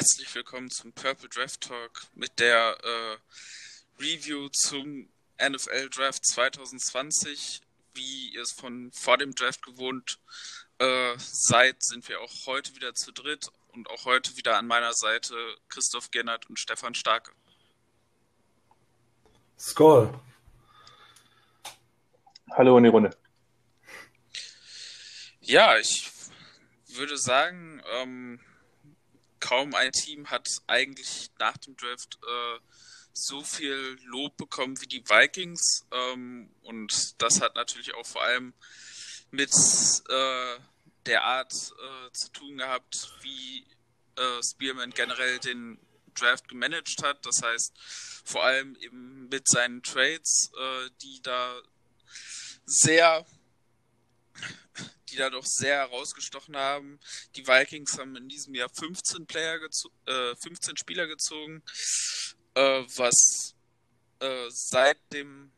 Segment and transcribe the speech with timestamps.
[0.00, 7.60] Herzlich willkommen zum Purple Draft Talk mit der äh, Review zum NFL Draft 2020.
[7.92, 10.18] Wie ihr es von vor dem Draft gewohnt
[10.78, 14.94] äh, seid, sind wir auch heute wieder zu dritt und auch heute wieder an meiner
[14.94, 15.34] Seite
[15.68, 17.32] Christoph Gennert und Stefan Starke.
[19.58, 20.18] Skoll.
[22.52, 23.10] Hallo in die Runde.
[25.42, 26.10] Ja, ich
[26.86, 28.40] würde sagen, ähm,
[29.40, 32.60] kaum ein Team hat eigentlich nach dem Draft äh,
[33.12, 35.86] so viel Lob bekommen wie die Vikings.
[35.90, 38.54] Ähm, und das hat natürlich auch vor allem
[39.30, 39.50] mit
[40.08, 40.58] äh,
[41.06, 43.66] der Art äh, zu tun gehabt, wie
[44.16, 45.78] äh, Spearman generell den
[46.14, 47.24] Draft gemanagt hat.
[47.26, 47.72] Das heißt,
[48.24, 51.60] vor allem eben mit seinen Trades, äh, die da
[52.64, 53.26] sehr
[55.10, 57.00] die da doch sehr herausgestochen haben.
[57.36, 59.58] Die Vikings haben in diesem Jahr 15 Player
[60.06, 61.62] äh, 15 Spieler gezogen,
[62.54, 63.54] äh, was
[64.20, 65.52] äh, seit dem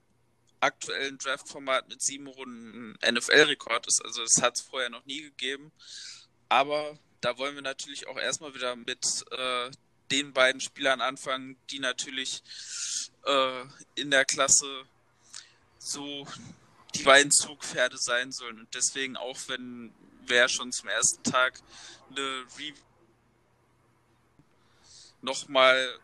[0.60, 4.04] aktuellen Draft-Format mit sieben Runden NFL-Rekord ist.
[4.04, 5.72] Also das hat es vorher noch nie gegeben.
[6.48, 9.70] Aber da wollen wir natürlich auch erstmal wieder mit äh,
[10.10, 12.42] den beiden Spielern anfangen, die natürlich
[13.24, 13.64] äh,
[13.94, 14.84] in der Klasse
[15.78, 16.26] so
[16.94, 18.60] die beiden Zugpferde sein sollen.
[18.60, 19.92] Und deswegen, auch wenn
[20.26, 21.60] wer schon zum ersten Tag
[22.10, 22.74] eine Review
[25.20, 25.98] nochmal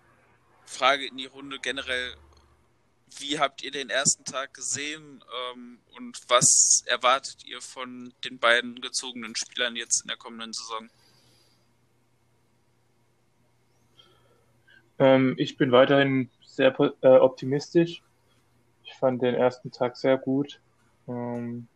[0.67, 2.15] Frage in die Runde generell,
[3.19, 8.81] wie habt ihr den ersten Tag gesehen ähm, und was erwartet ihr von den beiden
[8.81, 10.91] gezogenen Spielern jetzt in der kommenden Saison?
[14.99, 18.03] Ähm, ich bin weiterhin sehr äh, optimistisch.
[18.85, 20.61] Ich fand den ersten Tag sehr gut.
[21.09, 21.67] Ähm,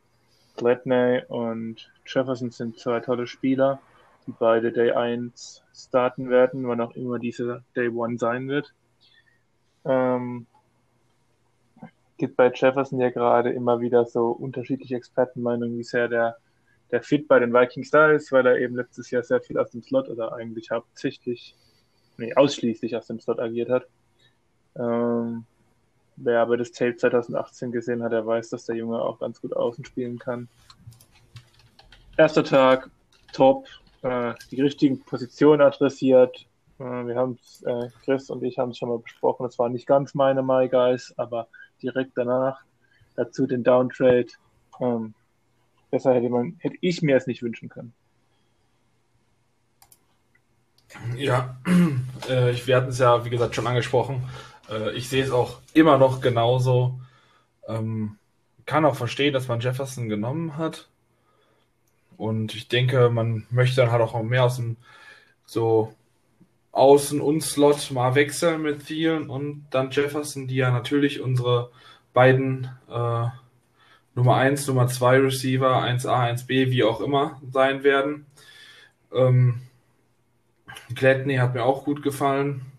[0.56, 3.80] Gladney und Jefferson sind zwei tolle Spieler,
[4.26, 8.72] die beide Day 1 starten werden, wann auch immer diese Day 1 sein wird.
[9.84, 10.46] Ähm,
[12.18, 16.36] gibt bei Jefferson ja gerade immer wieder so unterschiedliche Expertenmeinungen, wie sehr der,
[16.92, 19.70] der Fit bei den Vikings da ist, weil er eben letztes Jahr sehr viel aus
[19.70, 21.56] dem Slot oder eigentlich hauptsächlich,
[22.18, 23.86] nee, ausschließlich aus dem Slot agiert hat.
[24.76, 25.46] Ähm,
[26.16, 29.54] Wer aber das Tape 2018 gesehen hat, der weiß, dass der Junge auch ganz gut
[29.54, 30.48] außen spielen kann.
[32.16, 32.90] Erster Tag,
[33.32, 33.66] top,
[34.02, 36.46] äh, die richtigen Positionen adressiert.
[36.78, 39.86] Äh, wir haben äh, Chris und ich haben es schon mal besprochen, es war nicht
[39.86, 41.48] ganz meine My Guys, aber
[41.82, 42.60] direkt danach
[43.16, 44.28] dazu den Downtrade.
[44.80, 45.14] Ähm,
[45.90, 47.94] besser hätte, man, hätte ich mir es nicht wünschen können.
[51.16, 51.56] Ja,
[52.28, 54.22] äh, wir hatten es ja, wie gesagt, schon angesprochen.
[54.72, 57.00] Äh, ich sehe es auch immer noch genauso.
[57.68, 58.16] Ähm,
[58.66, 60.88] kann auch verstehen, dass man Jefferson genommen hat.
[62.16, 64.76] Und ich denke, man möchte dann halt auch mehr aus dem
[65.44, 65.94] so
[66.72, 71.70] Außen und Slot mal wechseln mit Thielen und dann Jefferson, die ja natürlich unsere
[72.14, 73.26] beiden äh,
[74.14, 78.26] Nummer 1, Nummer 2 Receiver, 1A, 1B, wie auch immer sein werden.
[79.12, 79.62] Ähm,
[80.94, 82.71] Gladney hat mir auch gut gefallen.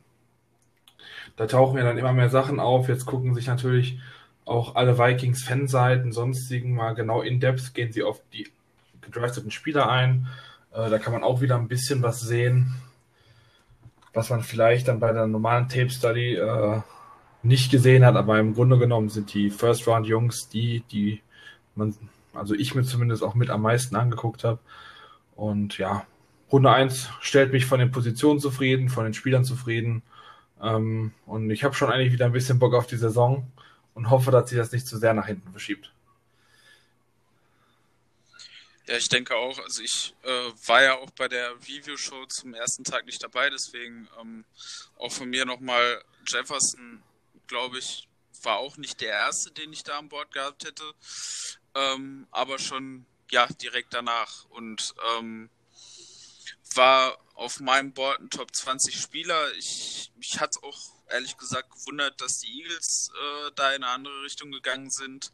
[1.35, 2.87] Da tauchen ja dann immer mehr Sachen auf.
[2.87, 3.99] Jetzt gucken sich natürlich
[4.45, 8.49] auch alle Vikings-Fanseiten, sonstigen mal genau in Depth, gehen sie auf die
[9.01, 10.27] gedrafteten Spieler ein.
[10.73, 12.75] Äh, da kann man auch wieder ein bisschen was sehen,
[14.13, 16.81] was man vielleicht dann bei der normalen Tape Study äh,
[17.41, 21.21] nicht gesehen hat, aber im Grunde genommen sind die First Round Jungs die, die
[21.75, 21.95] man,
[22.33, 24.59] also ich mir zumindest auch mit am meisten angeguckt habe.
[25.35, 26.05] Und ja,
[26.51, 30.03] Runde 1 stellt mich von den Positionen zufrieden, von den Spielern zufrieden.
[30.63, 33.51] Ähm, und ich habe schon eigentlich wieder ein bisschen Bock auf die Saison
[33.93, 35.91] und hoffe, dass sich das nicht zu sehr nach hinten verschiebt.
[38.87, 39.59] Ja, ich denke auch.
[39.59, 44.09] Also ich äh, war ja auch bei der Review-Show zum ersten Tag nicht dabei, deswegen
[44.19, 44.45] ähm,
[44.97, 47.03] auch von mir nochmal Jefferson,
[47.47, 48.07] glaube ich,
[48.41, 50.83] war auch nicht der erste, den ich da an Bord gehabt hätte,
[51.75, 55.49] ähm, aber schon ja direkt danach und ähm,
[56.75, 59.53] war auf meinem Board ein Top 20 Spieler.
[59.53, 60.79] Ich, mich hat auch
[61.09, 65.31] ehrlich gesagt gewundert, dass die Eagles äh, da in eine andere Richtung gegangen sind.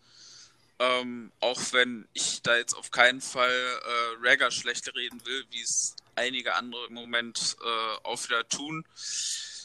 [0.80, 5.62] Ähm, auch wenn ich da jetzt auf keinen Fall äh, Ragger schlecht reden will, wie
[5.62, 8.86] es einige andere im Moment äh, auch wieder tun.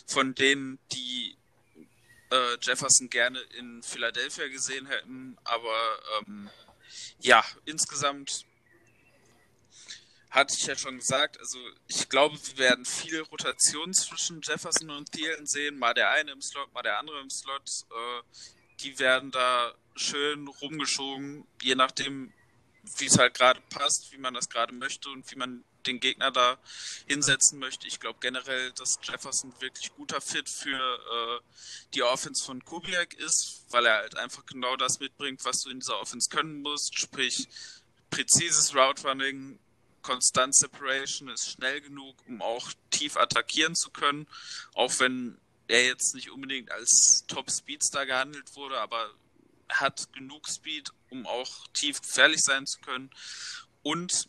[0.07, 1.37] Von denen, die
[2.31, 5.39] äh, Jefferson gerne in Philadelphia gesehen hätten.
[5.45, 6.51] Aber ähm,
[7.21, 8.45] ja, insgesamt
[10.35, 15.13] hatte ich ja schon gesagt, also ich glaube, wir werden viel Rotation zwischen Jefferson und
[15.13, 15.79] Thielen sehen.
[15.79, 17.63] Mal der eine im Slot, mal der andere im Slot.
[17.91, 18.23] Äh,
[18.81, 22.33] die werden da schön rumgeschoben, je nachdem,
[22.99, 26.33] wie es halt gerade passt, wie man das gerade möchte und wie man den Gegner
[26.33, 26.59] da
[27.07, 27.87] hinsetzen möchte.
[27.87, 31.41] Ich glaube generell, dass Jefferson wirklich guter Fit für äh,
[31.95, 35.79] die Offense von Kubiak ist, weil er halt einfach genau das mitbringt, was du in
[35.79, 37.47] dieser Offense können musst, sprich
[38.11, 39.59] präzises Route Running,
[40.05, 44.29] Konstant Separation ist schnell genug, um auch tief attackieren zu können,
[44.75, 49.11] auch wenn er jetzt nicht unbedingt als Top Speedstar gehandelt wurde, aber
[49.69, 53.11] hat genug Speed, um auch tief gefährlich sein zu können.
[53.83, 54.29] Und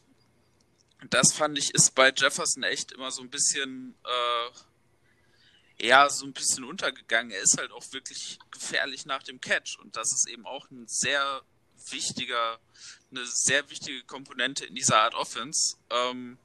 [1.10, 6.34] das fand ich ist bei Jefferson echt immer so ein bisschen, äh, ja, so ein
[6.34, 7.32] bisschen untergegangen.
[7.32, 10.88] Er ist halt auch wirklich gefährlich nach dem Catch und das ist eben auch ein
[10.88, 11.44] sehr
[11.92, 12.60] wichtiger,
[13.12, 16.38] eine sehr wichtige Komponente in dieser Art Offense, ähm,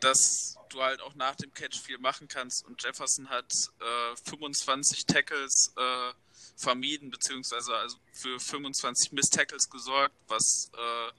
[0.00, 5.06] dass du halt auch nach dem Catch viel machen kannst und Jefferson hat äh, 25
[5.06, 6.12] Tackles äh,
[6.56, 11.12] vermieden, beziehungsweise also für 25 Miss-Tackles gesorgt, was äh,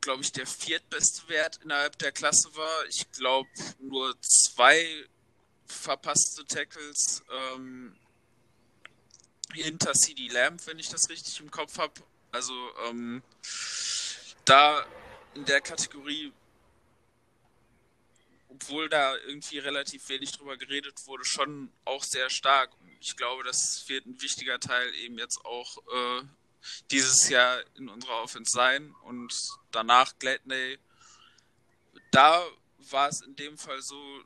[0.00, 2.86] glaube ich, der viertbeste Wert innerhalb der Klasse war.
[2.88, 3.48] Ich glaube,
[3.80, 5.06] nur zwei
[5.66, 7.94] verpasste Tackles ähm,
[9.52, 11.94] hinter CD Lamb, wenn ich das richtig im Kopf habe.
[12.32, 12.54] Also
[12.86, 13.22] ähm,
[14.44, 14.84] da
[15.34, 16.32] in der Kategorie,
[18.48, 22.70] obwohl da irgendwie relativ wenig drüber geredet wurde, schon auch sehr stark.
[23.00, 26.22] Ich glaube, das wird ein wichtiger Teil eben jetzt auch äh,
[26.90, 28.94] dieses Jahr in unserer Offense sein.
[29.02, 29.32] Und
[29.70, 30.78] danach Gladney,
[32.10, 32.44] da
[32.90, 34.22] war es in dem Fall so,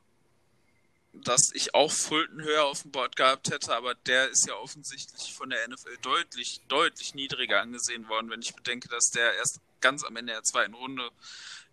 [1.13, 5.33] dass ich auch Fulton höher auf dem Board gehabt hätte, aber der ist ja offensichtlich
[5.33, 10.03] von der NFL deutlich, deutlich niedriger angesehen worden, wenn ich bedenke, dass der erst ganz
[10.03, 11.09] am Ende der zweiten Runde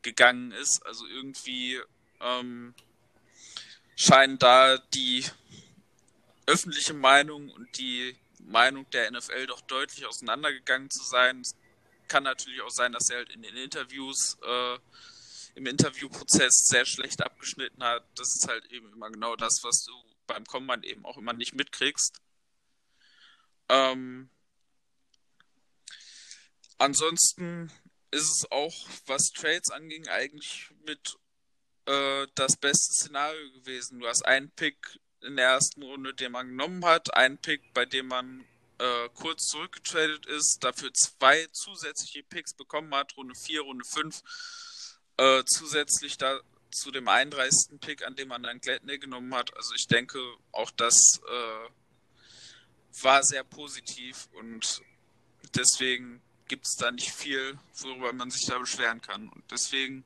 [0.02, 0.84] gegangen ist.
[0.84, 1.80] Also irgendwie
[2.20, 2.74] ähm,
[3.96, 5.24] scheinen da die
[6.46, 11.40] öffentliche Meinung und die Meinung der NFL doch deutlich auseinandergegangen zu sein.
[11.40, 11.54] Es
[12.08, 14.78] kann natürlich auch sein, dass er halt in den Interviews, äh,
[15.54, 18.06] im Interviewprozess sehr schlecht abgeschnitten hat.
[18.16, 19.92] Das ist halt eben immer genau das, was du
[20.26, 22.20] beim Combine eben auch immer nicht mitkriegst.
[23.68, 24.30] Ähm,
[26.78, 27.70] ansonsten
[28.10, 31.16] ist es auch, was Trades anging, eigentlich mit
[31.86, 34.00] äh, das beste Szenario gewesen.
[34.00, 37.84] Du hast einen Pick in der ersten Runde, den man genommen hat, einen Pick, bei
[37.84, 38.44] dem man
[38.78, 44.22] äh, kurz zurückgetradet ist, dafür zwei zusätzliche Picks bekommen hat, Runde 4, Runde 5,
[45.20, 46.40] äh, zusätzlich da
[46.70, 47.78] zu dem 31.
[47.80, 49.54] Pick, an dem man dann Gladney genommen hat.
[49.56, 50.18] Also ich denke,
[50.52, 54.82] auch das äh, war sehr positiv und
[55.54, 59.28] deswegen gibt es da nicht viel, worüber man sich da beschweren kann.
[59.28, 60.04] Und deswegen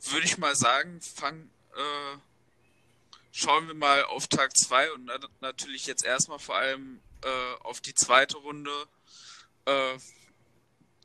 [0.00, 2.18] würde ich mal sagen, fang, äh,
[3.32, 7.94] schauen wir mal auf Tag 2 und natürlich jetzt erstmal vor allem äh, auf die
[7.94, 8.70] zweite Runde.
[9.64, 9.98] Äh,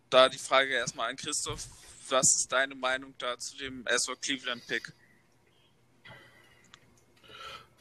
[0.10, 1.68] da die Frage erstmal an Christoph.
[2.10, 4.94] Was ist deine Meinung da zu dem Ezra Cleveland Pick?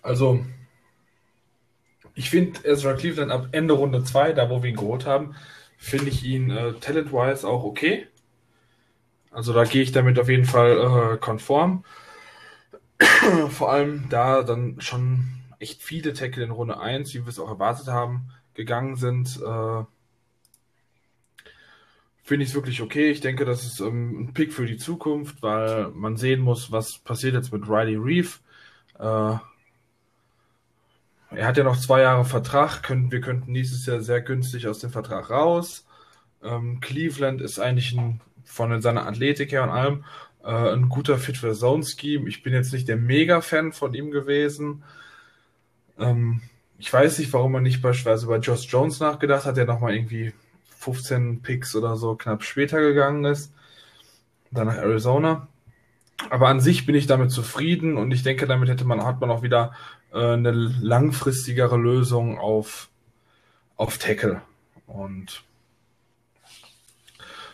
[0.02, 0.44] Also,
[2.14, 5.35] ich finde Ezra Cleveland ab Ende Runde 2, da wo wir ihn geholt haben,
[5.76, 8.08] finde ich ihn äh, talent-wise auch okay.
[9.30, 11.85] Also da gehe ich damit auf jeden Fall äh, konform.
[13.50, 15.28] Vor allem da dann schon
[15.61, 19.40] echt viele Tackle in Runde 1, wie wir es auch erwartet haben, gegangen sind.
[19.40, 19.85] Äh,
[22.28, 23.11] Finde ich es wirklich okay.
[23.11, 26.99] Ich denke, das ist ähm, ein Pick für die Zukunft, weil man sehen muss, was
[26.99, 28.28] passiert jetzt mit Riley Reeve.
[28.99, 29.38] Äh,
[31.30, 32.82] er hat ja noch zwei Jahre Vertrag.
[32.82, 35.87] Können, wir könnten nächstes Jahr sehr günstig aus dem Vertrag raus.
[36.42, 40.04] Ähm, Cleveland ist eigentlich ein, von seiner Athletik her und allem
[40.44, 42.28] äh, ein guter Fit für Zone Scheme.
[42.28, 44.82] Ich bin jetzt nicht der Mega-Fan von ihm gewesen.
[45.99, 46.42] Ähm,
[46.76, 50.35] ich weiß nicht, warum man nicht beispielsweise über Josh Jones nachgedacht hat, der nochmal irgendwie
[50.78, 53.52] 15 Picks oder so knapp später gegangen ist.
[54.50, 55.49] Dann nach Arizona.
[56.30, 59.30] Aber an sich bin ich damit zufrieden und ich denke, damit hätte man, hat man
[59.30, 59.73] auch wieder
[60.12, 62.88] äh, eine langfristigere Lösung auf,
[63.76, 64.42] auf Tackle.
[64.87, 65.44] Und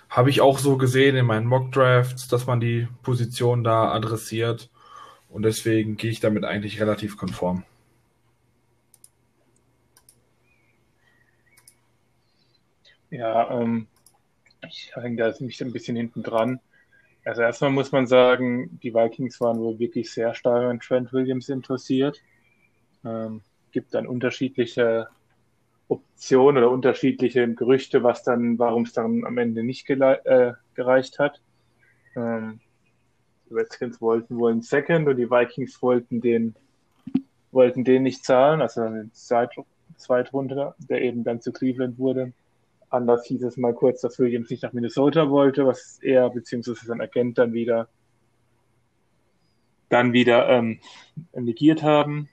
[0.09, 4.71] habe ich auch so gesehen in meinen Mock Drafts, dass man die Position da adressiert.
[5.28, 7.64] Und deswegen gehe ich damit eigentlich relativ konform.
[13.14, 13.87] Ja, ähm,
[14.66, 16.59] ich hänge da mich ein bisschen hinten dran.
[17.25, 21.49] Also erstmal muss man sagen, die Vikings waren wohl wirklich sehr stark an Trent Williams
[21.49, 22.21] interessiert.
[23.04, 25.06] Ähm, gibt dann unterschiedliche
[25.87, 31.40] Optionen oder unterschiedliche Gerüchte, was dann, warum es dann am Ende nicht äh, gereicht hat.
[32.16, 32.59] Ähm,
[33.49, 36.56] die Redskins wollten wohl einen Second und die Vikings wollten den,
[37.52, 39.52] wollten den nicht zahlen, also einen Zweit
[39.99, 42.33] Zweitrunde, der eben dann zu Cleveland wurde.
[42.94, 46.74] Anders hieß es mal kurz, dass Williams nicht nach Minnesota wollte, was er bzw.
[46.74, 47.88] sein Agent dann wieder
[49.88, 50.78] dann wieder ähm,
[51.32, 52.28] negiert haben.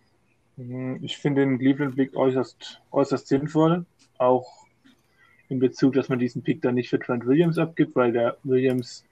[0.58, 3.86] Mhm, ich finde den Cleveland-Pick äußerst, äußerst sinnvoll,
[4.20, 4.68] auch
[5.50, 9.04] in Bezug, dass man diesen Pick dann nicht für Trent Williams abgibt, weil der Williams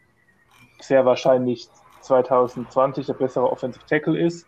[0.80, 1.68] sehr wahrscheinlich
[2.02, 4.48] 2020 der bessere Offensive Tackle ist,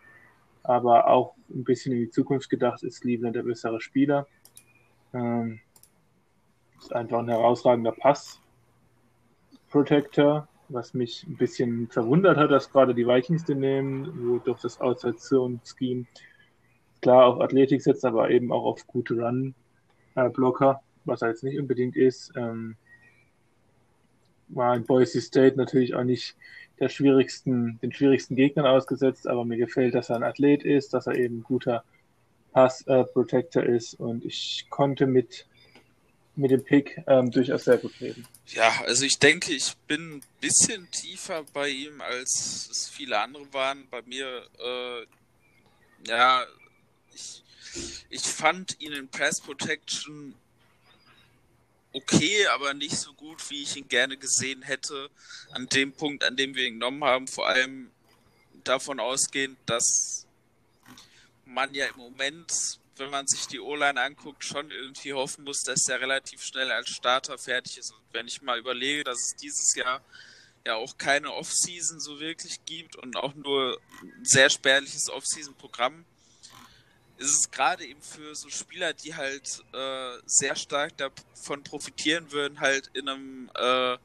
[0.62, 4.28] aber auch ein bisschen in die Zukunft gedacht ist Cleveland der bessere Spieler.
[5.14, 5.60] Ähm,
[6.82, 13.46] ist einfach ein herausragender Pass-Protector, was mich ein bisschen verwundert hat, dass gerade die Vikings
[13.46, 16.06] den nehmen, wo durch das Outside Zone Scheme
[17.02, 21.96] klar auf Athletik setzt, aber eben auch auf gute Run-Blocker, was er jetzt nicht unbedingt
[21.96, 22.32] ist.
[22.36, 22.76] Ähm,
[24.50, 26.36] war in Boise State natürlich auch nicht
[26.80, 31.08] der schwierigsten, den schwierigsten Gegnern ausgesetzt, aber mir gefällt, dass er ein Athlet ist, dass
[31.08, 31.84] er eben ein guter
[32.54, 35.48] Pass-Protector ist und ich konnte mit
[36.36, 38.26] mit dem Pick ähm, durchaus sehr gut leben.
[38.48, 43.52] Ja, also ich denke, ich bin ein bisschen tiefer bei ihm, als es viele andere
[43.54, 43.88] waren.
[43.90, 45.06] Bei mir, äh,
[46.08, 46.46] ja,
[47.14, 47.44] ich,
[48.10, 50.34] ich fand ihn in Press Protection
[51.94, 55.10] okay, aber nicht so gut, wie ich ihn gerne gesehen hätte.
[55.52, 57.92] An dem Punkt, an dem wir ihn genommen haben, vor allem
[58.64, 60.26] davon ausgehend, dass
[61.46, 65.84] man ja im Moment wenn man sich die O-Line anguckt, schon irgendwie hoffen muss, dass
[65.84, 67.92] der relativ schnell als Starter fertig ist.
[67.92, 70.02] Und wenn ich mal überlege, dass es dieses Jahr
[70.66, 76.06] ja auch keine Offseason so wirklich gibt und auch nur ein sehr spärliches Offseason-Programm,
[77.18, 82.60] ist es gerade eben für so Spieler, die halt äh, sehr stark davon profitieren würden,
[82.60, 83.98] halt in einem äh,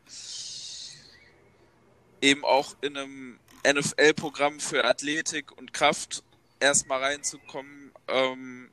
[2.20, 6.22] eben auch in einem NFL-Programm für Athletik und Kraft
[6.60, 8.70] erstmal reinzukommen, ähm,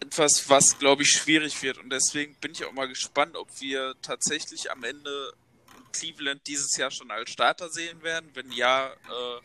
[0.00, 1.78] etwas, was, glaube ich, schwierig wird.
[1.78, 5.32] Und deswegen bin ich auch mal gespannt, ob wir tatsächlich am Ende
[5.92, 8.30] Cleveland dieses Jahr schon als Starter sehen werden.
[8.34, 9.40] Wenn ja, äh,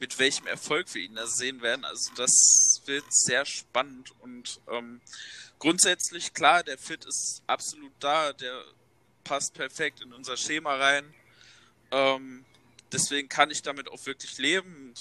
[0.00, 1.84] mit welchem Erfolg wir ihn da sehen werden.
[1.84, 5.00] Also das wird sehr spannend und ähm,
[5.58, 8.64] grundsätzlich klar, der Fit ist absolut da, der
[9.22, 11.14] passt perfekt in unser Schema rein.
[11.90, 12.44] Ähm,
[12.92, 14.92] deswegen kann ich damit auch wirklich leben.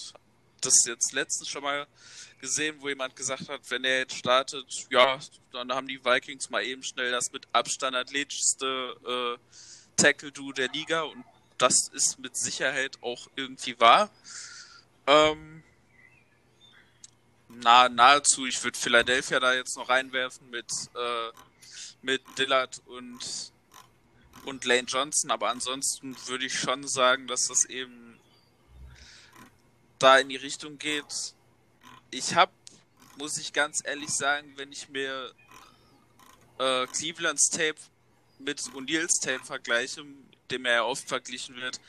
[0.65, 1.87] Das jetzt letztens schon mal
[2.39, 5.19] gesehen, wo jemand gesagt hat, wenn er jetzt startet, ja,
[5.51, 11.03] dann haben die Vikings mal eben schnell das mit Abstand athletischste äh, Tackle-Do der Liga
[11.03, 11.23] und
[11.57, 14.09] das ist mit Sicherheit auch irgendwie wahr.
[15.07, 15.63] Ähm,
[17.47, 21.31] na, nahezu, ich würde Philadelphia da jetzt noch reinwerfen mit, äh,
[22.01, 23.53] mit Dillard und,
[24.45, 28.12] und Lane Johnson, aber ansonsten würde ich schon sagen, dass das eben
[30.03, 31.33] da in die Richtung geht,
[32.11, 32.51] ich habe,
[33.17, 35.33] muss ich ganz ehrlich sagen, wenn ich mir
[36.59, 37.77] äh, Clevelands Tape
[38.37, 40.03] mit O'Neills Tape vergleiche,
[40.51, 41.79] dem er ja oft verglichen wird,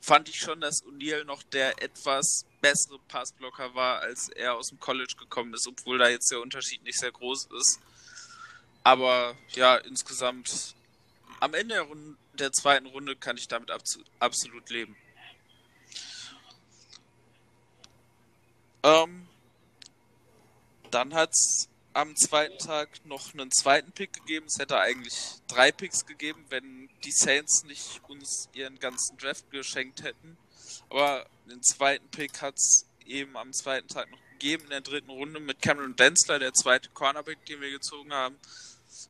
[0.00, 4.78] fand ich schon, dass O'Neill noch der etwas bessere Passblocker war, als er aus dem
[4.78, 7.80] College gekommen ist, obwohl da jetzt der Unterschied nicht sehr groß ist.
[8.84, 10.74] Aber ja, insgesamt
[11.40, 13.70] am Ende der, Runde, der zweiten Runde kann ich damit
[14.18, 14.94] absolut leben.
[18.82, 19.28] Ähm,
[20.90, 24.46] dann hat es am zweiten Tag noch einen zweiten Pick gegeben.
[24.46, 25.14] Es hätte eigentlich
[25.46, 30.36] drei Picks gegeben, wenn die Saints nicht uns ihren ganzen Draft geschenkt hätten.
[30.90, 35.10] Aber den zweiten Pick hat es eben am zweiten Tag noch gegeben in der dritten
[35.10, 38.36] Runde mit Cameron Densler, der zweite Cornerback, den wir gezogen haben.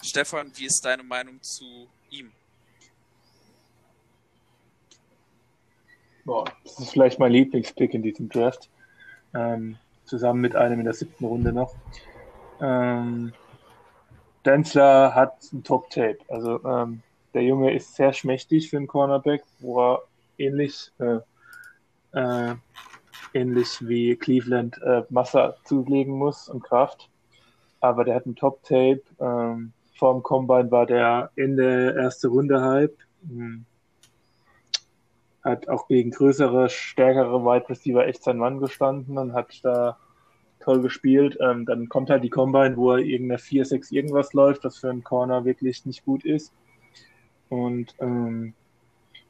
[0.02, 2.33] Stefan, wie ist deine Meinung zu ihm?
[6.25, 8.69] Boah, das ist vielleicht mein Lieblingspick in diesem Draft.
[9.35, 11.75] Ähm, zusammen mit einem in der siebten Runde noch.
[12.61, 13.33] Ähm,
[14.45, 16.19] Denzler hat ein Top-Tape.
[16.29, 17.03] Also ähm,
[17.35, 20.03] der Junge ist sehr schmächtig für einen Cornerback, wo er
[20.39, 21.21] ähnlich, äh,
[22.12, 22.55] äh,
[23.33, 27.09] ähnlich wie Cleveland äh, Masse zulegen muss und Kraft.
[27.81, 29.03] Aber der hat ein Top-Tape.
[29.21, 32.97] Ähm, vor dem Combine war der Ende erste Runde Hype.
[33.23, 33.65] Mhm
[35.43, 39.99] hat auch gegen größere, stärkere Wide Receiver echt sein Mann gestanden und hat da
[40.61, 41.37] toll gespielt.
[41.41, 45.05] Ähm, dann kommt halt die Combine, wo er irgendeine 4-6 irgendwas läuft, was für einen
[45.05, 46.53] Corner wirklich nicht gut ist.
[47.49, 48.55] Und ähm,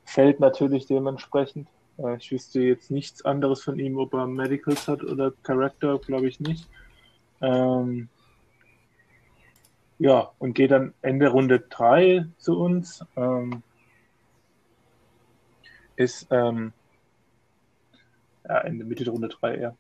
[0.04, 1.68] fällt natürlich dementsprechend.
[1.98, 6.28] Äh, ich wüsste jetzt nichts anderes von ihm, ob er Medicals hat oder Character, glaube
[6.28, 6.68] ich nicht.
[7.40, 8.08] Ähm,
[9.98, 13.04] ja, und geht dann Ende Runde 3 zu uns.
[13.16, 13.62] Ähm,
[15.96, 16.72] ist ähm,
[18.48, 19.76] ja, Ende Mitte der Runde 3 eher.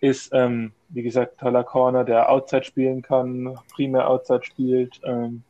[0.00, 5.44] Ist, ähm, wie gesagt, toller Corner, der Outside spielen kann, primär Outside spielt, ähm,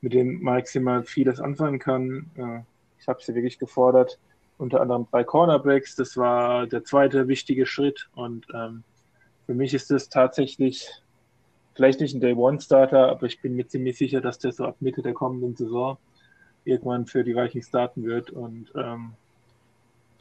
[0.00, 2.30] mit dem maximal vieles anfangen kann.
[2.36, 2.60] Äh,
[3.00, 4.18] ich habe sie wirklich gefordert,
[4.58, 5.96] unter anderem bei Cornerbacks.
[5.96, 8.84] Das war der zweite wichtige Schritt und ähm,
[9.46, 10.90] für mich ist das tatsächlich
[11.74, 15.00] vielleicht nicht ein Day-One-Starter, aber ich bin mir ziemlich sicher, dass der so ab Mitte
[15.00, 15.96] der kommenden Saison
[16.64, 19.12] irgendwann für die Vikings starten wird und ähm,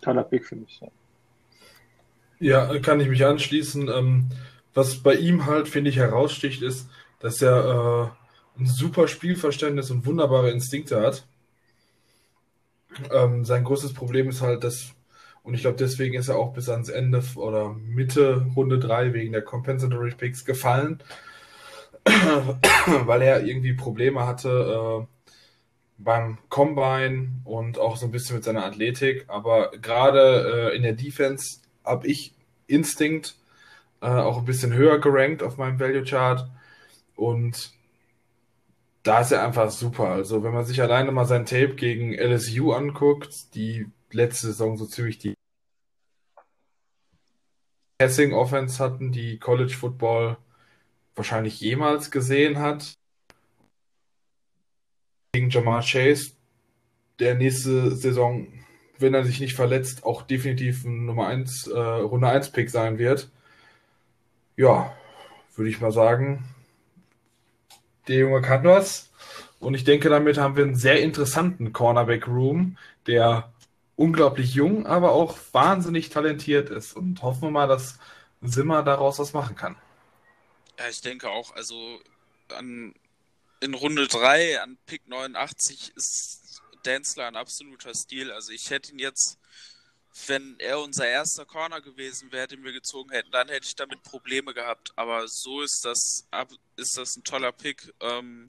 [0.01, 0.79] toller Pick für mich.
[2.39, 2.79] Ja.
[2.79, 3.89] kann ich mich anschließen.
[3.89, 4.29] Ähm,
[4.73, 6.87] was bei ihm halt, finde ich, heraussticht, ist,
[7.19, 8.13] dass er
[8.57, 11.25] äh, ein super Spielverständnis und wunderbare Instinkte hat.
[13.11, 14.93] Ähm, sein größtes Problem ist halt, dass,
[15.43, 19.33] und ich glaube, deswegen ist er auch bis ans Ende oder Mitte Runde 3 wegen
[19.33, 21.01] der Compensatory Picks gefallen,
[22.05, 25.16] weil er irgendwie Probleme hatte äh,
[25.97, 29.25] beim Combine und auch so ein bisschen mit seiner Athletik.
[29.27, 32.33] Aber gerade äh, in der Defense habe ich
[32.67, 33.35] Instinkt
[34.01, 36.49] äh, auch ein bisschen höher gerankt auf meinem Value Chart
[37.15, 37.71] und
[39.03, 40.09] da ist er einfach super.
[40.09, 44.85] Also wenn man sich alleine mal sein Tape gegen LSU anguckt, die letzte Saison so
[44.85, 45.33] ziemlich die
[47.99, 50.37] Passing Offense hatten, die College Football
[51.15, 52.93] wahrscheinlich jemals gesehen hat.
[55.37, 56.31] Gegen Jamal Chase,
[57.19, 58.47] der nächste Saison,
[58.97, 62.97] wenn er sich nicht verletzt, auch definitiv ein Nummer 1, äh, Runde 1 Pick sein
[62.97, 63.29] wird.
[64.55, 64.97] Ja,
[65.55, 66.43] würde ich mal sagen,
[68.07, 69.11] der Junge kann was.
[69.59, 73.53] Und ich denke, damit haben wir einen sehr interessanten Cornerback-Room, der
[73.95, 76.93] unglaublich jung, aber auch wahnsinnig talentiert ist.
[76.93, 77.99] Und hoffen wir mal, dass
[78.41, 79.75] Simmer daraus was machen kann.
[80.79, 81.55] Ja, ich denke auch.
[81.55, 81.99] Also
[82.57, 82.95] an,
[83.59, 88.31] in Runde 3 an Pick 89 ist Denzler ein absoluter Stil.
[88.31, 89.37] Also ich hätte ihn jetzt,
[90.27, 94.03] wenn er unser erster Corner gewesen wäre, den wir gezogen hätten, dann hätte ich damit
[94.03, 94.93] Probleme gehabt.
[94.95, 96.27] Aber so ist das,
[96.75, 97.93] ist das ein toller Pick.
[97.99, 98.47] Ähm,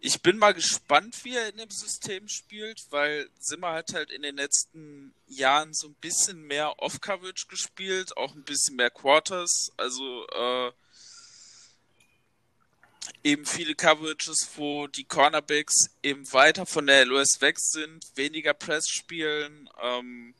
[0.00, 4.20] ich bin mal gespannt, wie er in dem System spielt, weil Simmer hat halt in
[4.20, 10.26] den letzten Jahren so ein bisschen mehr Off-Coverage gespielt, auch ein bisschen mehr Quarters, also
[10.28, 10.72] äh,
[13.22, 18.88] eben viele Coverages, wo die Cornerbacks eben weiter von der LOS weg sind, weniger Press
[18.88, 19.68] spielen.
[19.82, 20.34] Ähm,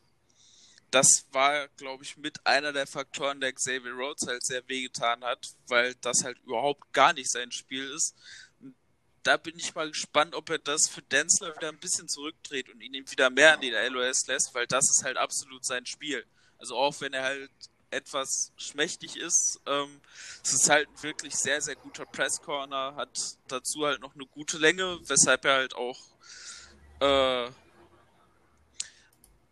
[0.91, 5.45] das war, glaube ich, mit einer der Faktoren, der Xavier Rhodes halt sehr wehgetan hat,
[5.67, 8.15] weil das halt überhaupt gar nicht sein Spiel ist
[9.25, 12.81] da bin ich mal gespannt, ob er das für Denzler wieder ein bisschen zurückdreht und
[12.81, 16.25] ihn wieder mehr an die LOS lässt, weil das ist halt absolut sein Spiel.
[16.59, 17.51] Also auch wenn er halt
[17.95, 20.01] etwas schmächtig ist, ähm,
[20.43, 24.59] es ist halt ein wirklich sehr, sehr guter Press-Corner, hat dazu halt noch eine gute
[24.59, 26.01] Länge, weshalb er halt auch
[27.01, 27.51] äh,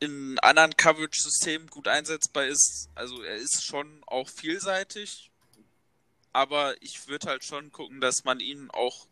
[0.00, 2.88] in anderen Coverage-Systemen gut einsetzbar ist.
[2.94, 5.30] Also er ist schon auch vielseitig,
[6.32, 9.06] aber ich würde halt schon gucken, dass man ihn auch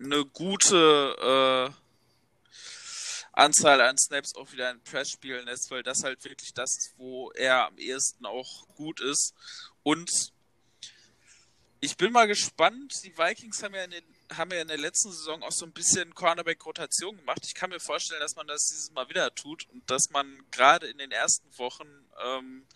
[0.00, 1.79] eine gute äh,
[3.40, 6.94] Anzahl an Snaps auch wieder in Press spielen lässt, weil das halt wirklich das ist,
[6.98, 9.34] wo er am ehesten auch gut ist.
[9.82, 10.10] Und
[11.80, 12.92] ich bin mal gespannt.
[13.04, 14.04] Die Vikings haben ja in, den,
[14.36, 17.40] haben ja in der letzten Saison auch so ein bisschen Cornerback-Rotation gemacht.
[17.46, 20.88] Ich kann mir vorstellen, dass man das dieses Mal wieder tut und dass man gerade
[20.88, 21.88] in den ersten Wochen
[22.22, 22.66] ähm,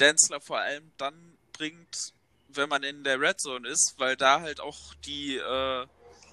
[0.00, 2.14] Denzler vor allem dann bringt,
[2.48, 5.86] wenn man in der Red Zone ist, weil da halt auch die äh,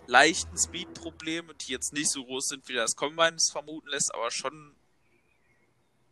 [0.07, 4.31] leichten Speed-Probleme, die jetzt nicht so groß sind, wie das Combine es vermuten lässt, aber
[4.31, 4.75] schon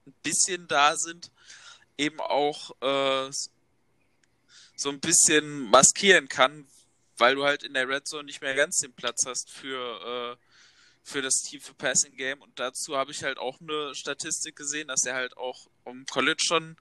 [0.06, 1.32] ein bisschen da sind,
[1.98, 3.32] eben auch äh,
[4.76, 6.68] so ein bisschen maskieren kann,
[7.18, 10.38] weil du halt in der Red Zone nicht mehr ganz den Platz hast für, äh,
[11.04, 12.42] für das tiefe Passing Game.
[12.42, 16.44] Und dazu habe ich halt auch eine Statistik gesehen, dass er halt auch im College
[16.46, 16.78] schon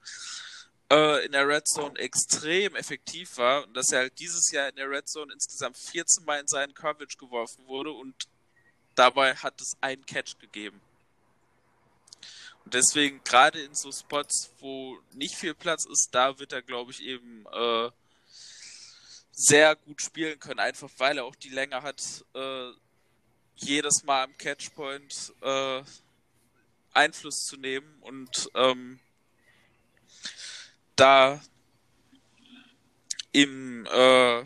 [0.91, 4.75] äh, in der Red Zone extrem effektiv war und dass er halt dieses Jahr in
[4.75, 8.15] der Red Zone insgesamt 14 Mal in seinen Coverage geworfen wurde und
[8.95, 10.81] dabei hat es einen Catch gegeben.
[12.63, 16.91] Und deswegen, gerade in so Spots, wo nicht viel Platz ist, da wird er, glaube
[16.91, 17.91] ich, eben äh,
[19.31, 22.01] sehr gut spielen können, einfach weil er auch die Länge hat,
[22.33, 22.71] äh,
[23.57, 25.83] jedes Mal am Catchpoint äh,
[26.93, 28.99] Einfluss zu nehmen und ähm,
[30.95, 31.39] da
[33.31, 34.43] im äh,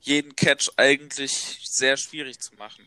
[0.00, 2.84] jeden Catch eigentlich sehr schwierig zu machen.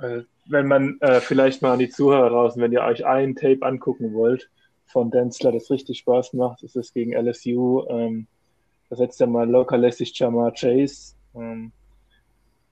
[0.00, 3.62] Äh, wenn man äh, vielleicht mal an die Zuhörer draußen, wenn ihr euch ein Tape
[3.62, 4.48] angucken wollt
[4.86, 7.84] von Denzler, das richtig Spaß macht, ist es gegen LSU.
[7.88, 8.26] Ähm,
[8.88, 11.14] da setzt er mal locker Jamar Chase.
[11.34, 11.72] Ähm,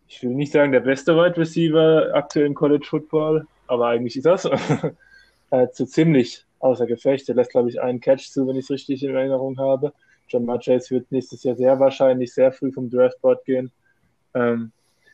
[0.09, 4.27] ich will nicht sagen der beste Wide Receiver aktuell im College Football, aber eigentlich ist
[4.27, 4.44] das
[5.51, 7.29] äh, zu ziemlich außer Gefecht.
[7.29, 9.92] Er lässt, glaube ich, einen Catch zu, wenn ich es richtig in Erinnerung habe.
[10.29, 13.70] John Chase wird nächstes Jahr sehr wahrscheinlich sehr früh vom Draftboard gehen.
[14.35, 14.72] Ähm,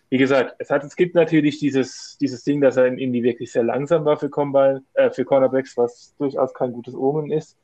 [0.09, 3.51] wie gesagt, es, hat, es gibt natürlich dieses, dieses Ding, dass er in Indie wirklich
[3.51, 7.57] sehr langsam war für, Combine, äh, für Cornerbacks, was durchaus kein gutes Omen ist.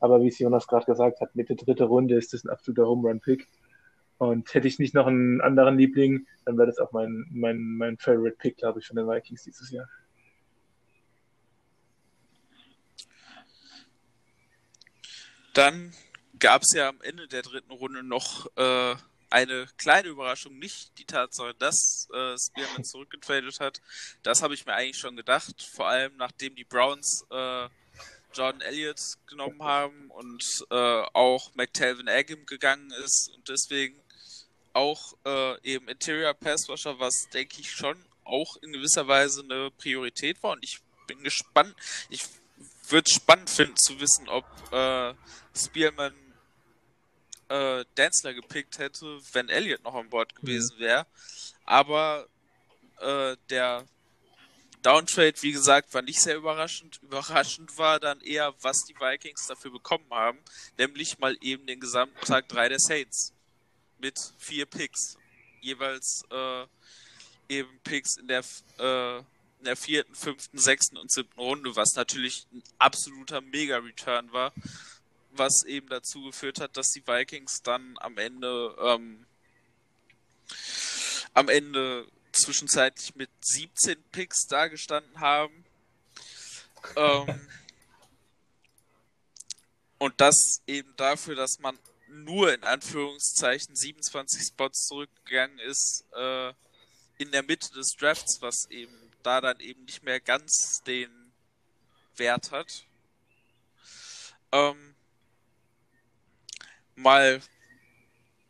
[0.00, 3.08] Aber wie es Jonas gerade gesagt hat, Mitte dritte Runde ist das ein absoluter Home
[3.08, 3.46] Run Pick.
[4.16, 7.96] Und hätte ich nicht noch einen anderen Liebling, dann wäre das auch mein, mein, mein
[7.98, 9.86] Favorite Pick, glaube ich, von den Vikings dieses Jahr.
[15.54, 15.92] Dann
[16.38, 18.96] gab es ja am Ende der dritten Runde noch äh,
[19.30, 23.80] eine kleine Überraschung, nicht die Tatsache, dass äh, Spearman zurückgetradet hat.
[24.22, 27.68] Das habe ich mir eigentlich schon gedacht, vor allem nachdem die Browns äh,
[28.34, 34.00] Jordan Elliott genommen haben und äh, auch McTelvin Agim gegangen ist und deswegen
[34.72, 40.42] auch äh, eben Interior Passwasher, was denke ich schon auch in gewisser Weise eine Priorität
[40.42, 41.74] war und ich bin gespannt.
[42.08, 42.22] Ich
[42.90, 45.14] würde es spannend finden zu wissen, ob äh,
[45.56, 46.14] Spearman
[47.48, 50.82] äh, Danzler gepickt hätte, wenn Elliott noch an Bord gewesen mhm.
[50.82, 51.06] wäre.
[51.64, 52.26] Aber
[53.00, 53.84] äh, der
[54.82, 57.00] Downtrade, wie gesagt, war nicht sehr überraschend.
[57.02, 60.38] Überraschend war dann eher, was die Vikings dafür bekommen haben,
[60.78, 63.34] nämlich mal eben den gesamten Tag 3 der Saints
[63.98, 65.18] mit vier Picks.
[65.60, 66.66] Jeweils äh,
[67.48, 68.42] eben Picks in der,
[68.78, 69.22] äh,
[69.60, 74.52] in der vierten, fünften, sechsten und siebten Runde, was natürlich ein absoluter Mega-Return war
[75.32, 79.26] was eben dazu geführt hat, dass die Vikings dann am Ende ähm,
[81.32, 85.64] am Ende zwischenzeitlich mit 17 Picks dagestanden haben.
[86.96, 87.48] Ähm,
[89.98, 96.48] und das eben dafür, dass man nur in Anführungszeichen 27 Spots zurückgegangen ist äh,
[97.18, 101.10] in der Mitte des Drafts, was eben da dann eben nicht mehr ganz den
[102.16, 102.84] Wert hat.
[104.52, 104.94] Ähm,
[106.96, 107.40] mal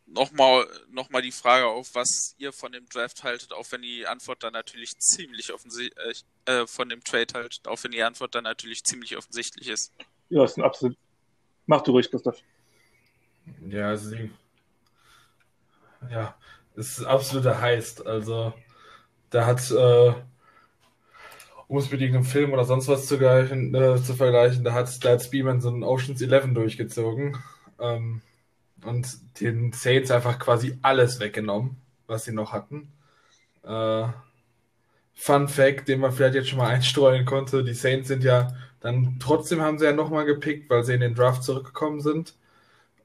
[0.07, 4.05] nochmal noch mal die Frage auf, was ihr von dem Draft haltet, auch wenn die
[4.07, 8.43] Antwort dann natürlich ziemlich offensichtlich äh, von dem Trade haltet, auch wenn die Antwort dann
[8.43, 9.93] natürlich ziemlich offensichtlich ist.
[10.29, 10.97] Ja, ist ein absolut.
[11.65, 12.37] Mach du ruhig, Gustav.
[13.67, 14.15] Ja, also
[16.09, 16.35] ja,
[16.75, 18.05] es ist absoluter Heist.
[18.05, 18.53] Also
[19.29, 20.13] da hat, äh,
[21.71, 25.11] um es mit irgendeinem Film oder sonst was zu, äh, zu vergleichen, da hat, da
[25.11, 27.37] hat Speedman so einen Oceans 11 durchgezogen.
[27.79, 28.21] Ähm,
[28.83, 29.07] und
[29.39, 32.91] den Saints einfach quasi alles weggenommen, was sie noch hatten.
[33.63, 34.03] Äh,
[35.13, 38.49] Fun Fact, den man vielleicht jetzt schon mal einstreuen konnte, die Saints sind ja
[38.81, 42.35] dann trotzdem haben sie ja nochmal gepickt, weil sie in den Draft zurückgekommen sind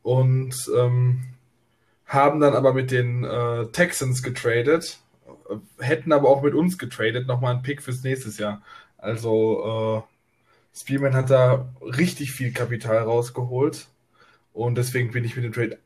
[0.02, 1.22] und ähm,
[2.06, 4.98] haben dann aber mit den äh, Texans getradet,
[5.78, 8.62] hätten aber auch mit uns getradet, nochmal einen Pick fürs nächste Jahr.
[8.98, 10.04] Also
[10.74, 13.88] äh, Spearman hat da richtig viel Kapital rausgeholt
[14.52, 15.78] und deswegen bin ich mit dem Trade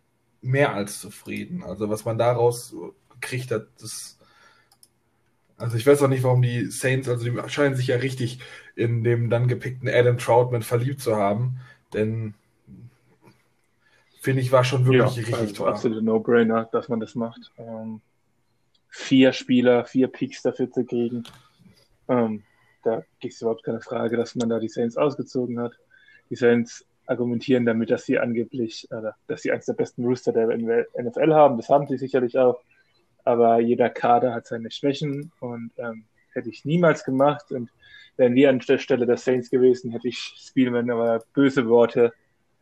[0.42, 1.62] mehr als zufrieden.
[1.62, 2.74] Also was man daraus
[3.10, 4.16] gekriegt hat, das.
[5.56, 8.40] Also ich weiß auch nicht, warum die Saints, also die scheinen sich ja richtig
[8.76, 11.60] in dem dann gepickten Adam Troutman verliebt zu haben.
[11.92, 12.34] Denn
[14.20, 15.68] finde ich, war schon wirklich ja, richtig also toll.
[15.68, 17.52] Absolute No-Brainer, dass man das macht.
[17.58, 18.00] Ähm,
[18.90, 21.24] vier Spieler, vier Picks dafür zu kriegen.
[22.08, 22.42] Ähm,
[22.82, 25.72] da gibt es überhaupt keine Frage, dass man da die Saints ausgezogen hat.
[26.28, 30.46] Die Saints argumentieren damit, dass sie angeblich, äh, dass sie eines der besten Rooster der
[30.48, 31.56] NFL haben.
[31.56, 32.60] Das haben sie sicherlich auch.
[33.24, 37.52] Aber jeder Kader hat seine Schwächen und ähm, hätte ich niemals gemacht.
[37.52, 37.70] Und
[38.16, 42.12] wären wir an der Stelle der Saints gewesen, hätte ich Spielman aber böse Worte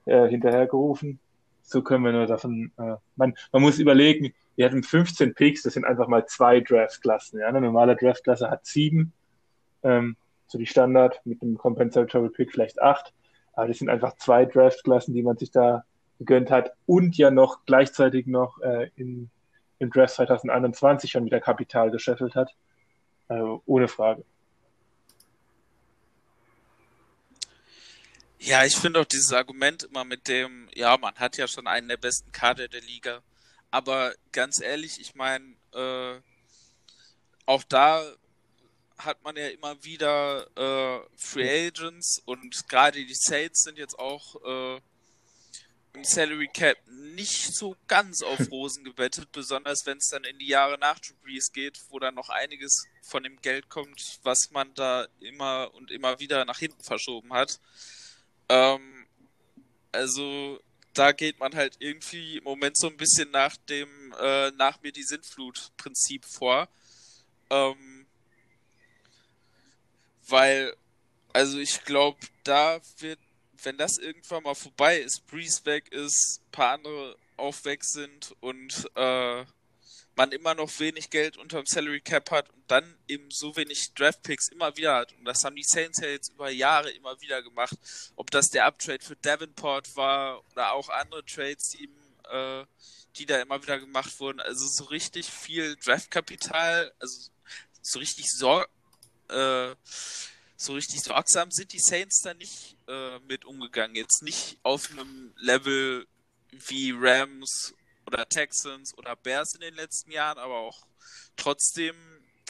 [0.04, 1.20] äh, hinterhergerufen.
[1.68, 5.74] So können wir nur davon, äh, man, man muss überlegen, wir hatten 15 Picks, das
[5.74, 7.40] sind einfach mal zwei Draftklassen.
[7.40, 7.46] Ja?
[7.46, 9.12] Eine normale Draftklasse hat sieben,
[9.82, 13.12] ähm, so die Standard, mit einem Compensatory Pick vielleicht acht.
[13.52, 15.84] Aber das sind einfach zwei Draftklassen, die man sich da
[16.18, 19.28] gegönnt hat und ja noch gleichzeitig noch äh, in,
[19.78, 22.54] im Draft 2021 schon wieder Kapital gescheffelt hat.
[23.28, 24.24] Also ohne Frage.
[28.48, 31.86] Ja, ich finde auch dieses Argument immer mit dem, ja, man hat ja schon einen
[31.86, 33.22] der besten Kader der Liga.
[33.70, 36.18] Aber ganz ehrlich, ich meine, äh,
[37.44, 38.02] auch da
[38.96, 44.36] hat man ja immer wieder äh, Free Agents und gerade die Saints sind jetzt auch
[44.42, 44.80] äh,
[45.92, 50.48] im Salary Cap nicht so ganz auf Rosen gebettet, besonders wenn es dann in die
[50.48, 54.72] Jahre nach Drew Brees geht, wo dann noch einiges von dem Geld kommt, was man
[54.72, 57.60] da immer und immer wieder nach hinten verschoben hat.
[58.48, 59.06] Ähm,
[59.92, 60.60] also
[60.94, 63.88] da geht man halt irgendwie im Moment so ein bisschen nach dem
[64.20, 66.68] äh, nach mir die Sintflut Prinzip vor.
[67.50, 68.06] Ähm,
[70.26, 70.74] weil,
[71.32, 73.18] also ich glaube, da wird,
[73.62, 78.90] wenn das irgendwann mal vorbei ist, Breeze weg ist, paar andere auch weg sind und
[78.94, 79.44] äh,
[80.18, 84.22] man immer noch wenig Geld unterm Salary Cap hat und dann eben so wenig Draft
[84.24, 85.12] Picks immer wieder hat.
[85.14, 87.74] Und das haben die Saints ja jetzt über Jahre immer wieder gemacht.
[88.16, 91.88] Ob das der Uptrade für Davenport war oder auch andere Trades, die,
[92.30, 92.66] äh,
[93.16, 94.40] die da immer wieder gemacht wurden.
[94.40, 97.30] Also so richtig viel Draftkapital, also
[97.80, 98.68] so richtig Sor
[99.28, 99.74] äh,
[100.56, 103.94] so richtig sorgsam sind die Saints da nicht äh, mit umgegangen.
[103.94, 106.08] Jetzt nicht auf einem Level
[106.50, 107.74] wie Rams
[108.08, 110.86] oder Texans oder Bears in den letzten Jahren, aber auch
[111.36, 111.94] trotzdem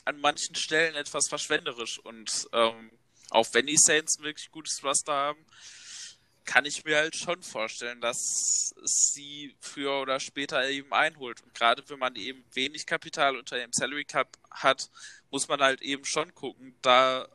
[0.04, 1.98] an manchen Stellen etwas verschwenderisch.
[1.98, 2.90] Und ähm,
[3.30, 5.44] auch wenn die Saints ein wirklich gutes Roster haben,
[6.44, 11.42] kann ich mir halt schon vorstellen, dass es sie früher oder später eben einholt.
[11.42, 14.88] Und gerade wenn man eben wenig Kapital unter dem Salary Cup hat,
[15.30, 17.28] muss man halt eben schon gucken, da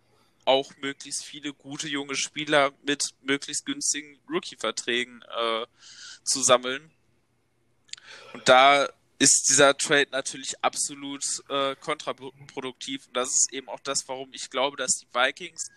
[0.45, 5.65] auch möglichst viele gute junge Spieler mit möglichst günstigen Rookie-Verträgen äh,
[6.23, 6.91] zu sammeln.
[8.33, 13.07] Und da ist dieser Trade natürlich absolut äh, kontraproduktiv.
[13.07, 15.69] Und das ist eben auch das, warum ich glaube, dass die Vikings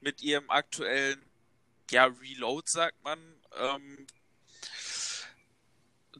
[0.00, 1.20] mit ihrem aktuellen
[1.90, 3.18] ja, Reload, sagt man,
[3.58, 4.06] ähm,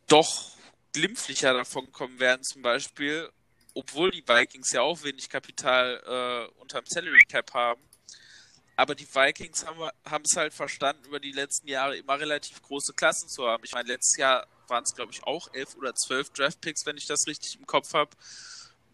[0.06, 0.52] doch
[0.92, 3.30] glimpflicher davon kommen werden, zum Beispiel,
[3.74, 7.82] obwohl die Vikings ja auch wenig Kapital äh, unterm Salary Cap haben.
[8.76, 13.28] Aber die Vikings haben es halt verstanden, über die letzten Jahre immer relativ große Klassen
[13.28, 13.62] zu haben.
[13.64, 17.06] Ich meine, letztes Jahr waren es, glaube ich, auch elf oder zwölf Draftpicks, wenn ich
[17.06, 18.10] das richtig im Kopf habe.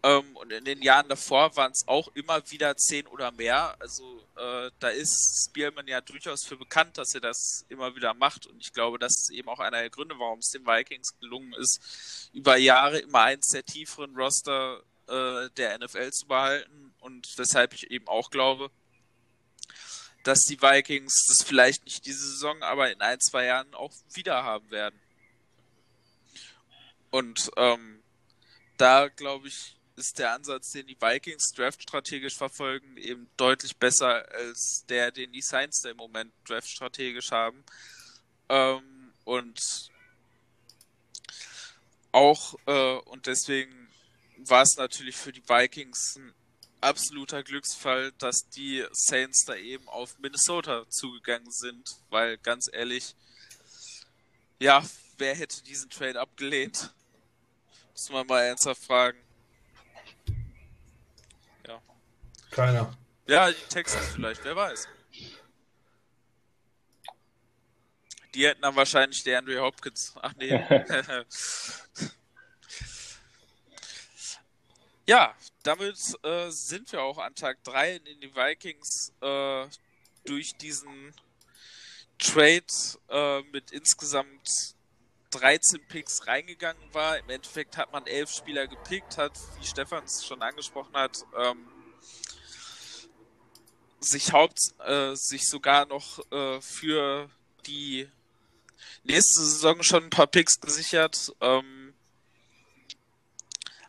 [0.03, 3.75] Ähm, und in den Jahren davor waren es auch immer wieder zehn oder mehr.
[3.79, 8.45] Also äh, da ist Spielman ja durchaus für bekannt, dass er das immer wieder macht.
[8.45, 11.53] Und ich glaube, das ist eben auch einer der Gründe, warum es den Vikings gelungen
[11.53, 16.93] ist, über Jahre immer eins der tieferen Roster äh, der NFL zu behalten.
[16.99, 18.69] Und weshalb ich eben auch glaube,
[20.23, 24.43] dass die Vikings das vielleicht nicht diese Saison, aber in ein, zwei Jahren auch wieder
[24.43, 24.99] haben werden.
[27.11, 28.03] Und ähm,
[28.77, 34.85] da glaube ich, ist der Ansatz, den die Vikings draftstrategisch verfolgen, eben deutlich besser als
[34.87, 37.63] der, den die Saints im Moment draftstrategisch haben.
[38.47, 39.59] Ähm, und
[42.11, 43.89] auch, äh, und deswegen
[44.37, 46.33] war es natürlich für die Vikings ein
[46.81, 53.15] absoluter Glücksfall, dass die Saints da eben auf Minnesota zugegangen sind, weil ganz ehrlich,
[54.59, 54.83] ja,
[55.17, 56.93] wer hätte diesen Trade abgelehnt?
[57.99, 59.17] Muss man mal ernsthaft fragen.
[61.67, 61.81] Ja.
[62.49, 62.97] Keiner.
[63.27, 64.87] Ja, die Texans vielleicht, wer weiß.
[68.33, 70.13] Die hätten dann wahrscheinlich der Andrew Hopkins.
[70.21, 70.47] Ach nee.
[75.05, 79.67] ja, damit äh, sind wir auch an Tag 3 in die Vikings äh,
[80.23, 81.13] durch diesen
[82.17, 82.63] Trade
[83.09, 84.78] äh, mit insgesamt
[85.31, 87.17] 13 Picks reingegangen war.
[87.19, 91.67] Im Endeffekt hat man elf Spieler gepickt, hat, wie Stefan es schon angesprochen hat, ähm,
[93.99, 97.29] sich haupt, äh, sich sogar noch äh, für
[97.65, 98.09] die
[99.03, 101.33] nächste Saison schon ein paar Picks gesichert.
[101.41, 101.93] Ähm,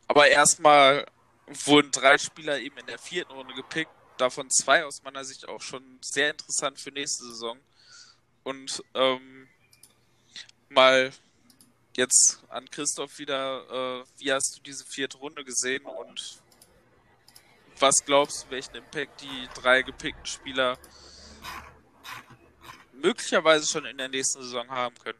[0.06, 1.06] aber erstmal
[1.46, 5.60] wurden drei Spieler eben in der vierten Runde gepickt, davon zwei aus meiner Sicht auch
[5.60, 7.58] schon sehr interessant für nächste Saison.
[8.42, 9.48] Und ähm,
[10.68, 11.12] mal
[12.00, 16.40] jetzt an Christoph wieder, äh, wie hast du diese vierte Runde gesehen und
[17.78, 20.78] was glaubst du, welchen Impact die drei gepickten Spieler
[23.02, 25.18] möglicherweise schon in der nächsten Saison haben können?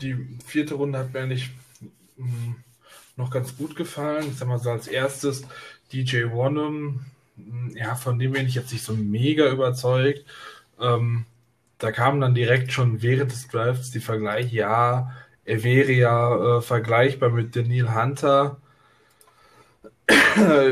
[0.00, 1.50] Die vierte Runde hat mir nicht
[2.16, 2.56] hm,
[3.16, 4.28] noch ganz gut gefallen.
[4.30, 5.42] Ich sag mal so als erstes
[5.92, 7.04] DJ Wonnum,
[7.36, 10.24] hm, ja, von dem bin ich jetzt nicht so mega überzeugt.
[10.78, 11.26] Ähm,
[11.80, 15.12] da kamen dann direkt schon während des Drafts die Vergleiche, ja,
[15.44, 18.60] er wäre ja äh, vergleichbar mit Daniel Hunter.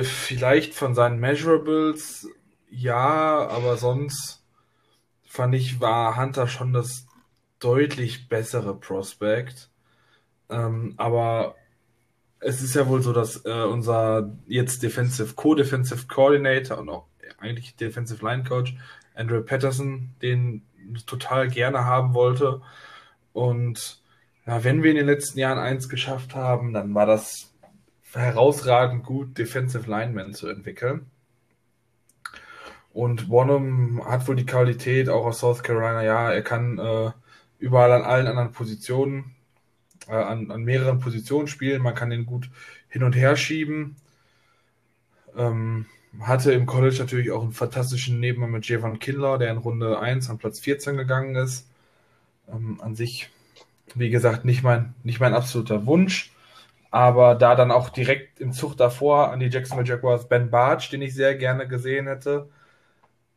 [0.02, 2.28] Vielleicht von seinen Measurables,
[2.70, 4.44] ja, aber sonst
[5.26, 7.06] fand ich, war Hunter schon das
[7.58, 9.70] deutlich bessere Prospect.
[10.50, 11.56] Ähm, aber
[12.40, 17.06] es ist ja wohl so, dass äh, unser jetzt Defensive Co-Defensive Coordinator und auch
[17.38, 18.76] eigentlich Defensive Line Coach
[19.14, 20.62] Andrew Patterson den
[21.06, 22.60] total gerne haben wollte.
[23.32, 24.02] Und
[24.46, 27.52] ja, wenn wir in den letzten Jahren eins geschafft haben, dann war das
[28.12, 31.10] herausragend gut, Defensive Linemen zu entwickeln.
[32.92, 37.12] Und Bonham hat wohl die Qualität, auch aus South Carolina, ja, er kann äh,
[37.58, 39.36] überall an allen anderen Positionen,
[40.08, 42.50] äh, an, an mehreren Positionen spielen, man kann ihn gut
[42.88, 43.96] hin und her schieben.
[45.36, 45.86] Ähm,
[46.20, 50.30] hatte im College natürlich auch einen fantastischen Nebenmann mit Javon Kindler, der in Runde 1
[50.30, 51.68] an Platz 14 gegangen ist.
[52.48, 53.30] Ähm, an sich
[53.94, 56.32] wie gesagt, nicht mein, nicht mein absoluter Wunsch.
[56.90, 61.02] Aber da dann auch direkt im Zug davor an die Jacksonville Jaguars Ben Bartsch, den
[61.02, 62.48] ich sehr gerne gesehen hätte,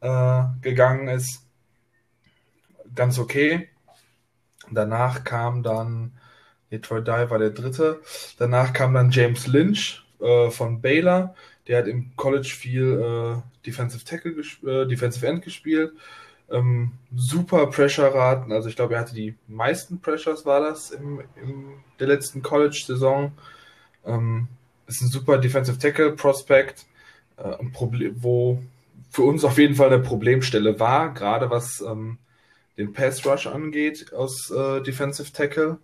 [0.02, 1.46] äh, gegangen ist,
[2.96, 3.70] ganz okay.
[4.72, 6.14] Danach kam dann,
[6.72, 8.02] Detroit Dye war der dritte.
[8.38, 11.36] Danach kam dann James Lynch äh, von Baylor.
[11.68, 15.94] Der hat im College viel äh, Defensive Tackle, äh, Defensive End gespielt.
[16.50, 18.52] Ähm, super Pressure-Raten.
[18.52, 23.32] Also ich glaube, er hatte die meisten Pressures, war das im, in der letzten College-Saison.
[24.06, 24.48] Ähm,
[24.88, 26.86] ist ein super Defensive Tackle Prospect,
[27.38, 27.56] äh,
[28.16, 28.62] wo
[29.10, 32.18] für uns auf jeden Fall eine Problemstelle war, gerade was ähm,
[32.78, 35.78] den Pass Rush angeht aus äh, Defensive Tackle.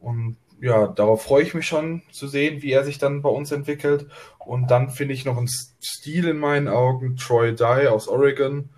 [0.00, 3.50] Und ja, darauf freue ich mich schon zu sehen, wie er sich dann bei uns
[3.50, 4.06] entwickelt.
[4.38, 8.68] Und dann finde ich noch ein Stil in meinen Augen, Troy Dye aus Oregon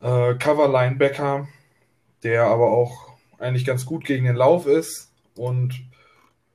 [0.00, 1.46] äh, Cover Linebacker,
[2.22, 5.78] der aber auch eigentlich ganz gut gegen den Lauf ist und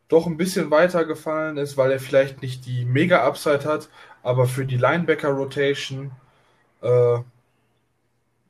[0.07, 3.89] doch ein bisschen weiter gefallen ist, weil er vielleicht nicht die mega Upside hat,
[4.23, 6.09] aber für die Linebacker Rotation
[6.81, 7.19] äh,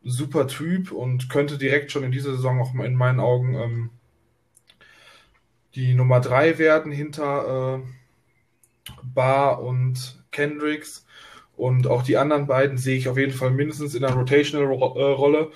[0.06, 3.90] super Typ und könnte direkt schon in dieser Saison auch in meinen Augen ähm,
[5.76, 11.06] die Nummer 3 werden hinter äh, Barr und Kendricks.
[11.56, 15.52] Und auch die anderen beiden sehe ich auf jeden Fall mindestens in der Rotational-Rolle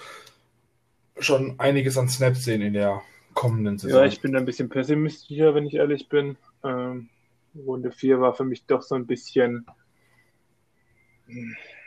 [1.19, 3.01] schon einiges an Snaps sehen in der
[3.33, 4.01] kommenden Saison.
[4.01, 6.37] Ja, ich bin ein bisschen pessimistischer, wenn ich ehrlich bin.
[6.63, 7.09] Ähm,
[7.55, 9.65] Runde 4 war für mich doch so ein bisschen,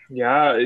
[0.08, 0.56] ja,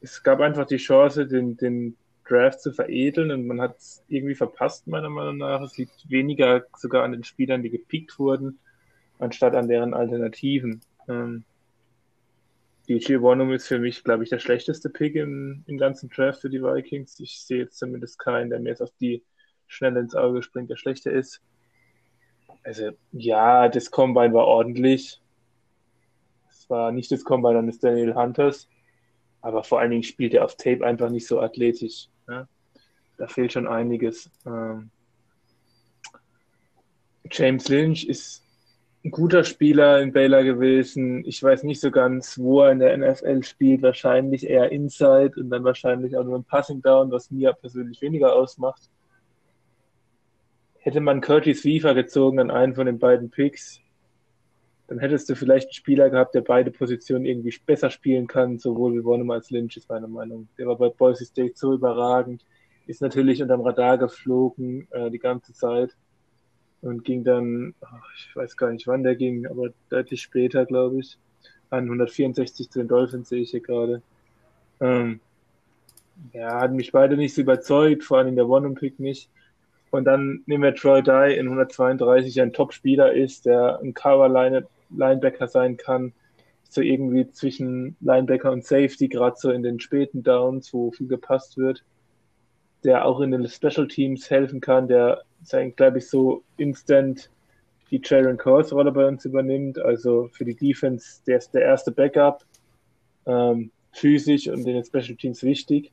[0.00, 1.96] es gab einfach die Chance, den, den
[2.28, 5.60] Draft zu veredeln und man hat es irgendwie verpasst, meiner Meinung nach.
[5.62, 8.58] Es liegt weniger sogar an den Spielern, die gepickt wurden,
[9.18, 10.80] anstatt an deren Alternativen.
[11.08, 11.44] Ähm,
[12.88, 16.50] DJ Wonum ist für mich, glaube ich, der schlechteste Pick im, im ganzen Draft für
[16.50, 17.20] die Vikings.
[17.20, 19.22] Ich sehe jetzt zumindest keinen, der mir jetzt auf die
[19.66, 21.42] Schnelle ins Auge springt, der schlechter ist.
[22.62, 25.20] Also, ja, das Combine war ordentlich.
[26.48, 28.68] Es war nicht das Combine eines Daniel Hunters,
[29.42, 32.08] aber vor allen Dingen spielt er auf Tape einfach nicht so athletisch.
[32.28, 32.46] Ne?
[33.16, 34.30] Da fehlt schon einiges.
[34.46, 34.90] Ähm,
[37.30, 38.44] James Lynch ist
[39.04, 41.24] ein guter Spieler in Baylor gewesen.
[41.24, 43.82] Ich weiß nicht so ganz, wo er in der NFL spielt.
[43.82, 48.34] Wahrscheinlich eher Inside und dann wahrscheinlich auch nur ein Passing Down, was mir persönlich weniger
[48.34, 48.82] ausmacht.
[50.78, 53.80] Hätte man Curtis Weaver gezogen an einen von den beiden Picks,
[54.88, 58.94] dann hättest du vielleicht einen Spieler gehabt, der beide Positionen irgendwie besser spielen kann, sowohl
[58.94, 60.48] wie Bonham als Lynch, ist meine Meinung.
[60.58, 62.44] Der war bei Boise State so überragend,
[62.86, 65.94] ist natürlich unterm Radar geflogen äh, die ganze Zeit
[66.80, 67.74] und ging dann,
[68.16, 71.18] ich weiß gar nicht wann der ging, aber deutlich später, glaube ich,
[71.68, 74.00] an 164 zu den Dolphins sehe ich hier gerade.
[74.80, 75.20] Ähm,
[76.32, 79.28] ja, hat mich beide nicht so überzeugt, vor allem der One-Pick nicht.
[79.90, 83.92] Und dann nehmen wir Troy Dye in 132, der ein Top-Spieler ist, der ein
[84.88, 86.12] Cover-Linebacker sein kann,
[86.68, 91.56] so irgendwie zwischen Linebacker und Safety, gerade so in den späten Downs, wo viel gepasst
[91.56, 91.84] wird,
[92.84, 95.22] der auch in den Special Teams helfen kann, der
[95.76, 97.30] glaube ich, so instant
[97.90, 99.78] die Jaron Coles Rolle bei uns übernimmt.
[99.78, 102.44] Also für die Defense, der ist der erste Backup,
[103.24, 105.92] ähm, physisch und in den Special Teams wichtig.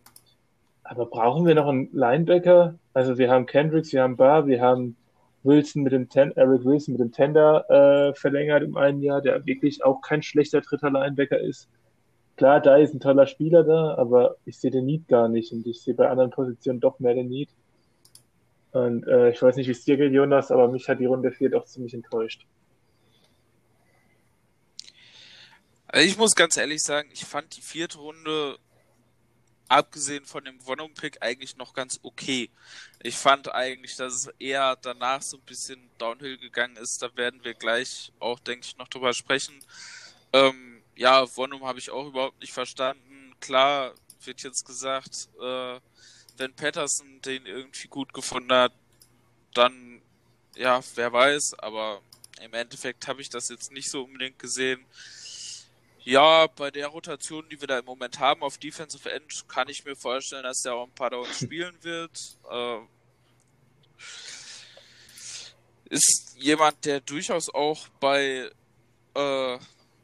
[0.83, 2.75] Aber brauchen wir noch einen Linebacker?
[2.93, 4.97] Also wir haben Kendricks, wir haben Barr, wir haben
[5.45, 9.45] Wilson mit dem Ten Eric Wilson mit dem Tender äh, verlängert im einen Jahr, der
[9.45, 11.69] wirklich auch kein schlechter dritter Linebacker ist.
[12.35, 15.65] Klar, da ist ein toller Spieler da, aber ich sehe den Need gar nicht und
[15.65, 17.49] ich sehe bei anderen Positionen doch mehr den Need.
[18.71, 21.31] Und äh, ich weiß nicht, wie es dir geht, Jonas, aber mich hat die Runde
[21.31, 22.45] 4 doch ziemlich enttäuscht.
[25.87, 28.57] Also ich muss ganz ehrlich sagen, ich fand die vierte Runde,
[29.67, 32.49] abgesehen von dem Wonum-Pick, eigentlich noch ganz okay.
[33.01, 37.01] Ich fand eigentlich, dass es eher danach so ein bisschen downhill gegangen ist.
[37.01, 39.59] Da werden wir gleich auch, denke ich, noch drüber sprechen.
[40.33, 43.35] Ähm, ja, Wonum habe ich auch überhaupt nicht verstanden.
[43.39, 43.93] Klar
[44.23, 45.79] wird jetzt gesagt, äh,
[46.37, 48.73] wenn Patterson den irgendwie gut gefunden hat,
[49.53, 50.01] dann,
[50.55, 52.01] ja, wer weiß, aber
[52.41, 54.85] im Endeffekt habe ich das jetzt nicht so unbedingt gesehen.
[56.05, 59.85] Ja, bei der Rotation, die wir da im Moment haben auf Defensive End, kann ich
[59.85, 62.37] mir vorstellen, dass der auch ein paar Downs spielen wird.
[62.47, 62.79] Äh,
[65.89, 68.51] ist jemand, der durchaus auch bei
[69.15, 69.57] äh,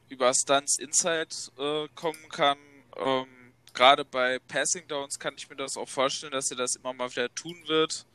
[0.08, 1.28] über Stunts Inside
[1.58, 2.58] äh, kommen kann.
[2.96, 6.92] Ähm, gerade bei Passing Downs kann ich mir das auch vorstellen, dass er das immer
[6.92, 8.06] mal wieder tun wird.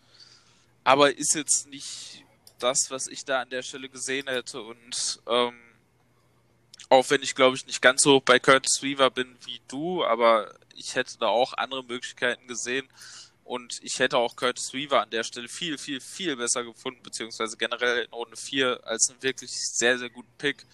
[0.83, 2.25] Aber ist jetzt nicht
[2.59, 4.61] das, was ich da an der Stelle gesehen hätte.
[4.61, 5.66] Und ähm,
[6.89, 10.03] auch wenn ich, glaube ich, nicht ganz so hoch bei Curtis Weaver bin wie du,
[10.03, 12.88] aber ich hätte da auch andere Möglichkeiten gesehen.
[13.43, 17.55] und ich hätte auch Curtis Weaver an der Stelle viel, viel, viel besser gefunden, beziehungsweise
[17.55, 20.65] generell in Runde 4 als einen wirklich sehr, sehr guten Pick.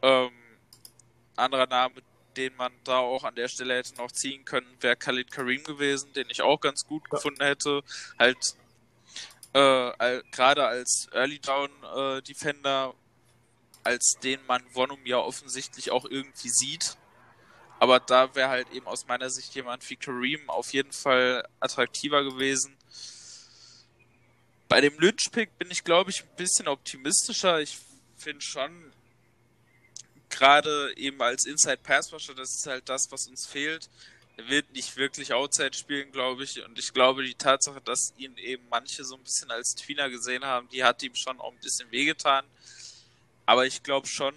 [0.00, 0.30] Ähm,
[1.36, 1.96] anderer Name,
[2.36, 6.14] den man da auch an der Stelle hätte noch ziehen können, wäre Khalid Kareem gewesen,
[6.14, 7.16] den ich auch ganz gut ja.
[7.16, 7.82] gefunden hätte.
[8.18, 8.56] Halt
[9.52, 12.94] äh, gerade als Early Down äh, Defender,
[13.84, 16.96] als den man Wonum ja offensichtlich auch irgendwie sieht.
[17.78, 22.22] Aber da wäre halt eben aus meiner Sicht jemand wie Kareem auf jeden Fall attraktiver
[22.22, 22.76] gewesen.
[24.68, 27.60] Bei dem Lynch-Pick bin ich, glaube ich, ein bisschen optimistischer.
[27.60, 27.78] Ich
[28.16, 28.92] finde schon,
[30.30, 33.90] gerade eben als Inside Pass Rusher, das ist halt das, was uns fehlt.
[34.36, 36.64] Er wird nicht wirklich Outside spielen, glaube ich.
[36.64, 40.44] Und ich glaube, die Tatsache, dass ihn eben manche so ein bisschen als Tweener gesehen
[40.44, 42.44] haben, die hat ihm schon auch ein bisschen wehgetan.
[43.46, 44.34] Aber ich glaube schon,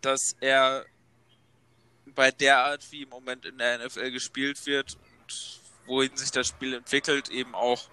[0.00, 0.84] dass er
[2.06, 6.48] bei der Art, wie im Moment in der NFL gespielt wird und wohin sich das
[6.48, 7.88] Spiel entwickelt, eben auch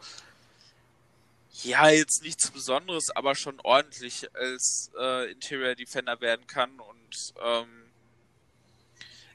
[1.63, 6.79] ja, jetzt nichts Besonderes, aber schon ordentlich als äh, Interior Defender werden kann.
[6.79, 7.91] Und ähm,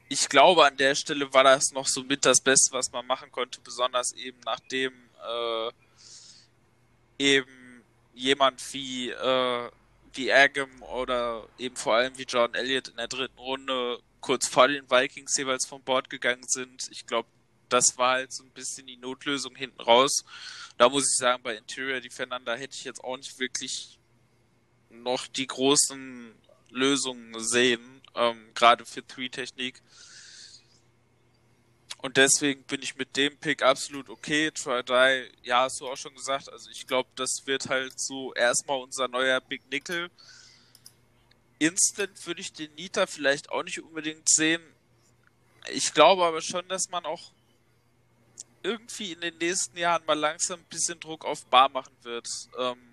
[0.09, 3.31] ich glaube, an der Stelle war das noch so mit das Beste, was man machen
[3.31, 4.93] konnte, besonders eben nachdem
[5.25, 5.71] äh,
[7.19, 9.71] eben jemand wie, äh,
[10.17, 14.67] wie Agam oder eben vor allem wie John Elliott in der dritten Runde kurz vor
[14.67, 16.89] den Vikings jeweils vom Bord gegangen sind.
[16.91, 17.29] Ich glaube,
[17.69, 20.25] das war halt so ein bisschen die Notlösung hinten raus.
[20.77, 23.99] Da muss ich sagen, bei Interior Defendern, da hätte ich jetzt auch nicht wirklich
[24.89, 26.33] noch die großen
[26.69, 29.81] Lösungen gesehen, ähm, gerade für Three-Technik.
[32.07, 34.49] Und deswegen bin ich mit dem Pick absolut okay.
[34.51, 36.49] Try Die, ja, hast du auch schon gesagt.
[36.49, 40.09] Also ich glaube, das wird halt so erstmal unser neuer Big Nickel.
[41.59, 44.61] Instant würde ich den Nita vielleicht auch nicht unbedingt sehen.
[45.69, 47.33] Ich glaube aber schon, dass man auch
[48.63, 52.29] irgendwie in den nächsten Jahren mal langsam ein bisschen Druck auf Bar machen wird.
[52.57, 52.86] Ähm,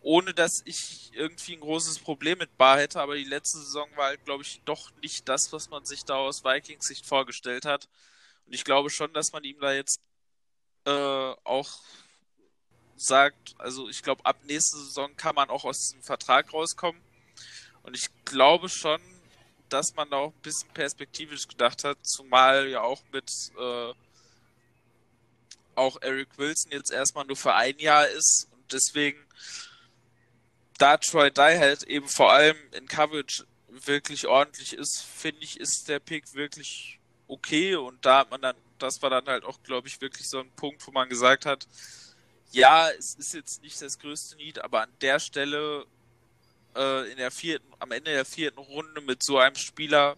[0.00, 4.06] ohne dass ich irgendwie ein großes Problem mit Bar hätte, aber die letzte Saison war
[4.06, 7.88] halt, glaube ich, doch nicht das, was man sich da aus Vikings Sicht vorgestellt hat.
[8.46, 10.00] Und ich glaube schon, dass man ihm da jetzt
[10.84, 10.90] äh,
[11.44, 11.80] auch
[12.96, 17.00] sagt, also ich glaube, ab nächster Saison kann man auch aus diesem Vertrag rauskommen.
[17.82, 19.00] Und ich glaube schon,
[19.68, 23.92] dass man da auch ein bisschen perspektivisch gedacht hat, zumal ja auch mit äh,
[25.74, 29.18] auch Eric Wilson jetzt erstmal nur für ein Jahr ist und deswegen
[30.78, 35.88] da Troy Dye halt eben vor allem in Coverage wirklich ordentlich ist, finde ich, ist
[35.88, 37.74] der Pick wirklich okay.
[37.76, 40.50] Und da hat man dann, das war dann halt auch, glaube ich, wirklich so ein
[40.52, 41.66] Punkt, wo man gesagt hat,
[42.50, 45.84] ja, es ist jetzt nicht das größte Need, aber an der Stelle
[46.74, 50.16] äh, in der vierten, am Ende der vierten Runde mit so einem Spieler,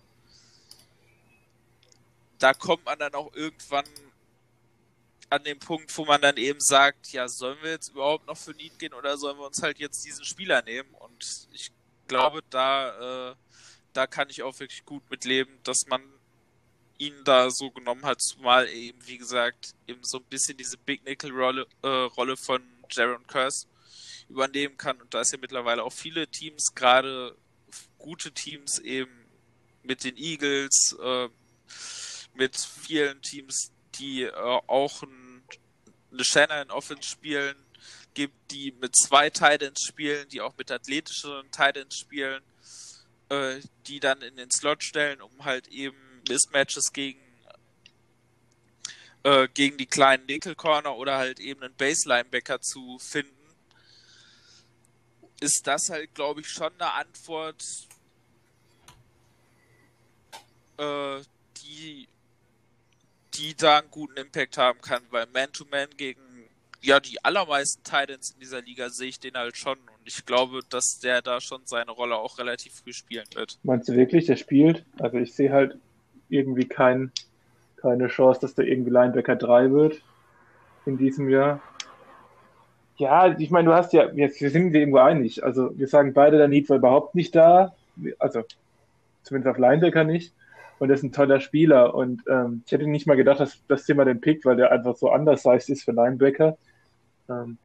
[2.39, 3.85] da kommt man dann auch irgendwann
[5.31, 8.51] an dem Punkt, wo man dann eben sagt, ja, sollen wir jetzt überhaupt noch für
[8.53, 10.93] Need gehen oder sollen wir uns halt jetzt diesen Spieler nehmen?
[10.95, 11.71] Und ich
[12.09, 13.35] glaube, da, äh,
[13.93, 16.03] da kann ich auch wirklich gut mit leben, dass man
[16.99, 21.05] ihn da so genommen hat, zumal eben, wie gesagt, eben so ein bisschen diese Big
[21.05, 23.67] Nickel-Rolle äh, Rolle von Jaron Curse
[24.29, 25.01] übernehmen kann.
[25.01, 27.37] Und da ist ja mittlerweile auch viele Teams, gerade
[27.99, 29.11] gute Teams eben
[29.83, 31.29] mit den Eagles, äh,
[32.35, 35.43] mit vielen Teams, die äh, auch ein,
[36.13, 37.57] eine Shannon Offense spielen,
[38.15, 42.43] gibt, die mit zwei Titans spielen, die auch mit athletischen Titans spielen,
[43.29, 45.97] äh, die dann in den Slot stellen, um halt eben
[46.29, 47.21] Mismatches gegen
[49.23, 53.37] äh, gegen die kleinen Nickel Corner oder halt eben einen Base Linebacker zu finden,
[55.41, 57.63] ist das halt, glaube ich, schon eine Antwort,
[60.79, 61.21] äh,
[61.63, 62.09] die
[63.35, 66.21] die da einen guten Impact haben kann, weil Man-to-Man -Man gegen
[66.83, 70.61] ja die allermeisten Titans in dieser Liga sehe ich den halt schon und ich glaube,
[70.69, 73.59] dass der da schon seine Rolle auch relativ früh spielen wird.
[73.63, 74.85] Meinst du wirklich, der spielt?
[74.99, 75.77] Also ich sehe halt
[76.29, 77.13] irgendwie kein,
[77.77, 80.03] keine Chance, dass der irgendwie Linebacker 3 wird
[80.87, 81.61] in diesem Jahr.
[82.97, 85.43] Ja, ich meine, du hast ja, jetzt wir sind wir irgendwo einig.
[85.45, 87.75] Also wir sagen beide, der Need war überhaupt nicht da.
[88.19, 88.45] Also
[89.23, 90.33] zumindest auf Linebacker nicht
[90.81, 91.95] und ist ein toller Spieler.
[91.95, 94.97] Und ähm, ich hätte nicht mal gedacht, dass das Thema den pickt, weil der einfach
[94.97, 96.57] so anders ist für Linebacker.
[97.29, 97.59] Ähm,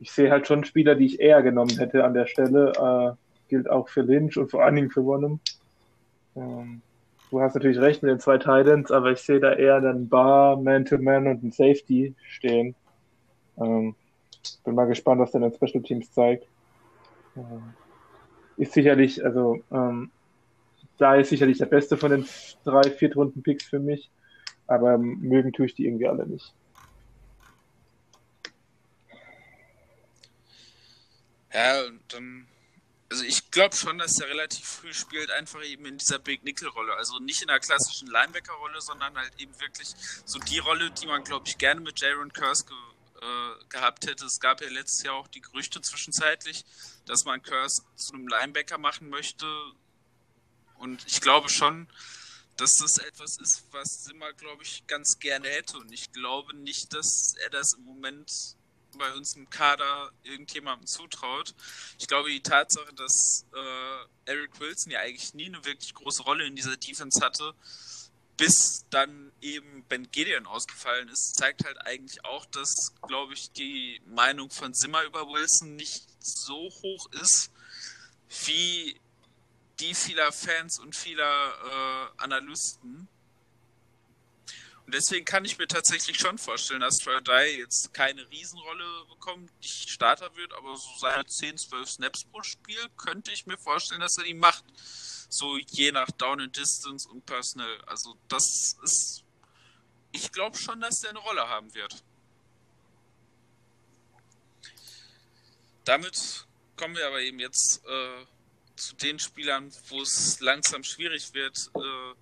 [0.00, 2.72] ich sehe halt schon Spieler, die ich eher genommen hätte an der Stelle.
[2.72, 5.38] Äh, gilt auch für Lynch und vor allen Dingen für Wonham.
[6.34, 6.80] Ähm,
[7.30, 10.56] du hast natürlich recht mit den zwei Titans, aber ich sehe da eher einen Bar,
[10.56, 12.74] Man-to-Man und einen Safety stehen.
[13.58, 13.94] Ähm,
[14.64, 16.46] bin mal gespannt, was der in den Special Teams zeigt.
[17.36, 17.74] Ähm,
[18.56, 20.10] ist sicherlich, also ähm,
[20.98, 22.28] da ist sicherlich der beste von den
[22.64, 24.10] drei Viertrunden-Picks für mich.
[24.66, 26.54] Aber mögen tue ich die irgendwie alle nicht.
[31.52, 32.46] Ja, und dann.
[33.10, 36.94] Also ich glaube schon, dass er relativ früh spielt, einfach eben in dieser Big Nickel-Rolle.
[36.94, 41.22] Also nicht in der klassischen Linebacker-Rolle, sondern halt eben wirklich so die Rolle, die man,
[41.22, 42.76] glaube ich, gerne mit Jaron Curse ge
[43.20, 44.24] äh, gehabt hätte.
[44.24, 46.64] Es gab ja letztes Jahr auch die Gerüchte zwischenzeitlich,
[47.06, 49.46] dass man Curse zu einem Linebacker machen möchte.
[50.84, 51.88] Und ich glaube schon,
[52.58, 55.78] dass das etwas ist, was Simmer, glaube ich, ganz gerne hätte.
[55.78, 58.30] Und ich glaube nicht, dass er das im Moment
[58.98, 61.54] bei uns im Kader irgendjemandem zutraut.
[61.98, 66.44] Ich glaube, die Tatsache, dass äh, Eric Wilson ja eigentlich nie eine wirklich große Rolle
[66.46, 67.54] in dieser Defense hatte,
[68.36, 74.02] bis dann eben Ben Gideon ausgefallen ist, zeigt halt eigentlich auch, dass, glaube ich, die
[74.06, 77.50] Meinung von Simmer über Wilson nicht so hoch ist,
[78.44, 79.00] wie
[79.80, 83.08] die vieler Fans und vieler äh, Analysten.
[84.86, 89.50] Und deswegen kann ich mir tatsächlich schon vorstellen, dass Troy Dye jetzt keine Riesenrolle bekommt,
[89.60, 94.02] nicht Starter wird, aber so seine 10, 12 Snaps pro Spiel könnte ich mir vorstellen,
[94.02, 94.64] dass er die macht.
[95.30, 97.80] So je nach Down and Distance und Personal.
[97.86, 99.24] Also das ist.
[100.12, 102.04] Ich glaube schon, dass der eine Rolle haben wird.
[105.84, 106.46] Damit
[106.76, 108.26] kommen wir aber eben jetzt äh,
[108.76, 111.70] zu den Spielern, wo es langsam schwierig wird.
[111.74, 112.14] Äh,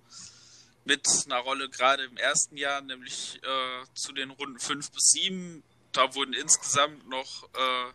[0.85, 5.63] mit einer Rolle gerade im ersten Jahr, nämlich äh, zu den Runden 5 bis 7.
[5.93, 7.93] Da wurden insgesamt noch, äh,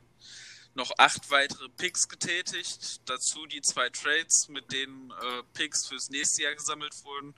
[0.75, 3.01] noch acht weitere Picks getätigt.
[3.07, 7.35] Dazu die zwei Trades, mit denen äh, Picks fürs nächste Jahr gesammelt wurden.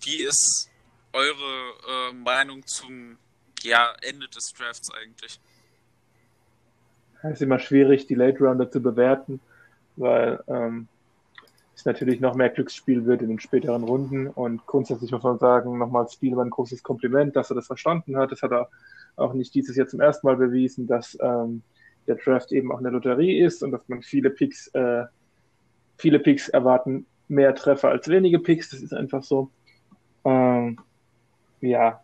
[0.00, 0.70] Wie ist
[1.12, 3.18] eure äh, Meinung zum
[3.62, 5.40] ja, Ende des Drafts eigentlich?
[7.22, 9.40] Es ist immer schwierig, die Late Rounder zu bewerten,
[9.98, 10.88] weil ähm,
[11.74, 14.26] es natürlich noch mehr Glücksspiel wird in den späteren Runden.
[14.28, 18.32] Und grundsätzlich muss man sagen, nochmal Spielmann ein großes Kompliment, dass er das verstanden hat.
[18.32, 18.68] Das hat er
[19.16, 21.62] auch nicht dieses Jahr zum ersten Mal bewiesen, dass ähm,
[22.06, 25.04] der Draft eben auch eine Lotterie ist und dass man viele Picks, äh,
[25.96, 28.70] viele Picks erwarten mehr Treffer als wenige Picks.
[28.70, 29.50] Das ist einfach so.
[30.24, 30.78] Ähm,
[31.60, 32.00] ja.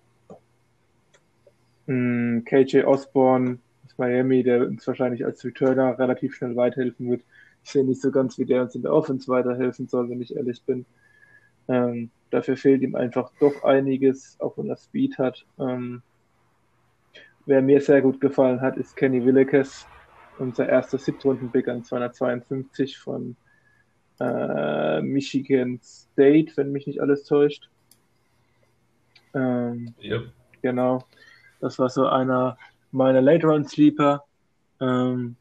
[1.87, 7.23] Hm, KJ Osborne aus Miami, der uns wahrscheinlich als Returner relativ schnell weiterhelfen wird,
[7.65, 10.37] ich sehe nicht so ganz, wie der uns in der Offense weiterhelfen soll, wenn ich
[10.37, 10.85] ehrlich bin.
[11.67, 15.47] Ähm, dafür fehlt ihm einfach doch einiges, auch wenn er Speed hat.
[15.59, 16.03] Ähm,
[17.47, 19.87] wer mir sehr gut gefallen hat, ist Kenny Willekes,
[20.39, 23.37] unser erster Siebtrunden-Pick an 252 von
[24.21, 27.71] äh, Michigan State, wenn mich nicht alles täuscht.
[29.33, 30.31] Ähm, yep.
[30.61, 31.05] Genau.
[31.61, 32.59] Das war so einer
[32.93, 34.23] meiner Late-Round-Sleeper.
[34.81, 35.37] Ähm,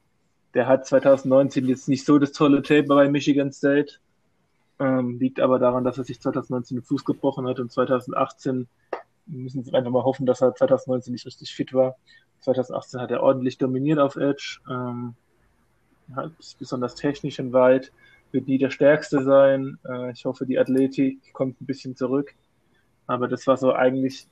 [0.54, 3.95] der hat 2019 jetzt nicht so das tolle Tape bei Michigan State.
[4.80, 8.68] Ähm, liegt aber daran, dass er sich 2019 den Fuß gebrochen hat und 2018
[9.26, 11.95] müssen sie einfach mal hoffen, dass er 2019 nicht richtig fit war.
[12.41, 15.16] 2018 hat er ordentlich dominiert auf Edge, ähm,
[16.16, 17.91] hat besonders technisch und weit,
[18.32, 19.78] wird nie der Stärkste sein.
[19.88, 22.36] Äh, ich hoffe, die Athletik kommt ein bisschen zurück.
[23.08, 24.28] Aber das war so eigentlich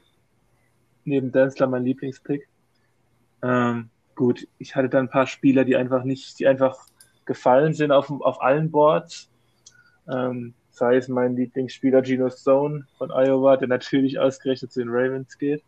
[1.06, 2.48] neben Densler mein Lieblingspick.
[3.42, 3.90] Ähm,
[4.22, 6.78] gut, ich hatte dann ein paar Spieler, die einfach nicht, die einfach
[7.26, 9.32] gefallen sind auf, auf allen Boards.
[10.08, 15.40] Ähm, sei es mein Lieblingsspieler Geno Stone von Iowa, der natürlich ausgerechnet zu den Ravens
[15.40, 15.64] geht,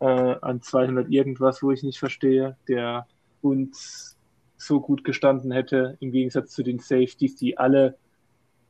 [0.00, 3.06] äh, an 200 irgendwas, wo ich nicht verstehe, der
[3.42, 4.16] uns
[4.56, 7.98] so gut gestanden hätte, im Gegensatz zu den Safeties, die alle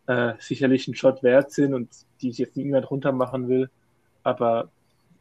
[0.09, 1.91] äh, sicherlich einen Shot wert sind und
[2.23, 3.71] die ich jetzt niemand runter machen will.
[4.25, 4.69] Aber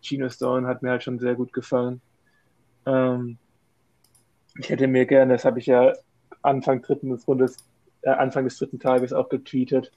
[0.02, 2.02] Geno Stone hat mir halt schon sehr gut gefallen.
[2.88, 3.38] Ähm,
[4.58, 5.94] ich hätte mir gerne, das habe ich ja
[6.42, 7.58] Anfang, dritten des Rundes,
[8.02, 9.92] äh, Anfang des dritten Tages auch getweetet,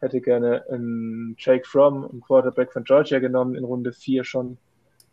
[0.00, 4.58] hätte gerne einen Jake Fromm, einen Quarterback von Georgia genommen in Runde 4 schon,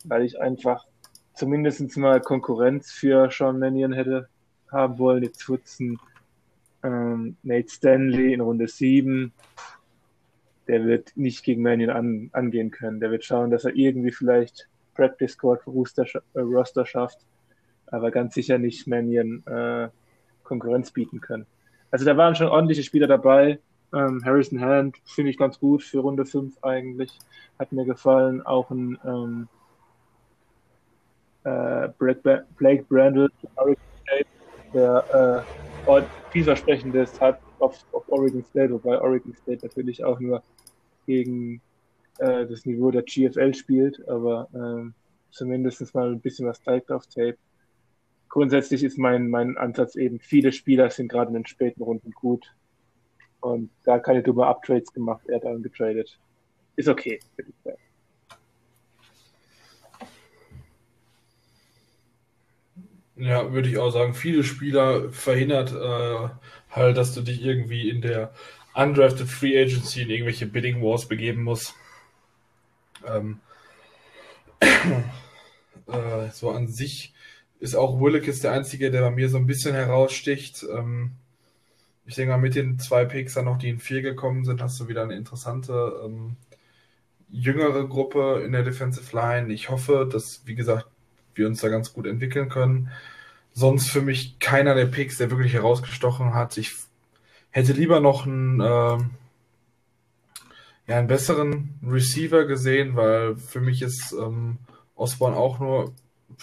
[0.03, 0.85] weil ich einfach
[1.33, 4.27] zumindest mal Konkurrenz für Sean Mannion hätte
[4.71, 5.23] haben wollen.
[5.23, 5.61] Jetzt wird
[6.83, 9.31] ähm, Nate Stanley in Runde 7.
[10.67, 12.99] Der wird nicht gegen Mannion an, angehen können.
[12.99, 17.19] Der wird schauen, dass er irgendwie vielleicht Practice Squad Roster, äh, Roster schafft
[17.87, 19.89] aber ganz sicher nicht Mannion äh,
[20.43, 21.45] Konkurrenz bieten können.
[21.91, 23.59] Also da waren schon ordentliche Spieler dabei.
[23.93, 27.19] Ähm, Harrison Hand finde ich ganz gut für Runde 5 eigentlich.
[27.59, 28.41] Hat mir gefallen.
[28.41, 29.47] Auch ein ähm,
[31.43, 33.29] äh, Blake Brandle,
[34.73, 35.45] der
[35.87, 40.41] äh, vielversprechendes hat auf, auf Oregon State, wobei Oregon State natürlich auch nur
[41.05, 41.61] gegen
[42.17, 44.91] äh, das Niveau der GFL spielt, aber äh,
[45.31, 47.37] zumindest mal ein bisschen was zeigt auf Tape
[48.33, 52.51] grundsätzlich ist mein, mein Ansatz eben, viele Spieler sind gerade in den späten Runden gut.
[53.41, 56.17] Und da keine dumme Uptrades gemacht, er hat dann getradet.
[56.75, 57.77] Ist okay, würde ich sagen.
[63.17, 66.29] Ja, würde ich auch sagen, viele Spieler verhindert äh,
[66.71, 68.33] halt, dass du dich irgendwie in der
[68.73, 71.75] undrafted Free Agency in irgendwelche Bidding Wars begeben musst.
[73.05, 73.41] Ähm,
[74.59, 77.12] äh, so an sich
[77.63, 80.65] ist auch Willikis der einzige, der bei mir so ein bisschen heraussticht.
[80.69, 81.11] Ähm,
[82.05, 84.77] ich denke mal, mit den zwei Picks dann noch, die in vier gekommen sind, hast
[84.81, 86.35] du wieder eine interessante ähm,
[87.31, 89.53] jüngere Gruppe in der Defensive Line.
[89.53, 90.87] Ich hoffe, dass, wie gesagt,
[91.35, 92.91] wir uns da ganz gut entwickeln können.
[93.53, 96.57] Sonst für mich keiner der Picks, der wirklich herausgestochen hat.
[96.57, 96.73] Ich
[97.51, 98.97] hätte lieber noch einen, äh,
[100.87, 104.57] ja, einen besseren Receiver gesehen, weil für mich ist ähm,
[104.95, 105.93] Osborne auch nur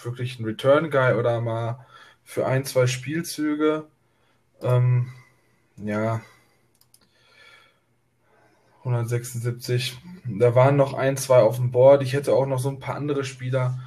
[0.02, 1.86] wirklich ein Return-Guy oder mal
[2.24, 3.86] für ein, zwei Spielzüge.
[4.62, 5.12] Ähm,
[5.76, 6.20] ja,
[8.80, 9.98] 176.
[10.24, 12.02] Da waren noch ein, zwei auf dem Board.
[12.02, 13.78] Ich hätte auch noch so ein paar andere Spieler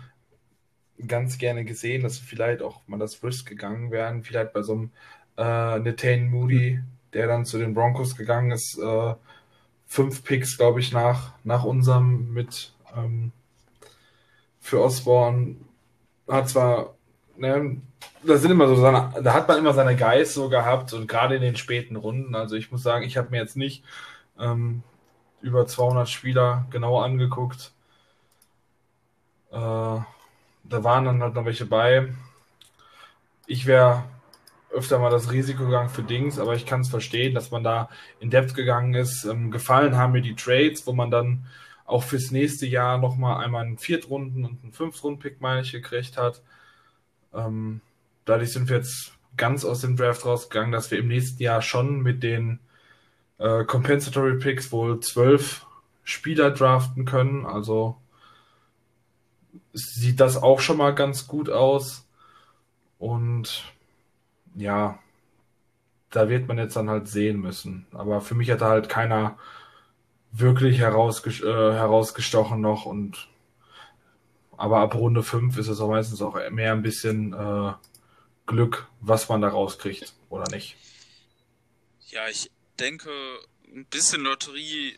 [1.07, 4.23] ganz gerne gesehen, dass vielleicht auch mal das Risk gegangen wären.
[4.23, 4.91] Vielleicht bei so einem
[5.37, 6.79] äh, Nathan Moody,
[7.13, 8.77] der dann zu den Broncos gegangen ist.
[8.77, 9.15] Äh,
[9.87, 13.31] fünf Picks, glaube ich, nach, nach unserem mit ähm,
[14.59, 15.55] für Osborne.
[16.27, 16.95] Hat zwar,
[17.37, 17.81] ne,
[18.23, 21.35] da sind immer so seine, da hat man immer seine Geist so gehabt und gerade
[21.35, 22.35] in den späten Runden.
[22.35, 23.83] Also ich muss sagen, ich habe mir jetzt nicht
[24.39, 24.83] ähm,
[25.41, 27.73] über 200 Spieler genau angeguckt.
[29.51, 32.13] Äh, da waren dann halt noch welche bei.
[33.45, 34.05] Ich wäre
[34.71, 37.89] öfter mal das Risiko gegangen für Dings, aber ich kann es verstehen, dass man da
[38.19, 39.25] in Depth gegangen ist.
[39.25, 41.45] Ähm, gefallen haben mir die Trades, wo man dann
[41.85, 46.41] auch fürs nächste Jahr nochmal einmal einen Viertrunden- und einen Fünftrunden-Pick, meine ich, gekriegt hat.
[47.33, 47.81] Ähm,
[48.25, 52.01] dadurch sind wir jetzt ganz aus dem Draft rausgegangen, dass wir im nächsten Jahr schon
[52.01, 52.59] mit den
[53.39, 55.65] äh, Compensatory Picks wohl zwölf
[56.03, 57.45] Spieler draften können.
[57.45, 57.97] Also
[59.73, 62.07] sieht das auch schon mal ganz gut aus.
[62.99, 63.63] Und
[64.55, 64.99] ja,
[66.11, 67.87] da wird man jetzt dann halt sehen müssen.
[67.91, 69.37] Aber für mich hat da halt keiner
[70.33, 73.29] wirklich herausges äh, herausgestochen noch und
[74.57, 77.73] aber ab Runde 5 ist es auch meistens auch mehr ein bisschen äh,
[78.45, 80.75] Glück, was man da rauskriegt oder nicht.
[82.07, 83.09] Ja, ich denke,
[83.73, 84.95] ein bisschen Lotterie,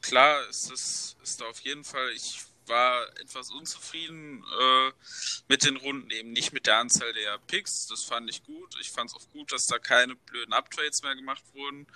[0.00, 2.10] klar ist das ist da auf jeden Fall.
[2.14, 4.92] Ich war etwas unzufrieden äh,
[5.48, 7.86] mit den Runden, eben nicht mit der Anzahl der Picks.
[7.86, 8.74] Das fand ich gut.
[8.80, 11.86] Ich fand es auch gut, dass da keine blöden Uptrades mehr gemacht wurden.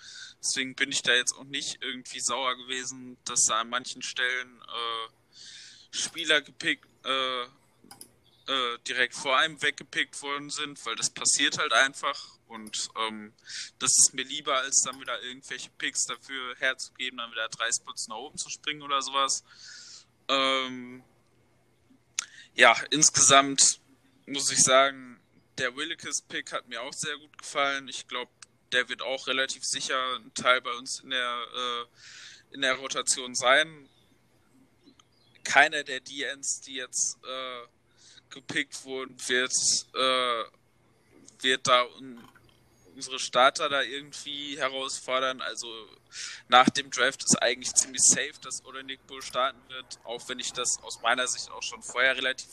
[0.43, 4.61] Deswegen bin ich da jetzt auch nicht irgendwie sauer gewesen, dass da an manchen Stellen
[4.63, 11.73] äh, Spieler gepickt, äh, äh, direkt vor einem weggepickt worden sind, weil das passiert halt
[11.73, 12.39] einfach.
[12.47, 13.35] Und ähm,
[13.79, 18.09] das ist mir lieber, als dann wieder irgendwelche Picks dafür herzugeben, dann wieder drei Spots
[18.09, 19.45] nach oben zu springen oder sowas.
[20.29, 21.03] Ähm,
[22.55, 23.81] ja, insgesamt
[24.27, 25.21] muss ich sagen,
[25.59, 27.89] der Willikes-Pick hat mir auch sehr gut gefallen.
[27.89, 28.31] Ich glaube,
[28.73, 33.35] der wird auch relativ sicher ein Teil bei uns in der, äh, in der Rotation
[33.35, 33.89] sein.
[35.45, 37.67] Keiner der DNs, die jetzt äh,
[38.31, 39.53] gepickt wurden, wird,
[39.95, 40.45] äh,
[41.43, 41.83] wird da
[42.99, 45.41] unsere Starter da irgendwie herausfordern.
[45.41, 45.69] Also
[46.49, 50.53] nach dem Draft ist eigentlich ziemlich safe, dass Nick Bull starten wird, auch wenn ich
[50.53, 52.49] das aus meiner Sicht auch schon vorher relativ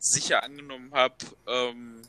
[0.00, 1.14] sicher angenommen habe.
[1.46, 2.02] Ähm,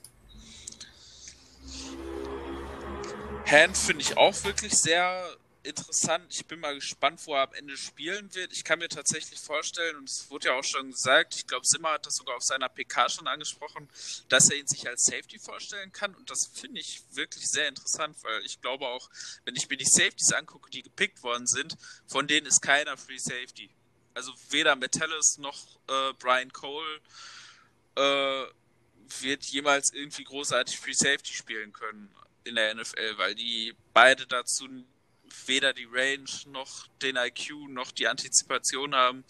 [3.45, 6.25] Hand finde ich auch wirklich sehr interessant.
[6.29, 8.53] Ich bin mal gespannt, wo er am Ende spielen wird.
[8.53, 11.91] Ich kann mir tatsächlich vorstellen, und es wurde ja auch schon gesagt, ich glaube, Simmer
[11.91, 13.89] hat das sogar auf seiner PK schon angesprochen,
[14.29, 16.15] dass er ihn sich als Safety vorstellen kann.
[16.15, 19.09] Und das finde ich wirklich sehr interessant, weil ich glaube auch,
[19.45, 21.75] wenn ich mir die Safeties angucke, die gepickt worden sind,
[22.07, 23.69] von denen ist keiner Free Safety.
[24.13, 27.01] Also weder Metellus noch äh, Brian Cole
[27.95, 28.45] äh,
[29.21, 34.67] wird jemals irgendwie großartig Free Safety spielen können in der NFL, weil die beide dazu
[35.47, 39.23] weder die Range noch den IQ noch die Antizipation haben,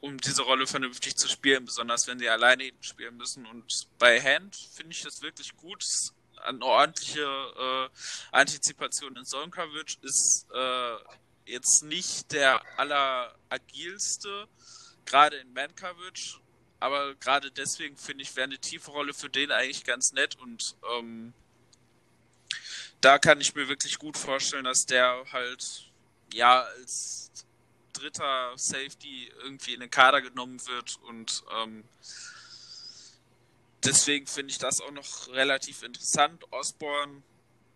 [0.00, 3.46] um diese Rolle vernünftig zu spielen, besonders wenn sie alleine spielen müssen.
[3.46, 5.84] Und bei Hand finde ich das wirklich gut.
[6.42, 7.88] Eine ordentliche äh,
[8.32, 10.96] Antizipation in Zone Coverage ist äh,
[11.46, 14.46] jetzt nicht der alleragilste,
[15.06, 16.40] gerade in Man Coverage.
[16.80, 20.76] Aber gerade deswegen finde ich, wäre eine tiefe Rolle für den eigentlich ganz nett und
[20.98, 21.32] ähm,
[23.04, 25.90] da kann ich mir wirklich gut vorstellen, dass der halt
[26.32, 27.30] ja als
[27.92, 31.84] dritter Safety irgendwie in den Kader genommen wird und ähm,
[33.84, 36.42] deswegen finde ich das auch noch relativ interessant.
[36.50, 37.22] Osborne,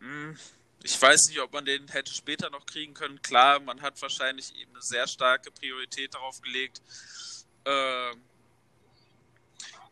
[0.00, 0.38] hm,
[0.82, 3.20] ich weiß nicht, ob man den hätte später noch kriegen können.
[3.20, 6.80] Klar, man hat wahrscheinlich eben eine sehr starke Priorität darauf gelegt,
[7.64, 8.14] äh,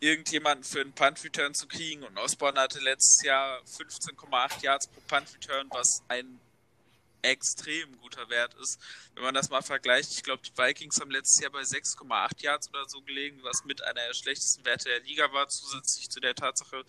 [0.01, 2.05] irgendjemanden für einen Punt-Return zu kriegen.
[2.05, 6.41] Und Osborne hatte letztes Jahr 15,8 Yards pro Punt-Return, was ein
[7.23, 8.81] extrem guter Wert ist.
[9.15, 12.69] Wenn man das mal vergleicht, ich glaube, die Vikings haben letztes Jahr bei 6,8 Yards
[12.69, 16.35] oder so gelegen, was mit einer der schlechtesten Werte der Liga war, zusätzlich zu der
[16.35, 16.85] Tatsache,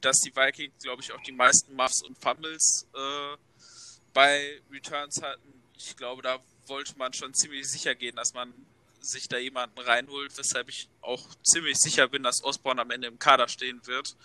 [0.00, 3.36] dass die Vikings, glaube ich, auch die meisten Muffs und Fumbles äh,
[4.12, 5.62] bei Returns hatten.
[5.76, 8.52] Ich glaube, da wollte man schon ziemlich sicher gehen, dass man
[9.00, 13.18] sich da jemanden reinholt, weshalb ich auch ziemlich sicher bin, dass Osborne am Ende im
[13.18, 14.16] Kader stehen wird.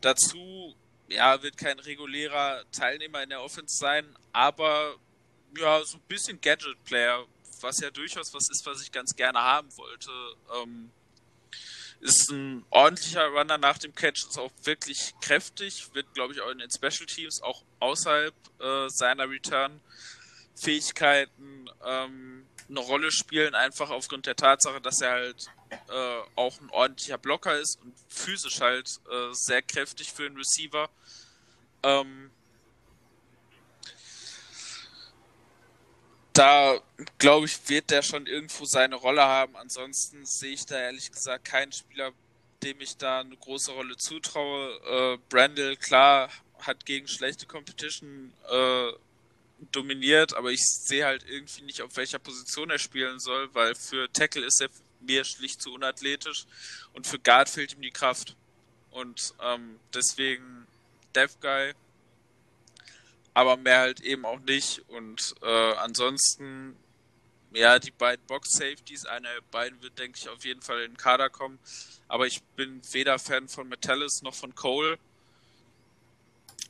[0.00, 0.74] Dazu
[1.08, 4.96] ja, wird kein regulärer Teilnehmer in der Offense sein, aber
[5.56, 7.24] ja, so ein bisschen Gadget-Player,
[7.60, 10.10] was ja durchaus was ist, was ich ganz gerne haben wollte.
[10.60, 10.90] Ähm,
[12.00, 16.50] ist ein ordentlicher Runner nach dem Catch, ist auch wirklich kräftig, wird, glaube ich, auch
[16.50, 24.26] in den Special Teams, auch außerhalb äh, seiner Return-Fähigkeiten ähm, eine Rolle spielen, einfach aufgrund
[24.26, 29.32] der Tatsache, dass er halt äh, auch ein ordentlicher Blocker ist und physisch halt äh,
[29.32, 30.88] sehr kräftig für einen Receiver.
[31.82, 32.30] Ähm,
[36.32, 36.80] da
[37.18, 39.56] glaube ich, wird der schon irgendwo seine Rolle haben.
[39.56, 42.12] Ansonsten sehe ich da ehrlich gesagt keinen Spieler,
[42.62, 45.14] dem ich da eine große Rolle zutraue.
[45.14, 48.92] Äh, Brandel, klar, hat gegen schlechte Competition äh,
[49.72, 54.10] dominiert, aber ich sehe halt irgendwie nicht, auf welcher Position er spielen soll, weil für
[54.12, 54.68] Tackle ist er
[55.00, 56.46] mir schlicht zu unathletisch
[56.92, 58.36] und für Guard fehlt ihm die Kraft.
[58.90, 60.66] Und ähm, deswegen
[61.14, 61.74] Dev Guy,
[63.34, 64.82] aber mehr halt eben auch nicht.
[64.88, 66.76] Und äh, ansonsten,
[67.52, 70.92] ja, die beiden Box Safeties, einer der beiden wird, denke ich, auf jeden Fall in
[70.92, 71.58] den Kader kommen.
[72.06, 74.98] Aber ich bin weder Fan von Metallis noch von Cole.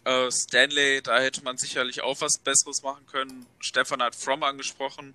[0.05, 3.47] Äh, Stanley, da hätte man sicherlich auch was Besseres machen können.
[3.61, 5.14] Stefan hat From angesprochen.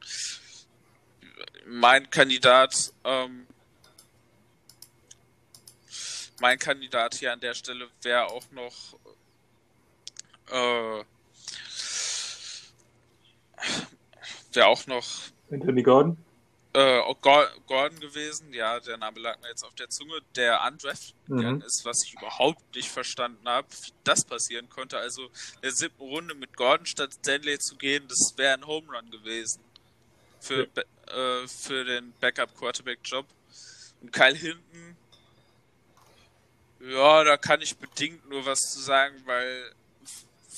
[1.66, 3.46] Mein Kandidat, ähm,
[6.40, 8.98] mein Kandidat hier an der Stelle wäre auch noch
[10.48, 11.04] äh,
[14.54, 15.06] wäre auch noch
[15.52, 16.18] Anthony Gordon
[16.74, 21.62] äh, Gordon gewesen, ja, der Name lag mir jetzt auf der Zunge, der undrafted mhm.
[21.62, 24.98] ist, was ich überhaupt nicht verstanden habe, wie das passieren konnte.
[24.98, 28.88] Also in der siebten Runde mit Gordon statt Stanley zu gehen, das wäre ein Home
[28.96, 29.62] Run gewesen
[30.40, 31.42] für, ja.
[31.42, 33.26] äh, für den Backup-Quarterback-Job.
[34.02, 34.96] Und Kyle Hinton,
[36.82, 39.74] ja, da kann ich bedingt nur was zu sagen, weil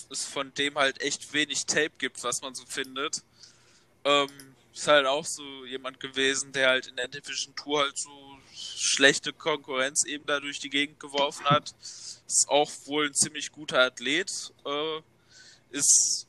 [0.09, 3.24] es von dem halt echt wenig Tape gibt, was man so findet.
[4.03, 8.38] Ähm, ist halt auch so jemand gewesen, der halt in der Division Tour halt so
[8.53, 11.74] schlechte Konkurrenz eben da durch die Gegend geworfen hat.
[11.82, 14.53] Ist auch wohl ein ziemlich guter Athlet.
[14.65, 15.01] Äh,
[15.72, 16.28] ist,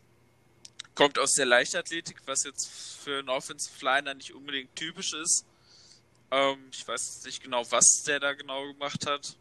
[0.94, 2.68] kommt aus der Leichtathletik, was jetzt
[3.02, 5.44] für einen Offensive Liner nicht unbedingt typisch ist.
[6.30, 9.36] Ähm, ich weiß nicht genau, was der da genau gemacht hat.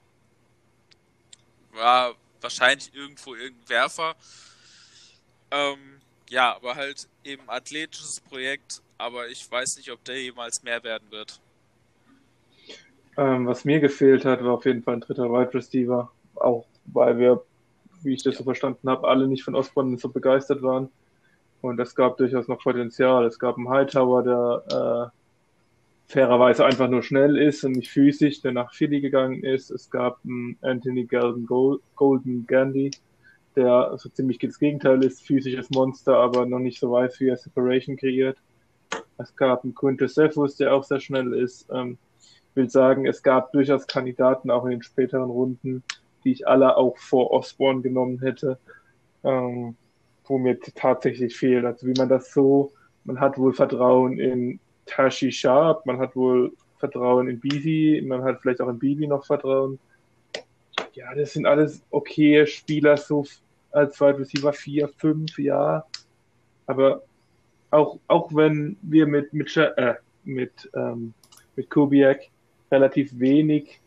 [1.72, 4.16] War wahrscheinlich irgendwo irgendein Werfer.
[5.52, 10.84] Ähm, ja, aber halt eben athletisches Projekt, aber ich weiß nicht, ob der jemals mehr
[10.84, 11.40] werden wird.
[13.18, 16.12] Ähm, was mir gefehlt hat, war auf jeden Fall ein dritter Wide Receiver.
[16.36, 17.44] Auch weil wir,
[18.04, 20.90] wie ich das so verstanden habe, alle nicht von Osborne so begeistert waren.
[21.62, 23.26] Und es gab durchaus noch Potenzial.
[23.26, 28.52] Es gab einen Hightower, der äh, fairerweise einfach nur schnell ist und nicht physisch, der
[28.52, 29.72] nach Philly gegangen ist.
[29.72, 31.48] Es gab einen Anthony Golden,
[31.96, 32.92] Golden Gandy,
[33.56, 37.38] der so ziemlich das Gegenteil ist, physisches Monster, aber noch nicht so weiß, wie er
[37.38, 38.38] Separation kreiert.
[39.18, 41.68] Es gab einen Quintus Cephus, der auch sehr schnell ist.
[41.72, 45.84] Ähm, ich will sagen, es gab durchaus Kandidaten auch in den späteren Runden,
[46.24, 48.58] die ich alle auch vor Osborne genommen hätte,
[49.24, 49.76] ähm,
[50.26, 51.66] wo mir tatsächlich fehlt.
[51.66, 52.72] Also wie man das so,
[53.06, 58.42] man hat wohl Vertrauen in Tashi Sharp, man hat wohl Vertrauen in Beasy, man hat
[58.42, 59.80] vielleicht auch in Bibi noch Vertrauen
[60.94, 63.26] ja, das sind alles okay Spieler, so
[63.72, 65.86] als Wide Receiver 4, 5, ja.
[66.66, 67.04] Aber
[67.72, 71.14] auch, auch wenn wir mit, mit, äh, mit, ähm,
[71.56, 72.22] mit Kubiak
[72.72, 73.80] relativ wenig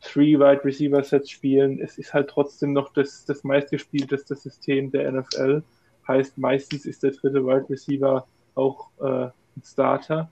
[0.00, 5.10] Three Wide Receiver Sets spielen, es ist halt trotzdem noch das, das meistgespielteste System der
[5.10, 5.62] NFL.
[6.06, 10.30] Heißt, meistens ist der dritte Wide Receiver auch äh, ein Starter.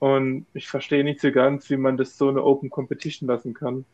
[0.00, 3.84] Und ich verstehe nicht so ganz, wie man das so eine Open Competition lassen kann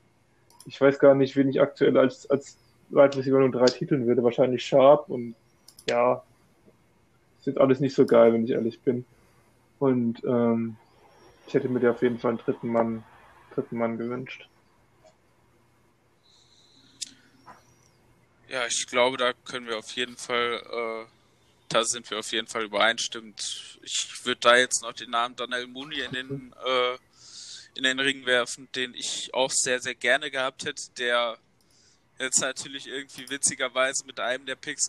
[0.69, 2.59] ich weiß gar nicht, wen ich aktuell als, als
[2.91, 4.23] Wide Receiver nur drei titeln würde.
[4.23, 5.35] Wahrscheinlich Sharp und
[5.89, 6.23] ja,
[7.49, 9.05] jetzt alles nicht so geil, wenn ich ehrlich bin.
[9.79, 10.77] Und ähm,
[11.47, 13.05] ich hätte mir da auf jeden Fall einen dritten Mann,
[13.55, 14.49] dritten Mann gewünscht.
[18.49, 21.11] Ja, ich glaube, da können wir auf jeden Fall, äh,
[21.69, 23.79] da sind wir auf jeden Fall übereinstimmend.
[23.83, 26.97] Ich würde da jetzt noch den Namen Daniel Mooney in den, äh,
[27.75, 31.37] in den Ring werfen, den ich auch sehr, sehr gerne gehabt hätte, der
[32.19, 34.89] jetzt natürlich irgendwie witzigerweise mit einem der Picks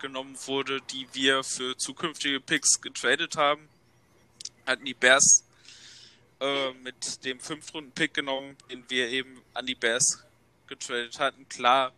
[0.00, 3.68] genommen wurde, die wir für zukünftige Picks getradet haben.
[4.66, 5.44] Hatten die Bears
[6.40, 10.24] äh, mit dem Fünftrunden-Pick genommen, den wir eben an die Bears
[10.66, 11.48] getradet hatten.
[11.48, 11.92] Klar,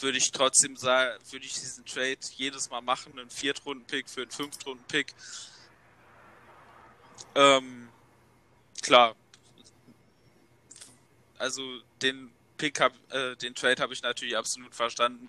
[0.00, 4.30] würde ich trotzdem sagen, würde ich diesen Trade jedes Mal machen, einen Viertrunden-Pick für einen
[4.30, 5.14] Fünftrunden-Pick.
[7.34, 7.88] Ähm,
[8.82, 9.16] klar.
[11.38, 15.28] Also den Pick hab, äh, den Trade habe ich natürlich absolut verstanden.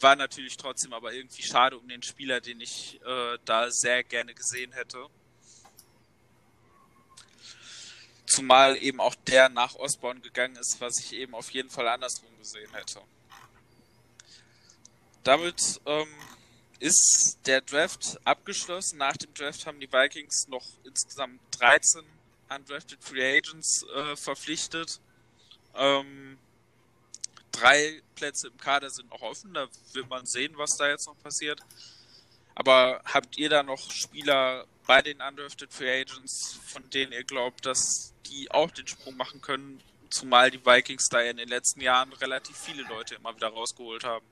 [0.00, 4.32] War natürlich trotzdem aber irgendwie schade um den Spieler, den ich äh, da sehr gerne
[4.34, 5.06] gesehen hätte.
[8.26, 12.28] Zumal eben auch der nach Osborne gegangen ist, was ich eben auf jeden Fall andersrum
[12.38, 13.00] gesehen hätte.
[15.24, 16.08] Damit ähm,
[16.78, 18.98] ist der Draft abgeschlossen.
[18.98, 22.02] Nach dem Draft haben die Vikings noch insgesamt 13
[22.48, 25.00] undrafted Free Agents äh, verpflichtet.
[25.74, 26.38] Ähm,
[27.60, 29.54] drei Plätze im Kader sind noch offen.
[29.54, 31.60] Da wird man sehen, was da jetzt noch passiert.
[32.54, 37.64] Aber habt ihr da noch Spieler bei den undrafted Free Agents, von denen ihr glaubt,
[37.66, 39.80] dass die auch den Sprung machen können?
[40.10, 44.24] Zumal die Vikings da in den letzten Jahren relativ viele Leute immer wieder rausgeholt haben.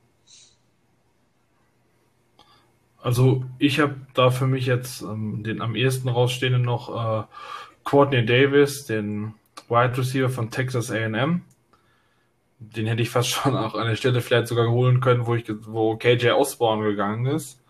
[2.98, 7.26] Also ich habe da für mich jetzt ähm, den am ehesten rausstehenden noch äh,
[7.84, 9.34] Courtney Davis, den
[9.68, 11.42] Wide Receiver von Texas A&M.
[12.58, 15.44] Den hätte ich fast schon auch an der Stelle vielleicht sogar holen können, wo ich
[15.62, 17.60] wo KJ Osborne gegangen ist.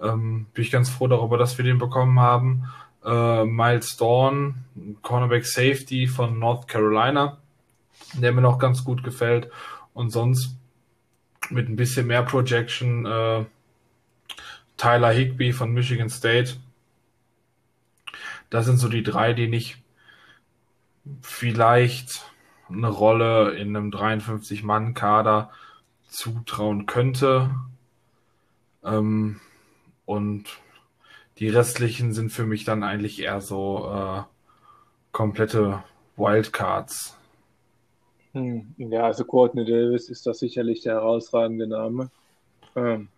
[0.00, 2.64] Ähm, bin ich ganz froh darüber, dass wir den bekommen haben.
[3.04, 4.64] Äh, Miles Dawn,
[5.02, 7.38] Cornerback Safety von North Carolina,
[8.14, 9.50] der mir noch ganz gut gefällt.
[9.94, 10.56] Und sonst
[11.50, 13.44] mit ein bisschen mehr Projection äh,
[14.76, 16.56] Tyler Higby von Michigan State.
[18.50, 19.76] Das sind so die drei, die ich
[21.22, 22.27] vielleicht
[22.68, 25.50] eine Rolle in einem 53-Mann-Kader
[26.08, 27.50] zutrauen könnte.
[28.84, 29.40] Ähm,
[30.04, 30.44] und
[31.38, 34.22] die restlichen sind für mich dann eigentlich eher so äh,
[35.12, 35.82] komplette
[36.16, 37.16] Wildcards.
[38.32, 42.10] Hm, ja, also Courtney Davis ist das sicherlich der herausragende Name.
[42.76, 43.08] Ähm,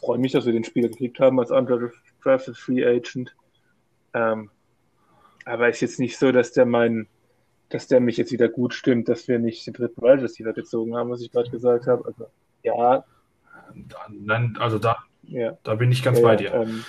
[0.00, 3.34] freue mich, dass wir den Spieler gekriegt haben als undrafted Free Agent.
[4.14, 4.50] Ähm,
[5.44, 7.06] aber ist jetzt nicht so, dass der mein,
[7.70, 10.96] dass der mich jetzt wieder gut stimmt, dass wir nicht den dritten Wide Receiver gezogen
[10.96, 12.04] haben, was ich gerade gesagt habe.
[12.04, 12.26] Also
[12.62, 13.04] ja.
[14.10, 15.56] Nein, also da, ja.
[15.62, 16.52] da bin ich ganz ja, bei dir.
[16.52, 16.84] Ähm,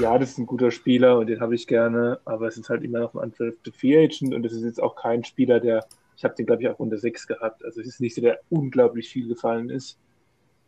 [0.00, 2.84] ja, das ist ein guter Spieler und den habe ich gerne, aber es ist halt
[2.84, 5.84] immer noch ein undrafted Free Agent und es ist jetzt auch kein Spieler, der,
[6.16, 7.64] ich habe den glaube ich auch unter sechs gehabt.
[7.64, 9.98] Also es ist nicht so, der unglaublich viel gefallen ist.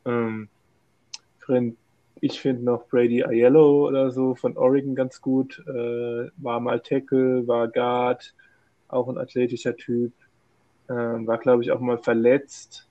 [0.04, 0.48] Ähm,
[2.20, 5.62] ich finde noch Brady Aiello oder so von Oregon ganz gut.
[5.66, 8.34] Äh, war mal Tackle, war Guard,
[8.92, 10.12] auch ein athletischer Typ.
[10.88, 12.88] Äh, war, glaube ich, auch mal verletzt,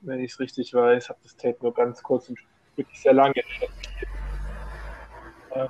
[0.00, 1.08] wenn ich es richtig weiß.
[1.08, 2.38] Habe das Tape nur ganz kurz und
[2.76, 3.34] wirklich sehr lange
[5.54, 5.66] äh,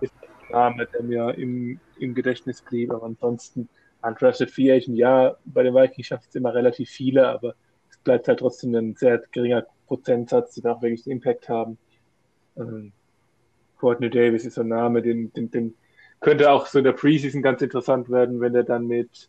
[0.00, 2.92] ist ein Name, der mir im, im Gedächtnis blieb.
[2.92, 3.68] Aber ansonsten,
[4.02, 7.54] Undrafted Free Agent, ja, bei den Vikings schafft es immer relativ viele, aber
[7.90, 11.78] es bleibt halt trotzdem ein sehr geringer Prozentsatz, die da auch wirklich einen Impact haben.
[12.56, 12.92] Ähm,
[13.78, 15.74] Courtney Davis ist so ein Name, den, den, den
[16.20, 19.28] könnte auch so in der Preseason ganz interessant werden, wenn er dann mit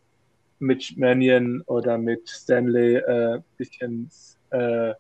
[0.60, 4.10] Mitch Mannion oder mit Stanley äh, bisschen,
[4.50, 4.94] äh,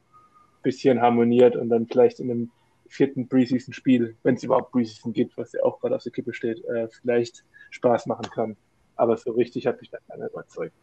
[0.63, 2.51] bisschen harmoniert und dann vielleicht in einem
[2.87, 6.63] vierten Preseason-Spiel, wenn es überhaupt Preseason gibt, was ja auch gerade auf der Kippe steht,
[6.65, 8.57] äh, vielleicht Spaß machen kann.
[8.95, 10.73] Aber so richtig hat mich da keiner überzeugt.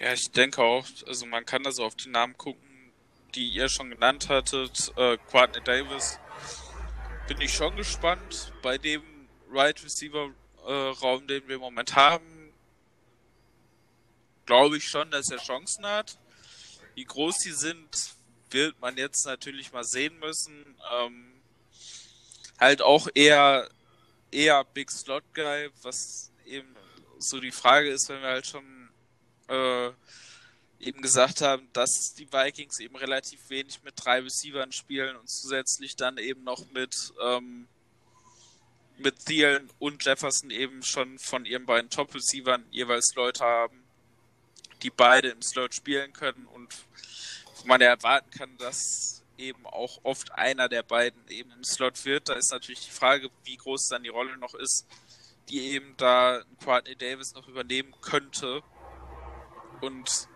[0.00, 2.62] Ja, ich denke auch, also man kann da so auf die Namen gucken,
[3.34, 6.18] die ihr schon genannt hattet, äh, Courtney Davis,
[7.30, 8.52] bin ich schon gespannt.
[8.60, 9.02] Bei dem
[9.52, 10.34] Right Receiver
[10.66, 12.52] äh, Raum, den wir im Moment haben,
[14.46, 16.18] glaube ich schon, dass er Chancen hat.
[16.96, 18.16] Wie groß die sind,
[18.50, 20.76] wird man jetzt natürlich mal sehen müssen.
[20.92, 21.40] Ähm,
[22.58, 23.68] halt auch eher
[24.32, 26.74] eher Big Slot Guy, was eben
[27.20, 28.90] so die Frage ist, wenn wir halt schon
[29.46, 29.92] äh,
[30.80, 35.94] eben gesagt haben, dass die Vikings eben relativ wenig mit drei Receivern spielen und zusätzlich
[35.94, 37.68] dann eben noch mit, ähm,
[38.96, 43.84] mit Thielen und Jefferson eben schon von ihren beiden Top-Receivern jeweils Leute haben,
[44.82, 46.74] die beide im Slot spielen können und
[47.58, 52.04] wo man ja erwarten kann, dass eben auch oft einer der beiden eben im Slot
[52.04, 52.28] wird.
[52.28, 54.86] Da ist natürlich die Frage, wie groß dann die Rolle noch ist,
[55.48, 58.62] die eben da Courtney Davis noch übernehmen könnte.
[59.80, 60.28] Und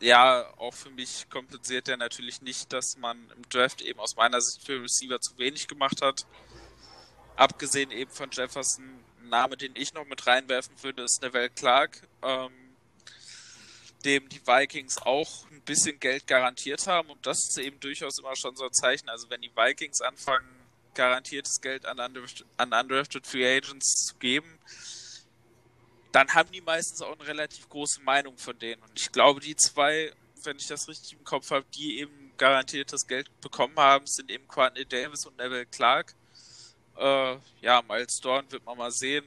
[0.00, 4.40] ja, auch für mich kompensiert er natürlich nicht, dass man im Draft eben aus meiner
[4.40, 6.26] Sicht für Receiver zu wenig gemacht hat.
[7.36, 8.84] abgesehen eben von Jefferson,
[9.20, 12.52] ein Name, den ich noch mit reinwerfen würde, ist Neville Clark, ähm,
[14.04, 17.10] dem die Vikings auch ein bisschen Geld garantiert haben.
[17.10, 19.08] Und das ist eben durchaus immer schon so ein Zeichen.
[19.08, 20.46] Also wenn die Vikings anfangen,
[20.94, 24.58] garantiertes Geld an, an undrafted Free Agents zu geben,
[26.14, 28.80] dann haben die meistens auch eine relativ große Meinung von denen.
[28.82, 30.12] Und ich glaube, die zwei,
[30.44, 34.46] wenn ich das richtig im Kopf habe, die eben garantiertes Geld bekommen haben, sind eben
[34.46, 36.14] Quantin Davis und Neville Clark.
[36.96, 39.24] Äh, ja, Miles Dorn wird man mal sehen.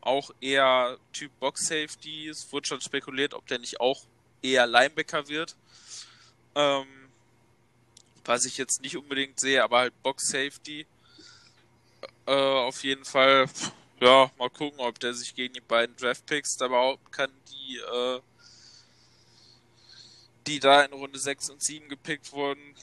[0.00, 2.28] Auch eher Typ Box Safety.
[2.28, 4.04] Es wurde schon spekuliert, ob der nicht auch
[4.40, 5.56] eher Linebacker wird.
[6.54, 6.86] Ähm,
[8.24, 10.86] was ich jetzt nicht unbedingt sehe, aber halt Box Safety.
[12.26, 13.48] Äh, auf jeden Fall,
[14.00, 17.76] ja, mal gucken, ob der sich gegen die beiden Draft Picks da behaupten kann, die,
[17.78, 18.20] äh,
[20.46, 22.74] die da in Runde 6 und 7 gepickt wurden.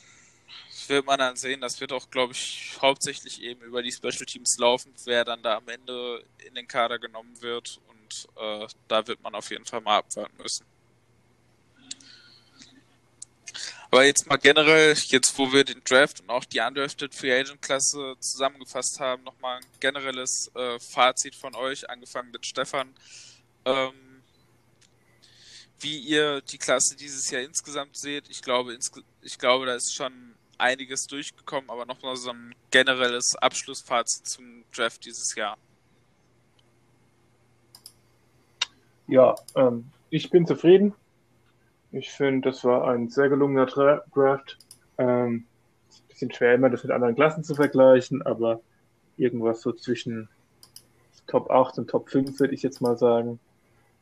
[0.69, 1.61] Das wird man dann sehen.
[1.61, 5.57] Das wird auch, glaube ich, hauptsächlich eben über die Special Teams laufen, wer dann da
[5.57, 7.79] am Ende in den Kader genommen wird.
[7.87, 10.65] Und äh, da wird man auf jeden Fall mal abwarten müssen.
[13.95, 17.61] Aber jetzt mal generell, jetzt wo wir den Draft und auch die Undrafted Free Agent
[17.61, 22.93] Klasse zusammengefasst haben, nochmal ein generelles äh, Fazit von euch, angefangen mit Stefan.
[23.63, 23.93] Ähm,
[25.79, 28.29] wie ihr die Klasse dieses Jahr insgesamt seht.
[28.29, 33.37] Ich glaube, insge ich glaube, da ist schon einiges durchgekommen, aber nochmal so ein generelles
[33.37, 35.57] Abschlussfazit zum Draft dieses Jahr.
[39.07, 40.93] Ja, ähm, ich bin zufrieden.
[41.95, 44.57] Ich finde, das war ein sehr gelungener Draft.
[44.97, 45.45] Ähm,
[45.87, 48.59] ist ein bisschen schwer, immer das mit anderen Klassen zu vergleichen, aber
[49.15, 50.27] irgendwas so zwischen
[51.25, 53.39] Top 8 und Top 5 würde ich jetzt mal sagen.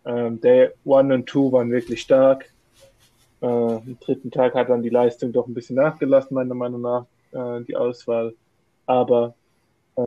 [0.06, 2.52] Ähm, Day 1 und 2 waren wirklich stark.
[3.42, 7.06] Äh, am dritten Tag hat dann die Leistung doch ein bisschen nachgelassen, meiner Meinung nach,
[7.32, 8.34] äh, die Auswahl.
[8.88, 9.36] Aber
[9.98, 10.06] äh,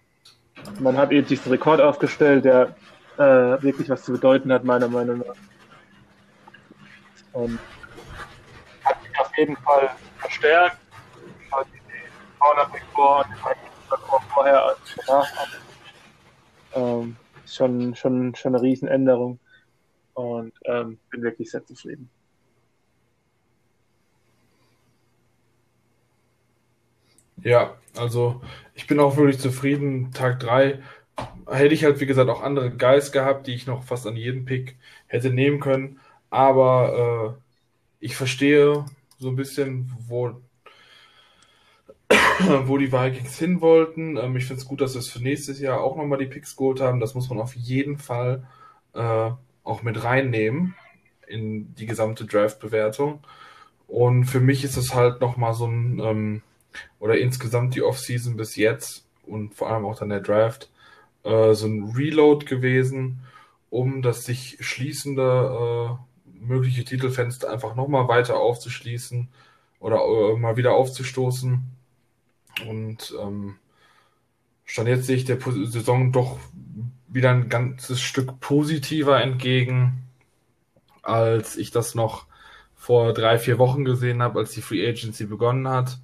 [0.81, 2.75] man hat eben diesen Rekord aufgestellt, der
[3.17, 5.37] äh, wirklich was zu bedeuten hat, meiner Meinung nach.
[7.33, 7.61] Und
[9.37, 10.79] jeden Fall verstärkt.
[11.73, 13.25] Die Corner Pick vor
[14.35, 15.29] vorher als danach.
[16.75, 17.17] Ähm,
[17.47, 19.39] schon, schon, schon eine Riesenänderung
[20.15, 22.11] und ähm, bin wirklich sehr zufrieden.
[27.43, 28.41] Ja, also
[28.75, 30.13] ich bin auch wirklich zufrieden.
[30.13, 30.83] Tag 3
[31.47, 34.45] hätte ich halt, wie gesagt, auch andere Guys gehabt, die ich noch fast an jeden
[34.45, 34.77] Pick
[35.07, 36.01] hätte nehmen können.
[36.31, 38.85] Aber äh, ich verstehe
[39.19, 40.41] so ein bisschen, wo,
[42.65, 44.17] wo die Vikings hin wollten.
[44.17, 46.57] Ähm, ich finde es gut, dass wir es für nächstes Jahr auch nochmal die Picks
[46.57, 47.01] geholt haben.
[47.01, 48.47] Das muss man auf jeden Fall
[48.95, 49.31] äh,
[49.65, 50.75] auch mit reinnehmen
[51.27, 53.21] in die gesamte Draft-Bewertung.
[53.89, 56.43] Und für mich ist es halt nochmal so ein, ähm,
[56.99, 60.71] oder insgesamt die Offseason bis jetzt und vor allem auch dann der Draft,
[61.25, 63.21] äh, so ein Reload gewesen,
[63.71, 66.06] um das sich schließende äh,
[66.41, 69.29] mögliche Titelfenster einfach nochmal weiter aufzuschließen
[69.81, 71.63] oder äh, mal wieder aufzustoßen.
[72.69, 73.57] Und ähm,
[74.65, 76.39] stand jetzt sehe ich der Saison doch
[77.09, 80.05] wieder ein ganzes Stück positiver entgegen,
[81.03, 82.27] als ich das noch
[82.75, 85.99] vor drei, vier Wochen gesehen habe, als die Free Agency begonnen hat.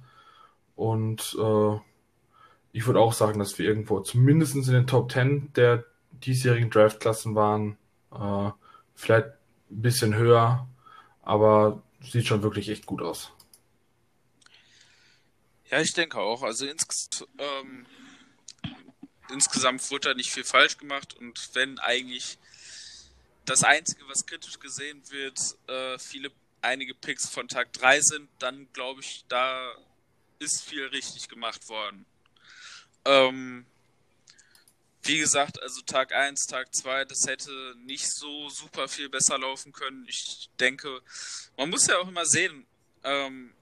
[0.75, 1.77] Und äh,
[2.71, 7.35] ich würde auch sagen, dass wir irgendwo zumindest in den Top 10 der diesjährigen Draftklassen
[7.35, 7.77] waren.
[8.11, 8.49] Äh,
[8.95, 9.27] vielleicht
[9.69, 10.67] ein bisschen höher,
[11.21, 13.31] aber sieht schon wirklich echt gut aus.
[15.69, 16.43] Ja, ich denke auch.
[16.43, 17.85] Also ins, ähm,
[19.31, 22.37] insgesamt wurde da nicht viel falsch gemacht und wenn eigentlich
[23.45, 28.71] das Einzige, was kritisch gesehen wird, äh, viele, einige Picks von Tag 3 sind, dann
[28.73, 29.73] glaube ich, da
[30.39, 32.05] ist viel richtig gemacht worden.
[33.05, 33.65] Ähm,
[35.03, 39.73] wie gesagt, also Tag 1, Tag 2, das hätte nicht so super viel besser laufen
[39.73, 40.05] können.
[40.07, 41.01] Ich denke,
[41.57, 42.65] man muss ja auch immer sehen,
[43.03, 43.53] ähm,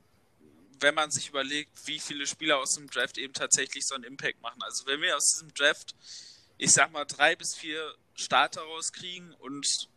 [0.80, 4.42] wenn man sich überlegt, wie viele Spieler aus dem Draft eben tatsächlich so einen Impact
[4.42, 4.62] machen.
[4.62, 5.96] Also wenn wir aus diesem Draft,
[6.58, 9.90] ich sag mal, drei bis vier Starter rauskriegen und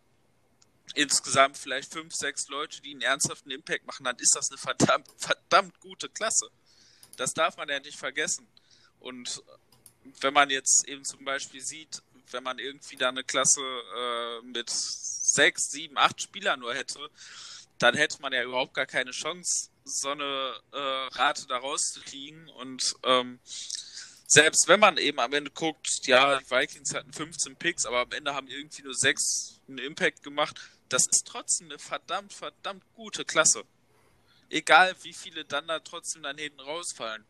[0.95, 5.07] insgesamt vielleicht fünf, sechs Leute, die einen ernsthaften Impact machen, dann ist das eine verdammt,
[5.17, 6.49] verdammt gute Klasse.
[7.17, 8.47] Das darf man ja nicht vergessen.
[8.99, 9.43] Und
[10.21, 12.01] wenn man jetzt eben zum Beispiel sieht,
[12.31, 17.09] wenn man irgendwie da eine Klasse äh, mit sechs, sieben, acht Spielern nur hätte,
[17.77, 22.49] dann hätte man ja überhaupt gar keine Chance, so eine äh, Rate da rauszukriegen.
[22.49, 23.39] Und ähm,
[24.27, 28.11] selbst wenn man eben am Ende guckt, ja, die Vikings hatten 15 Picks, aber am
[28.11, 33.25] Ende haben irgendwie nur sechs einen Impact gemacht, das ist trotzdem eine verdammt, verdammt gute
[33.25, 33.63] Klasse.
[34.49, 37.25] Egal wie viele dann da trotzdem dann hinten rausfallen.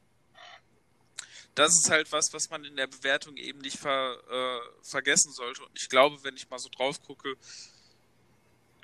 [1.56, 5.64] Das ist halt was, was man in der Bewertung eben nicht ver, äh, vergessen sollte.
[5.64, 7.36] Und ich glaube, wenn ich mal so drauf gucke,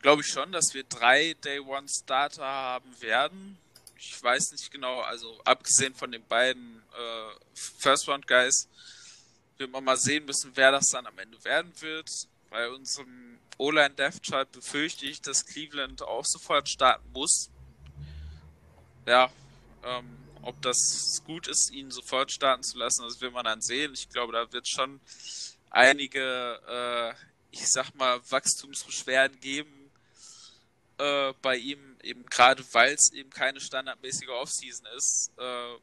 [0.02, 3.58] glaube ich schon, dass wir drei Day One Starter haben werden.
[3.98, 8.68] Ich weiß nicht genau, also abgesehen von den beiden äh, First Round Guys,
[9.58, 12.10] wird man mal sehen müssen, wer das dann am Ende werden wird.
[12.50, 17.50] Bei unserem O-Line Death Chart befürchte ich, dass Cleveland auch sofort starten muss.
[19.06, 19.30] Ja,
[19.84, 23.94] ähm, ob das gut ist, ihn sofort starten zu lassen, das will man dann sehen.
[23.94, 25.00] Ich glaube, da wird schon
[25.70, 27.14] einige, äh,
[27.52, 29.92] ich sag mal, Wachstumsbeschwerden geben
[30.98, 35.78] äh, bei ihm, eben gerade weil es eben keine standardmäßige Offseason ist, äh,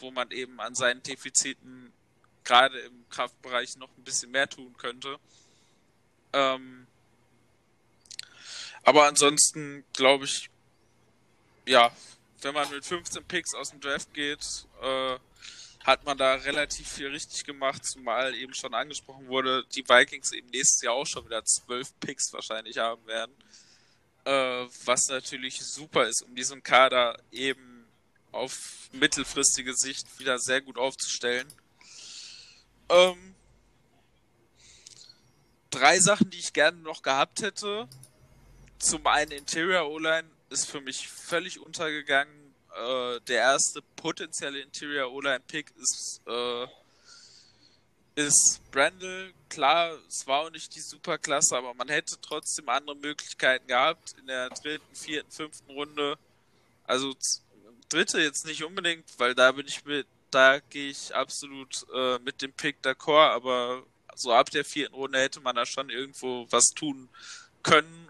[0.00, 1.92] wo man eben an seinen Defiziten
[2.44, 5.18] gerade im Kraftbereich noch ein bisschen mehr tun könnte.
[6.32, 6.86] Ähm,
[8.82, 10.48] aber ansonsten glaube ich,
[11.66, 11.90] ja,
[12.42, 15.18] wenn man mit 15 Picks aus dem Draft geht, äh,
[15.84, 20.48] hat man da relativ viel richtig gemacht, zumal eben schon angesprochen wurde, die Vikings eben
[20.50, 23.32] nächstes Jahr auch schon wieder 12 Picks wahrscheinlich haben werden.
[24.24, 27.86] Äh, was natürlich super ist, um diesen Kader eben
[28.32, 31.46] auf mittelfristige Sicht wieder sehr gut aufzustellen.
[32.88, 33.34] Ähm,
[35.70, 37.88] drei Sachen, die ich gerne noch gehabt hätte.
[38.78, 42.54] Zum einen Interior O-Line ist für mich völlig untergegangen.
[42.74, 46.66] Äh, der erste potenzielle Interior O-Line-Pick ist, äh,
[48.16, 49.32] ist Brandel.
[49.48, 54.26] Klar, es war auch nicht die Superklasse, aber man hätte trotzdem andere Möglichkeiten gehabt in
[54.26, 56.18] der dritten, vierten, fünften Runde.
[56.84, 57.14] Also
[57.88, 62.42] dritte jetzt nicht unbedingt, weil da bin ich mit, da gehe ich absolut äh, mit
[62.42, 63.82] dem Pick d'accord, aber
[64.14, 67.45] so ab der vierten Runde hätte man da schon irgendwo was tun können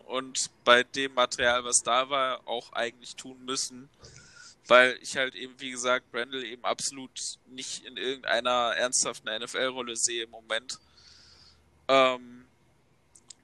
[0.06, 3.88] und bei dem Material, was da war, auch eigentlich tun müssen.
[4.68, 10.24] Weil ich halt eben, wie gesagt, Brandel eben absolut nicht in irgendeiner ernsthaften NFL-Rolle sehe
[10.24, 10.78] im Moment.
[11.88, 12.46] Ähm,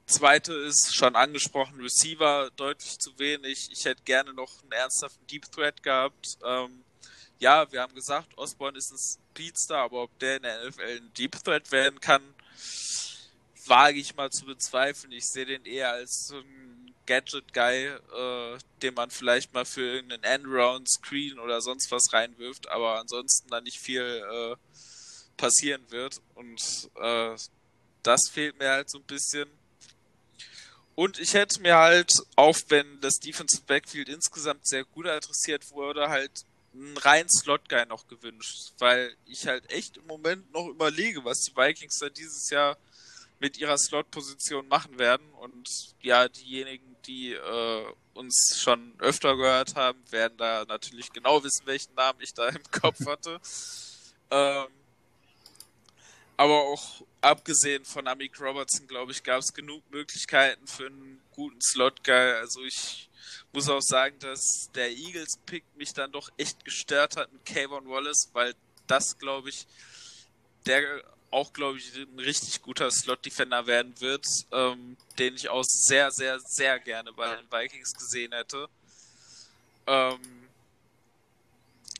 [0.05, 3.69] zweite ist schon angesprochen, Receiver deutlich zu wenig.
[3.71, 6.37] Ich hätte gerne noch einen ernsthaften Deep Threat gehabt.
[6.43, 6.83] Ähm,
[7.39, 11.13] ja, wir haben gesagt, Osborne ist ein Speedster, aber ob der in der NFL ein
[11.13, 12.21] Deep Threat werden kann,
[13.67, 15.11] wage ich mal zu bezweifeln.
[15.11, 20.23] Ich sehe den eher als so ein Gadget-Guy, äh, den man vielleicht mal für irgendeinen
[20.23, 24.55] Endround, Screen oder sonst was reinwirft, aber ansonsten da nicht viel äh,
[25.37, 26.21] passieren wird.
[26.35, 27.35] Und äh,
[28.03, 29.49] das fehlt mir halt so ein bisschen.
[30.95, 36.09] Und ich hätte mir halt, auch wenn das Defensive Backfield insgesamt sehr gut adressiert wurde,
[36.09, 36.31] halt
[36.73, 41.55] einen reinen Slot-Guy noch gewünscht, weil ich halt echt im Moment noch überlege, was die
[41.55, 42.77] Vikings da dieses Jahr
[43.43, 45.29] mit ihrer Slot-Position machen werden.
[45.33, 45.67] Und
[46.01, 51.93] ja, diejenigen, die äh, uns schon öfter gehört haben, werden da natürlich genau wissen, welchen
[51.93, 53.41] Namen ich da im Kopf hatte.
[54.31, 54.67] ähm,
[56.37, 61.61] aber auch abgesehen von Amik Robertson, glaube ich, gab es genug Möglichkeiten für einen guten
[61.61, 62.35] Slot-Guy.
[62.39, 63.09] Also ich
[63.51, 68.29] muss auch sagen, dass der Eagles-Pick mich dann doch echt gestört hat mit Kayvon Wallace,
[68.31, 68.55] weil
[68.87, 69.67] das, glaube ich,
[70.65, 71.03] der
[71.33, 76.39] auch, glaube ich, ein richtig guter Slot-Defender werden wird, ähm, den ich auch sehr, sehr,
[76.39, 78.69] sehr gerne bei den Vikings gesehen hätte.
[79.87, 80.47] Ähm,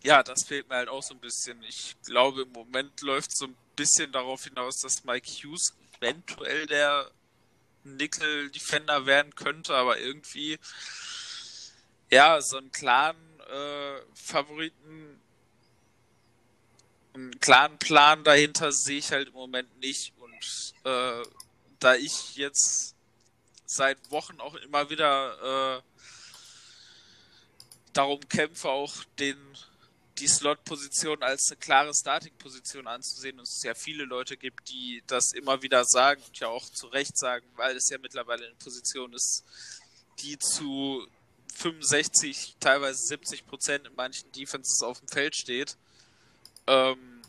[0.04, 1.62] ja, das fehlt mir halt auch so ein bisschen.
[1.64, 7.10] Ich glaube, im Moment läuft so ein bisschen darauf hinaus, dass Mike Hughes eventuell der
[7.84, 10.60] Nickel-Defender werden könnte, aber irgendwie,
[12.12, 15.20] ja, so einen klaren äh, Favoriten
[17.14, 20.14] einen klaren Plan dahinter sehe ich halt im Moment nicht.
[20.18, 21.24] Und äh,
[21.80, 22.96] da ich jetzt
[23.66, 25.82] seit Wochen auch immer wieder äh,
[27.94, 29.38] darum kämpfe, auch den
[30.20, 35.34] die Slot-Position als eine klare Starting-Position anzusehen und es ja viele Leute gibt, die das
[35.34, 39.12] immer wieder sagen und ja auch zu Recht sagen, weil es ja mittlerweile eine Position
[39.14, 39.44] ist,
[40.20, 41.08] die zu
[41.56, 45.78] 65, teilweise 70 Prozent in manchen Defenses auf dem Feld steht
[46.68, 47.22] ähm,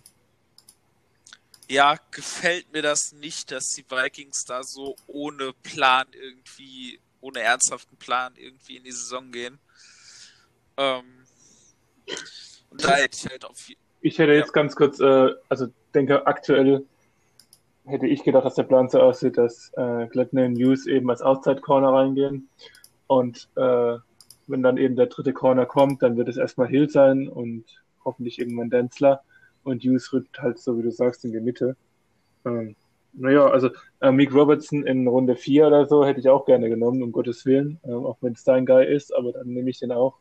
[1.68, 7.96] ja, gefällt mir das nicht, dass die Vikings da so ohne Plan irgendwie, ohne ernsthaften
[7.96, 9.58] Plan irgendwie in die Saison gehen.
[10.76, 11.04] Ähm,
[12.70, 13.68] und da hätte ich halt auf.
[14.00, 14.52] Ich hätte jetzt ja.
[14.52, 16.84] ganz kurz, äh, also denke, aktuell
[17.86, 21.92] hätte ich gedacht, dass der Plan so aussieht, dass äh, Gladney News eben als Outside-Corner
[21.92, 22.48] reingehen.
[23.06, 23.96] Und äh,
[24.46, 27.64] wenn dann eben der dritte Corner kommt, dann wird es erstmal Hill sein und
[28.04, 29.22] hoffentlich irgendwann Denzler.
[29.62, 31.76] Und Hughes rückt halt, so wie du sagst, in die Mitte.
[32.44, 32.76] Ähm,
[33.14, 33.70] naja, also
[34.00, 37.46] äh, Meek Robertson in Runde 4 oder so hätte ich auch gerne genommen, um Gottes
[37.46, 40.18] Willen, äh, auch wenn es dein Guy ist, aber dann nehme ich den auch.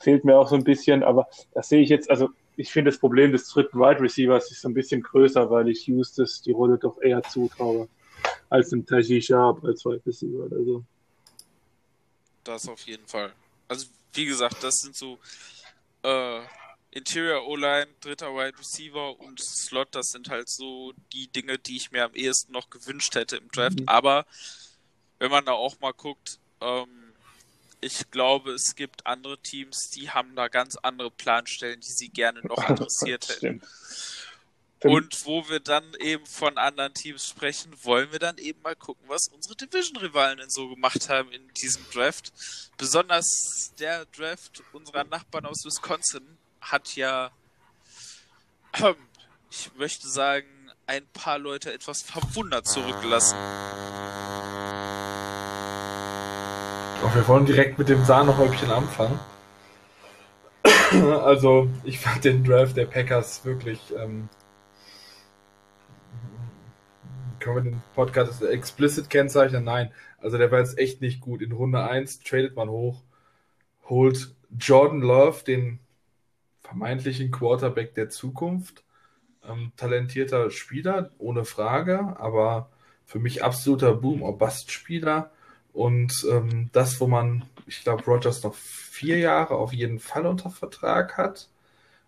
[0.00, 2.98] Fehlt mir auch so ein bisschen, aber das sehe ich jetzt, also ich finde das
[2.98, 6.78] Problem des dritten Wide Receivers ist so ein bisschen größer, weil ich Eustace die Rolle
[6.78, 7.88] doch eher zutraue
[8.48, 10.84] als dem Taji Sharp als Wide Receiver oder so.
[12.42, 13.32] Das auf jeden Fall.
[13.68, 15.18] Also, wie gesagt, das sind so
[16.02, 16.40] äh,
[16.94, 21.90] Interior O-Line, dritter Wide Receiver und Slot, das sind halt so die Dinge, die ich
[21.90, 23.80] mir am ehesten noch gewünscht hätte im Draft.
[23.80, 23.88] Mhm.
[23.88, 24.26] Aber
[25.18, 27.12] wenn man da auch mal guckt, ähm,
[27.80, 32.40] ich glaube, es gibt andere Teams, die haben da ganz andere Planstellen, die sie gerne
[32.42, 33.62] noch interessiert hätten.
[34.84, 39.08] Und wo wir dann eben von anderen Teams sprechen, wollen wir dann eben mal gucken,
[39.08, 42.32] was unsere Division-Rivalen denn so gemacht haben in diesem Draft.
[42.76, 47.30] Besonders der Draft unserer Nachbarn aus Wisconsin hat ja,
[49.50, 50.46] ich möchte sagen,
[50.86, 53.36] ein paar Leute etwas verwundert zurückgelassen.
[57.00, 59.18] Doch, wir wollen direkt mit dem Sahnehäubchen anfangen.
[61.24, 63.80] also, ich fand den Draft der Packers wirklich.
[63.96, 64.28] Ähm,
[67.40, 69.64] können wir den Podcast explicit kennzeichnen?
[69.64, 69.92] Nein.
[70.18, 71.42] Also, der war jetzt echt nicht gut.
[71.42, 73.02] In Runde 1 tradet man hoch,
[73.88, 75.80] holt Jordan Love, den
[76.64, 78.82] vermeintlichen Quarterback der Zukunft.
[79.48, 82.70] Ähm, talentierter Spieler, ohne Frage, aber
[83.04, 85.30] für mich absoluter Boom-or-Bust-Spieler.
[85.72, 90.50] Und ähm, das, wo man, ich glaube, Rogers noch vier Jahre auf jeden Fall unter
[90.50, 91.48] Vertrag hat.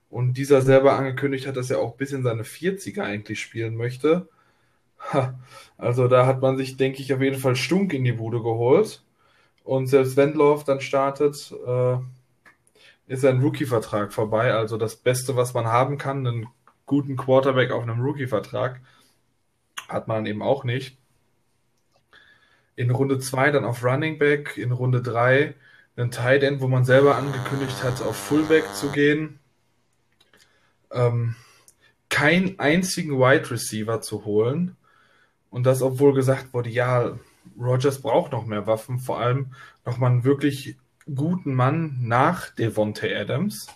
[0.09, 4.29] Und dieser selber angekündigt hat, dass er auch bis in seine 40er eigentlich spielen möchte.
[5.13, 5.39] Ha,
[5.79, 9.03] also da hat man sich, denke ich, auf jeden Fall Stunk in die Bude geholt.
[9.65, 11.99] Und selbst wenn Love dann startet, äh,
[13.07, 14.53] ist ein Rookie-Vertrag vorbei.
[14.53, 16.49] Also das Beste, was man haben kann, einen
[16.87, 18.81] guten Quarterback auf einem Rookie-Vertrag,
[19.89, 20.99] hat man eben auch nicht.
[22.75, 25.55] In Runde 2 dann auf Running Back, in Runde 3
[25.97, 29.39] einen Tight End, wo man selber angekündigt hat, auf Fullback zu gehen.
[30.91, 31.37] Ähm,
[32.09, 34.77] keinen einzigen Wide Receiver zu holen.
[35.51, 37.19] Und das, obwohl gesagt wurde, ja,
[37.59, 39.55] Rogers braucht noch mehr Waffen, vor allem
[39.85, 40.77] nochmal einen wirklich
[41.15, 43.69] guten Mann nach Devontae Adams.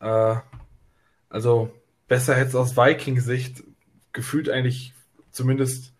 [0.00, 0.36] Äh,
[1.28, 1.70] also
[2.06, 3.64] besser hätte es aus Viking-Sicht
[4.12, 4.94] gefühlt eigentlich
[5.30, 5.92] zumindest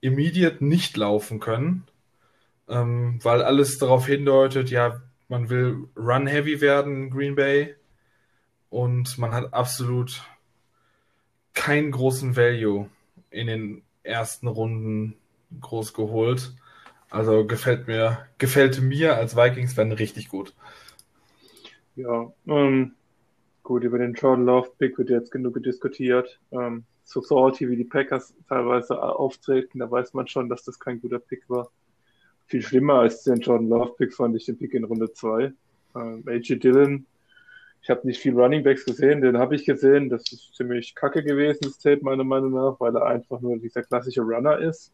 [0.00, 1.84] immediate nicht laufen können,
[2.68, 7.74] ähm, weil alles darauf hindeutet, ja, man will run-heavy werden, Green Bay,
[8.70, 10.22] und man hat absolut
[11.54, 12.88] keinen großen Value
[13.30, 15.16] in den ersten Runden
[15.60, 16.52] groß geholt.
[17.10, 20.54] Also gefällt mir, gefällt mir als Vikings-Fan richtig gut.
[21.96, 22.92] Ja, ähm,
[23.62, 26.38] gut, über den Jordan Love Pick wird jetzt genug diskutiert.
[26.50, 31.00] Ähm, so salty wie die Packers teilweise auftreten, da weiß man schon, dass das kein
[31.00, 31.70] guter Pick war.
[32.46, 35.52] Viel schlimmer als den Jordan Love Pick fand ich den Pick in Runde 2.
[35.96, 37.06] Ähm, AJ Dillon,
[37.80, 40.10] ich habe nicht viel Running Backs gesehen, den habe ich gesehen.
[40.10, 43.82] Das ist ziemlich kacke gewesen, das Tape meiner Meinung nach, weil er einfach nur dieser
[43.82, 44.92] klassische Runner ist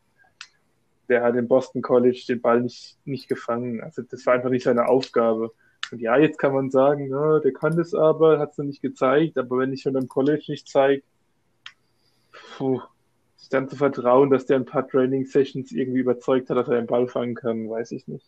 [1.09, 3.83] der hat in Boston College den Ball nicht, nicht gefangen.
[3.83, 5.53] Also das war einfach nicht seine Aufgabe.
[5.93, 8.83] Und ja, jetzt kann man sagen, ja, der kann das aber, hat es noch nicht
[8.83, 11.03] gezeigt, aber wenn ich schon am College nicht zeige,
[13.37, 16.77] sich dann zu vertrauen, dass der ein paar Training Sessions irgendwie überzeugt hat, dass er
[16.77, 18.27] den Ball fangen kann, weiß ich nicht.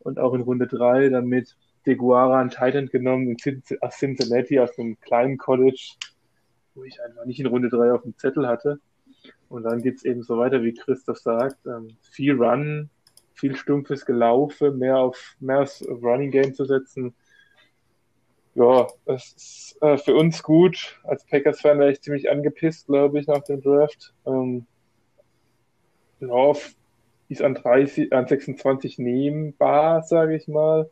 [0.00, 4.98] Und auch in Runde 3 dann mit Deguara einen Titan genommen in Cincinnati aus einem
[5.00, 5.94] kleinen College,
[6.74, 8.80] wo ich einfach nicht in Runde 3 auf dem Zettel hatte.
[9.48, 11.66] Und dann geht es eben so weiter, wie Christoph sagt.
[11.66, 12.90] Ähm, viel Run,
[13.34, 17.14] viel stumpfes Gelaufe, mehr auf mehr aufs Running Game zu setzen.
[18.54, 20.98] Ja, das ist äh, für uns gut.
[21.04, 24.14] Als Packers-Fan wäre ich ziemlich angepisst, glaube ich, nach dem Draft.
[24.26, 24.66] Ähm,
[26.20, 26.60] Love
[27.28, 30.88] ist an, 30, an 26 nehmbar, sage ich mal.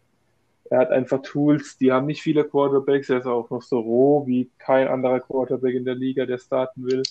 [0.70, 3.08] Er hat einfach Tools, die haben nicht viele Quarterbacks.
[3.08, 6.84] Er ist auch noch so roh wie kein anderer Quarterback in der Liga, der starten
[6.84, 7.02] will.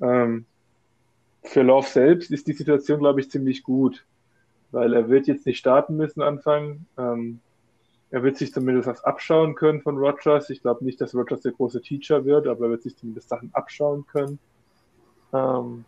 [0.00, 0.46] Ähm,
[1.42, 4.04] für Love selbst ist die Situation, glaube ich, ziemlich gut,
[4.72, 6.86] weil er wird jetzt nicht starten müssen anfangen.
[6.98, 7.40] Ähm,
[8.10, 10.50] er wird sich zumindest was abschauen können von Rogers.
[10.50, 13.50] Ich glaube nicht, dass Rogers der große Teacher wird, aber er wird sich zumindest Sachen
[13.52, 14.38] abschauen können.
[15.32, 15.84] Ähm,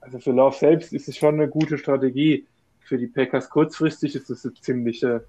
[0.00, 2.46] also für Love selbst ist es schon eine gute Strategie.
[2.80, 5.24] Für die Packers kurzfristig ist es eine ziemliche,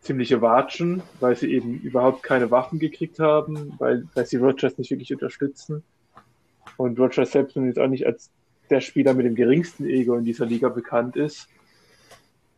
[0.00, 4.90] ziemliche Watschen, weil sie eben überhaupt keine Waffen gekriegt haben, weil, weil sie Rogers nicht
[4.90, 5.82] wirklich unterstützen.
[6.78, 8.30] Und Roger selbst nun jetzt auch nicht als
[8.70, 11.48] der Spieler mit dem geringsten Ego in dieser Liga bekannt ist.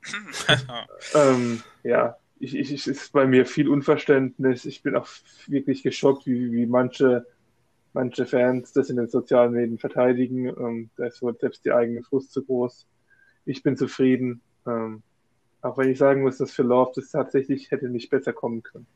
[1.14, 4.66] ähm, ja, ich, ich, es ist bei mir viel Unverständnis.
[4.66, 5.08] Ich bin auch
[5.46, 7.26] wirklich geschockt, wie, wie manche,
[7.94, 10.48] manche Fans das in den sozialen Medien verteidigen.
[10.48, 12.86] Ähm, da ist wohl selbst die eigene Frust zu groß.
[13.46, 14.42] Ich bin zufrieden.
[14.66, 15.02] Ähm,
[15.62, 18.86] auch wenn ich sagen muss, dass für Love das tatsächlich hätte nicht besser kommen können.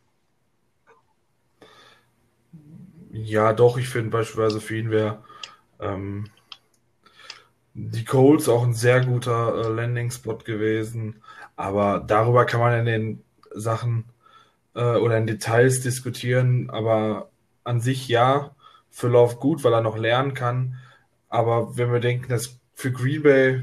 [3.16, 5.23] Ja, doch, ich finde beispielsweise für ihn wäre
[5.78, 6.31] ähm,
[7.74, 11.23] die Colts auch ein sehr guter äh, Landing-Spot gewesen.
[11.55, 14.07] Aber darüber kann man in den Sachen
[14.74, 16.70] äh, oder in Details diskutieren.
[16.70, 17.31] Aber
[17.62, 18.55] an sich ja,
[18.91, 20.77] für Love gut, weil er noch lernen kann.
[21.28, 23.62] Aber wenn wir denken, dass für Green Bay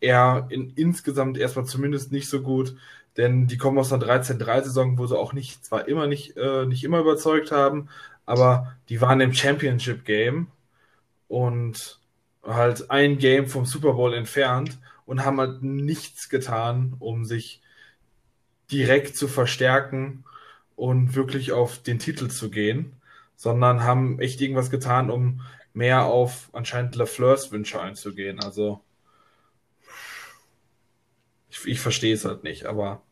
[0.00, 2.76] eher in, insgesamt erstmal zumindest nicht so gut,
[3.16, 6.84] denn die kommen aus einer 13-3-Saison, wo sie auch nicht, zwar immer nicht, äh, nicht
[6.84, 7.88] immer überzeugt haben,
[8.26, 10.48] aber die waren im Championship Game
[11.28, 12.00] und
[12.42, 17.62] halt ein Game vom Super Bowl entfernt und haben halt nichts getan, um sich
[18.70, 20.24] direkt zu verstärken
[20.76, 23.00] und wirklich auf den Titel zu gehen,
[23.36, 25.42] sondern haben echt irgendwas getan, um
[25.74, 28.40] mehr auf anscheinend LaFleurs Wünsche einzugehen.
[28.40, 28.80] Also
[31.50, 33.02] ich, ich verstehe es halt nicht, aber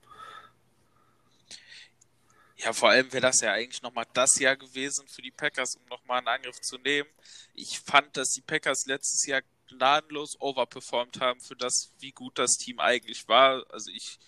[2.62, 5.84] ja, vor allem wäre das ja eigentlich nochmal das Jahr gewesen für die Packers, um
[5.86, 7.08] nochmal einen Angriff zu nehmen.
[7.54, 12.56] Ich fand, dass die Packers letztes Jahr gnadenlos overperformed haben für das, wie gut das
[12.56, 13.64] Team eigentlich war.
[13.70, 14.18] Also ich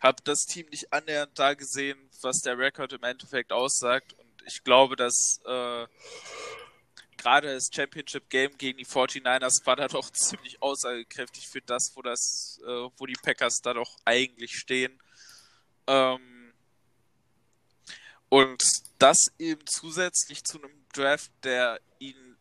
[0.00, 4.14] habe das Team nicht annähernd da gesehen, was der Rekord im Endeffekt aussagt.
[4.14, 5.86] Und ich glaube, dass äh,
[7.18, 12.00] gerade das Championship Game gegen die 49ers war da doch ziemlich aussagekräftig für das, wo
[12.00, 14.98] das, äh, wo die Packers da doch eigentlich stehen.
[15.86, 16.29] Ähm,
[18.30, 18.62] und
[18.98, 22.38] das eben zusätzlich zu einem Draft, der ihnen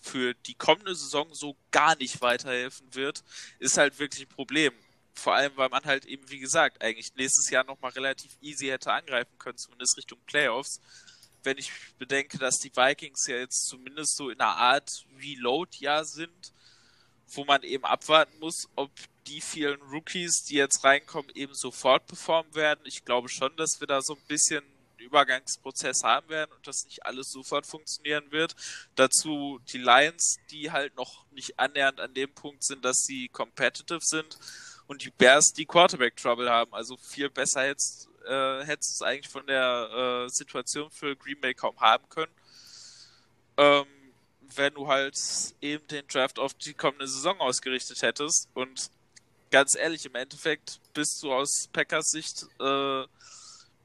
[0.00, 3.22] für die kommende Saison so gar nicht weiterhelfen wird,
[3.58, 4.72] ist halt wirklich ein Problem.
[5.14, 8.92] Vor allem, weil man halt eben, wie gesagt, eigentlich nächstes Jahr nochmal relativ easy hätte
[8.92, 10.80] angreifen können, zumindest Richtung Playoffs.
[11.42, 14.88] Wenn ich bedenke, dass die Vikings ja jetzt zumindest so in einer Art
[15.20, 16.52] Reload-Jahr sind,
[17.28, 18.90] wo man eben abwarten muss, ob
[19.26, 22.80] die vielen Rookies, die jetzt reinkommen, eben sofort performen werden.
[22.84, 24.64] Ich glaube schon, dass wir da so ein bisschen
[25.02, 28.54] Übergangsprozess haben werden und das nicht alles sofort funktionieren wird.
[28.94, 34.00] Dazu die Lions, die halt noch nicht annähernd an dem Punkt sind, dass sie competitive
[34.02, 34.38] sind
[34.86, 36.72] und die Bears, die Quarterback Trouble haben.
[36.74, 41.54] Also viel besser hättest, äh, du es eigentlich von der äh, Situation für Green Bay
[41.54, 42.32] kaum haben können.
[43.56, 43.86] Ähm,
[44.56, 45.18] wenn du halt
[45.60, 48.48] eben den Draft auf die kommende Saison ausgerichtet hättest.
[48.54, 48.90] Und
[49.50, 53.04] ganz ehrlich, im Endeffekt bist du aus Packers Sicht äh,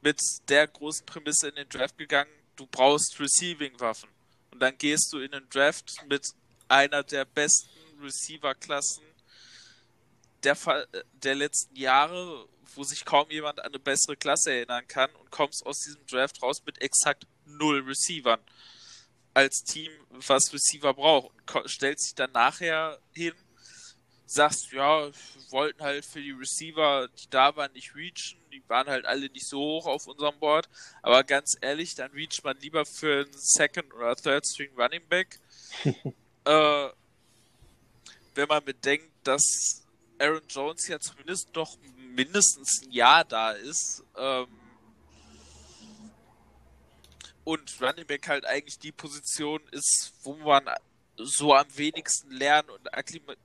[0.08, 4.10] mit der großen Prämisse in den Draft gegangen, du brauchst Receiving-Waffen.
[4.52, 6.26] Und dann gehst du in den Draft mit
[6.70, 7.70] einer der besten
[8.02, 9.04] Receiver-Klassen
[10.44, 10.58] der,
[11.12, 15.66] der letzten Jahre, wo sich kaum jemand an eine bessere Klasse erinnern kann und kommst
[15.66, 18.40] aus diesem Draft raus mit exakt null Receivern
[19.34, 23.34] als Team, was Receiver braucht und stellt sich dann nachher hin,
[24.26, 25.12] sagst, ja,
[25.50, 29.48] wollten halt für die Receiver, die da waren, nicht reachen, die waren halt alle nicht
[29.48, 30.70] so hoch auf unserem Board.
[31.02, 35.40] Aber ganz ehrlich, dann reacht man lieber für einen Second- oder Third-String Running Back.
[36.46, 36.90] äh,
[38.36, 39.84] wenn man bedenkt, dass
[40.20, 41.78] Aaron Jones ja zumindest noch
[42.16, 44.04] mindestens ein Jahr da ist.
[44.16, 44.48] Ähm,
[47.44, 50.70] und Running Back halt eigentlich die Position ist, wo man
[51.18, 53.38] so am wenigsten lernen und Akklimat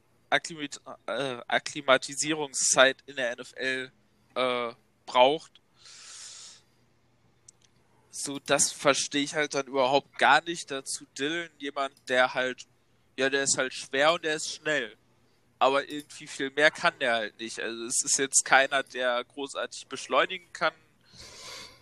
[1.06, 3.93] äh, Akklimatisierungszeit in der NFL
[4.34, 4.72] äh,
[5.06, 5.52] braucht.
[8.10, 10.70] So, das verstehe ich halt dann überhaupt gar nicht.
[10.70, 12.66] Dazu Dylan, jemand, der halt,
[13.16, 14.96] ja, der ist halt schwer und der ist schnell.
[15.58, 17.60] Aber irgendwie viel mehr kann der halt nicht.
[17.60, 20.74] Also es ist jetzt keiner, der großartig beschleunigen kann.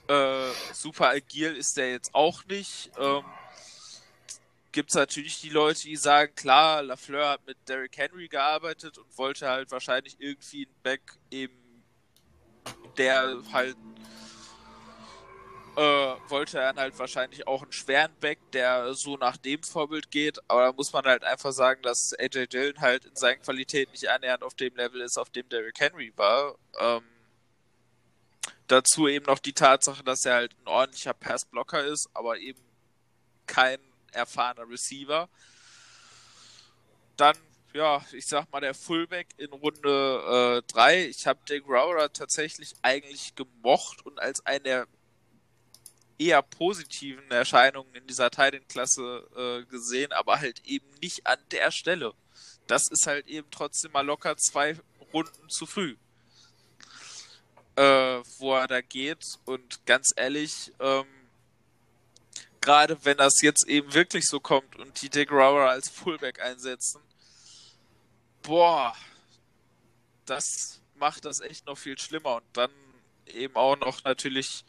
[0.07, 2.91] Äh, super agil ist der jetzt auch nicht.
[2.99, 3.25] Ähm,
[4.73, 9.19] Gibt es natürlich die Leute, die sagen, klar, Lafleur hat mit Derrick Henry gearbeitet und
[9.19, 11.60] wollte halt wahrscheinlich irgendwie ein Back eben
[12.97, 13.77] der halt
[15.77, 20.39] äh, wollte dann halt wahrscheinlich auch einen schweren Back, der so nach dem Vorbild geht,
[20.49, 24.09] aber da muss man halt einfach sagen, dass AJ Dillon halt in seinen Qualitäten nicht
[24.09, 26.57] annähernd auf dem Level ist, auf dem Derrick Henry war.
[26.79, 27.03] Ähm,
[28.67, 32.61] dazu eben noch die Tatsache, dass er halt ein ordentlicher Passblocker ist, aber eben
[33.47, 33.79] kein
[34.13, 35.29] erfahrener Receiver.
[37.17, 37.37] Dann
[37.73, 40.95] ja, ich sag mal, der Fullback in Runde 3.
[40.95, 44.87] Äh, ich habe Dick Rowder tatsächlich eigentlich gemocht und als eine der
[46.19, 52.13] eher positiven Erscheinungen in dieser Titan-Klasse äh, gesehen, aber halt eben nicht an der Stelle.
[52.67, 54.77] Das ist halt eben trotzdem mal locker zwei
[55.15, 55.97] Runden zu früh.
[57.77, 61.07] Äh, wo er da geht und ganz ehrlich, ähm,
[62.61, 67.01] gerade wenn das jetzt eben wirklich so kommt und die Dick Rowder als Fullback einsetzen,
[68.43, 68.95] boah,
[70.27, 72.37] das macht das echt noch viel schlimmer.
[72.37, 72.71] Und dann
[73.27, 74.65] eben auch noch natürlich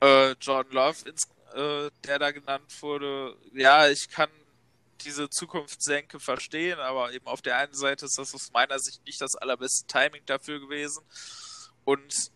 [0.00, 1.24] äh, John Love ins,
[1.54, 4.30] äh, der da genannt wurde, ja, ich kann
[5.00, 9.20] diese Zukunftssenke verstehen, aber eben auf der einen Seite ist das aus meiner Sicht nicht
[9.20, 11.04] das allerbeste Timing dafür gewesen.
[11.84, 12.30] Und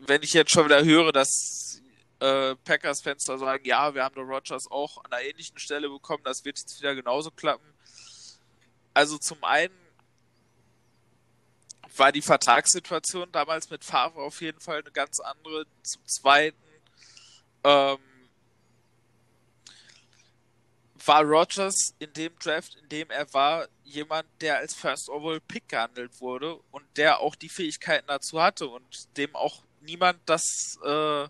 [0.00, 1.82] wenn ich jetzt schon wieder höre, dass
[2.20, 6.24] äh, Packers-Fans da sagen, ja, wir haben den Rogers auch an einer ähnlichen Stelle bekommen,
[6.24, 7.73] das wird jetzt wieder genauso klappen.
[8.94, 9.74] Also zum einen
[11.96, 15.66] war die Vertragssituation damals mit Favre auf jeden Fall eine ganz andere.
[15.82, 16.56] Zum zweiten
[17.64, 17.98] ähm,
[21.06, 25.68] war Rogers in dem Draft, in dem er war, jemand, der als First Overall Pick
[25.68, 31.28] gehandelt wurde und der auch die Fähigkeiten dazu hatte und dem auch niemand das äh,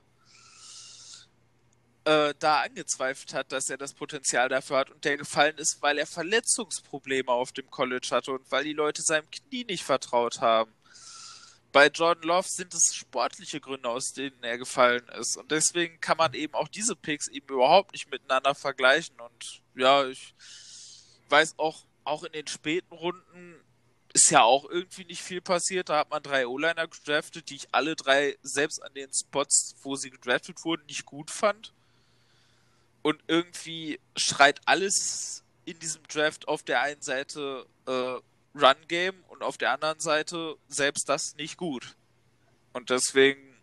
[2.04, 5.98] äh, da angezweifelt hat, dass er das Potenzial dafür hat und der gefallen ist, weil
[5.98, 10.72] er Verletzungsprobleme auf dem College hatte und weil die Leute seinem Knie nicht vertraut haben.
[11.72, 15.36] Bei Jordan Love sind es sportliche Gründe, aus denen er gefallen ist.
[15.36, 19.18] Und deswegen kann man eben auch diese Picks eben überhaupt nicht miteinander vergleichen.
[19.18, 20.34] Und ja, ich
[21.30, 23.60] weiß auch, auch in den späten Runden
[24.12, 25.88] ist ja auch irgendwie nicht viel passiert.
[25.88, 29.96] Da hat man drei O-Liner gedraftet, die ich alle drei, selbst an den Spots, wo
[29.96, 31.72] sie gedraftet wurden, nicht gut fand.
[33.04, 37.90] Und irgendwie schreit alles in diesem Draft auf der einen Seite äh,
[38.58, 41.96] Run Game und auf der anderen Seite selbst das nicht gut.
[42.72, 43.60] Und deswegen,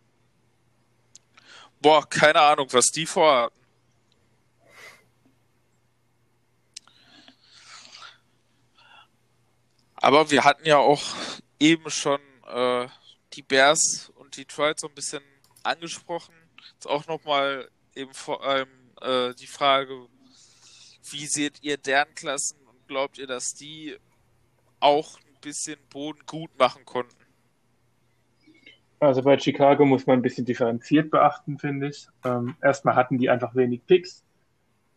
[1.82, 3.60] boah, keine Ahnung, was die vorhatten.
[9.96, 11.16] Aber wir hatten ja auch
[11.60, 12.88] eben schon äh,
[13.34, 15.24] die Bears und Detroit so ein bisschen
[15.64, 16.36] angesprochen.
[16.74, 18.70] Jetzt auch nochmal eben vor allem
[19.02, 20.08] äh, die Frage,
[21.12, 23.96] wie seht ihr deren Klassen und glaubt ihr, dass die
[24.80, 27.16] auch ein bisschen Boden gut machen konnten.
[29.00, 32.08] Also bei Chicago muss man ein bisschen differenziert beachten, finde ich.
[32.24, 34.24] Ähm, erstmal hatten die einfach wenig Picks.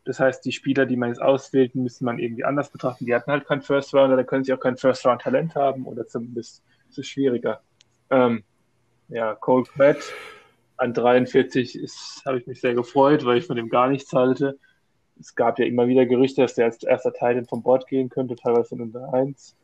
[0.04, 3.06] Das heißt, die Spieler, die man jetzt auswählt, müsste man irgendwie anders betrachten.
[3.06, 5.86] Die hatten halt keinen First Rounder, da können sie auch kein First Round Talent haben
[5.86, 7.62] oder zumindest ist es schwieriger.
[8.10, 8.44] Ähm,
[9.08, 9.96] ja, Cole Pratt
[10.76, 11.80] an 43
[12.26, 14.58] habe ich mich sehr gefreut, weil ich von dem gar nichts halte.
[15.18, 18.34] Es gab ja immer wieder Gerüchte, dass der als erster Teil vom Bord gehen könnte,
[18.34, 19.56] teilweise in unter 1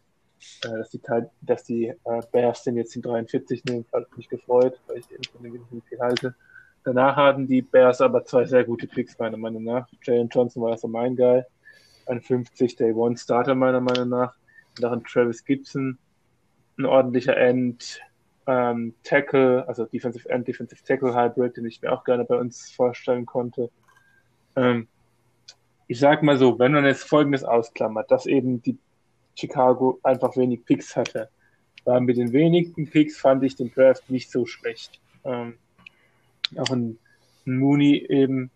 [0.65, 1.01] äh, dass die,
[1.43, 5.23] dass die äh, Bears den jetzt den 43 nehmen, hat mich gefreut, weil ich den
[5.25, 6.35] von dem nicht viel halte.
[6.83, 9.87] Danach hatten die Bears aber zwei sehr gute Picks, meiner Meinung nach.
[10.03, 11.43] Jalen Johnson war also mein Guy.
[12.07, 14.35] Ein 50 Day One Starter, meiner Meinung nach.
[14.81, 15.99] Nach Travis Gibson,
[16.79, 18.01] ein ordentlicher End,
[18.51, 22.73] ähm, Tackle, also Defensive End, Defensive Tackle Hybrid, den ich mir auch gerne bei uns
[22.73, 23.71] vorstellen konnte.
[24.57, 24.89] Ähm,
[25.87, 28.77] ich sag mal so, wenn man jetzt Folgendes ausklammert, dass eben die
[29.37, 31.29] Chicago einfach wenig Picks hatte.
[31.85, 35.01] War mit den wenigen Picks fand ich den Draft nicht so schlecht.
[35.25, 35.55] Ähm,
[36.57, 36.99] auch ein,
[37.47, 38.51] ein, Mooney eben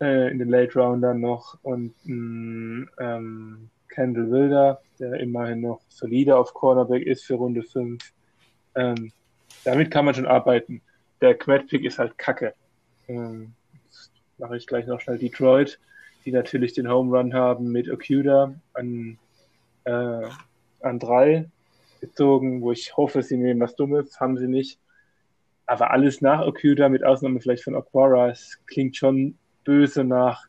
[0.00, 6.36] äh, in den Late Roundern noch und ein ähm, Kendall Wilder, der immerhin noch solide
[6.36, 8.02] auf Cornerback ist für Runde 5.
[8.74, 9.12] Ähm,
[9.64, 10.82] damit kann man schon arbeiten.
[11.20, 12.54] Der Quad-Pick ist halt kacke.
[13.08, 13.52] Ähm,
[14.38, 15.78] mache ich gleich noch schnell Detroit,
[16.24, 19.18] die natürlich den Home Run haben mit Okuda an
[19.84, 20.28] äh,
[20.80, 21.48] an drei
[22.00, 24.78] gezogen, wo ich hoffe, sie nehmen was Dummes, haben sie nicht.
[25.66, 28.32] Aber alles nach Okuda, mit Ausnahme vielleicht von Aquara,
[28.66, 30.46] klingt schon böse nach,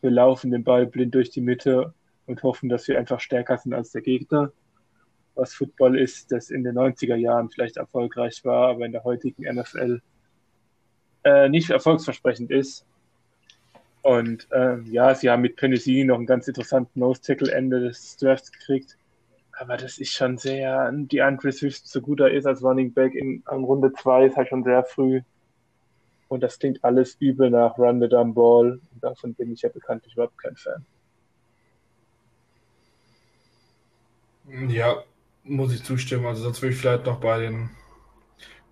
[0.00, 1.94] wir laufen den Ball blind durch die Mitte
[2.26, 4.52] und hoffen, dass wir einfach stärker sind als der Gegner.
[5.38, 9.44] Was Football ist, das in den 90er Jahren vielleicht erfolgreich war, aber in der heutigen
[9.44, 10.00] NFL
[11.24, 12.84] äh, nicht erfolgsversprechend ist.
[14.02, 18.50] Und äh, ja, sie haben mit Penicillin noch einen ganz interessanten Nose-Tackle Ende des Drafts
[18.50, 18.96] gekriegt.
[19.52, 23.14] Aber das ist schon sehr, die Andre Swift so gut er ist als Running Back
[23.14, 25.20] in, in Runde 2 ist halt schon sehr früh.
[26.28, 28.80] Und das klingt alles übel nach Run the Dumb Ball.
[28.92, 30.84] Und davon bin ich ja bekanntlich überhaupt kein Fan.
[34.68, 35.02] Ja,
[35.48, 36.26] muss ich zustimmen.
[36.26, 37.70] Also sonst würde ich vielleicht noch bei den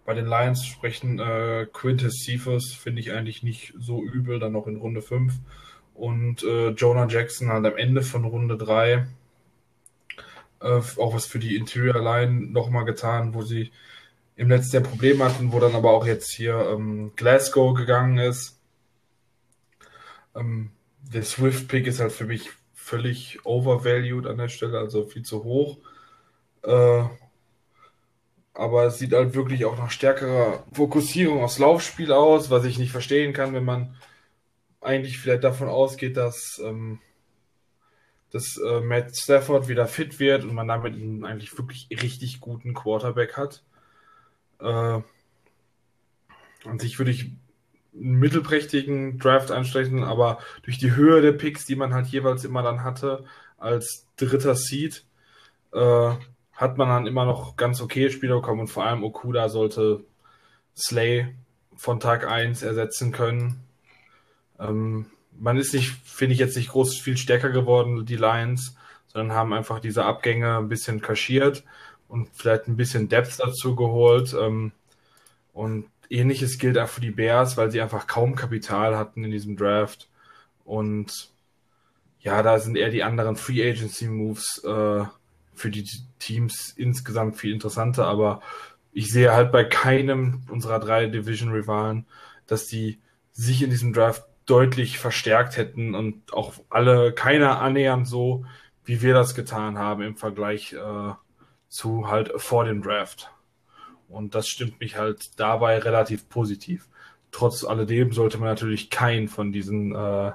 [0.05, 1.19] bei den Lions sprechen.
[1.19, 5.35] Äh, Quintus Cephas finde ich eigentlich nicht so übel, dann noch in Runde 5.
[5.95, 9.07] Und äh, Jonah Jackson halt am Ende von Runde 3
[10.61, 13.73] äh, auch was für die Interior Line nochmal getan, wo sie
[14.37, 18.59] im letzten Jahr Probleme hatten, wo dann aber auch jetzt hier ähm, Glasgow gegangen ist.
[20.35, 20.71] Ähm,
[21.01, 25.79] der Swift-Pick ist halt für mich völlig overvalued an der Stelle, also viel zu hoch.
[26.67, 27.05] Äh,
[28.53, 32.91] aber es sieht halt wirklich auch nach stärkerer Fokussierung aufs Laufspiel aus, was ich nicht
[32.91, 33.95] verstehen kann, wenn man
[34.81, 37.01] eigentlich vielleicht davon ausgeht, dass, ähm,
[38.31, 42.75] dass äh, Matt Stafford wieder fit wird und man damit einen eigentlich wirklich richtig guten
[42.75, 43.63] Quarterback hat.
[44.61, 45.03] Äh,
[46.65, 47.33] an sich würde ich
[47.95, 52.63] einen mittelprächtigen Draft ansprechen, aber durch die Höhe der Picks, die man halt jeweils immer
[52.63, 53.25] dann hatte,
[53.59, 55.05] als dritter Seed,
[55.73, 56.15] äh,
[56.57, 60.05] hat man dann immer noch ganz okay Spieler bekommen und vor allem Okuda sollte
[60.77, 61.35] Slay
[61.77, 63.63] von Tag 1 ersetzen können.
[64.59, 65.07] Ähm,
[65.39, 68.75] man ist nicht, finde ich jetzt nicht groß viel stärker geworden, die Lions,
[69.09, 71.63] sondern haben einfach diese Abgänge ein bisschen kaschiert
[72.09, 74.35] und vielleicht ein bisschen Depth dazu geholt.
[74.39, 74.73] Ähm,
[75.53, 79.57] und ähnliches gilt auch für die Bears, weil sie einfach kaum Kapital hatten in diesem
[79.57, 80.09] Draft.
[80.65, 81.31] Und
[82.21, 85.05] ja, da sind eher die anderen Free Agency Moves äh,
[85.57, 85.89] für die
[86.19, 88.07] Teams insgesamt viel interessanter.
[88.07, 88.41] Aber
[88.93, 92.07] ich sehe halt bei keinem unserer drei Division-Rivalen,
[92.47, 93.01] dass die
[93.33, 98.45] sich in diesem Draft deutlich verstärkt hätten und auch alle keiner annähernd so,
[98.85, 101.13] wie wir das getan haben im Vergleich äh,
[101.69, 103.31] zu halt vor dem Draft.
[104.09, 106.89] Und das stimmt mich halt dabei relativ positiv.
[107.33, 110.33] Trotz alledem sollte man natürlich keinen von diesen, äh,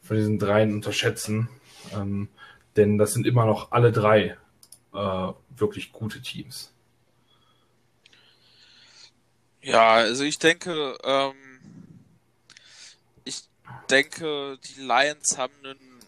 [0.00, 1.48] von diesen dreien unterschätzen.
[1.94, 2.28] Ähm,
[2.76, 4.36] denn das sind immer noch alle drei
[4.94, 6.72] äh, wirklich gute Teams.
[9.62, 11.34] Ja, also ich denke, ähm,
[13.24, 13.42] ich
[13.90, 16.00] denke, die Lions haben einen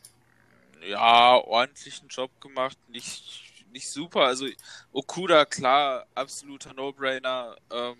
[0.88, 2.76] ja, ordentlichen Job gemacht.
[2.88, 3.46] Nicht
[3.76, 4.22] nicht super.
[4.22, 4.46] Also
[4.92, 7.56] Okuda, klar, absoluter No-Brainer.
[7.70, 7.98] Ähm,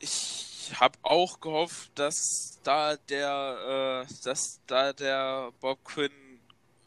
[0.00, 6.10] ich habe auch gehofft, dass da der, äh, dass da der Bob Quinn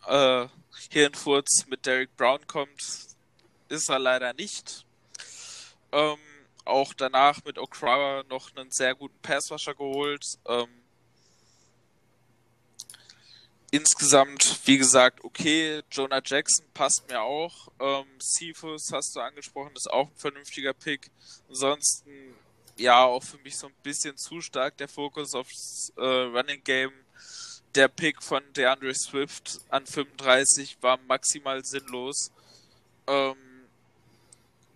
[0.07, 0.47] äh,
[0.89, 2.81] Hirnfurz mit Derek Brown kommt,
[3.69, 4.85] ist er leider nicht.
[5.91, 6.17] Ähm,
[6.65, 10.25] auch danach mit Okra noch einen sehr guten Passwasher geholt.
[10.47, 10.69] Ähm,
[13.71, 17.69] insgesamt, wie gesagt, okay, Jonah Jackson passt mir auch.
[17.79, 21.09] Ähm, Cephus hast du angesprochen, ist auch ein vernünftiger Pick.
[21.49, 22.35] Ansonsten,
[22.77, 26.93] ja, auch für mich so ein bisschen zu stark der Fokus aufs äh, Running Game.
[27.75, 32.31] Der Pick von DeAndre Swift an 35 war maximal sinnlos.
[33.07, 33.35] Ähm,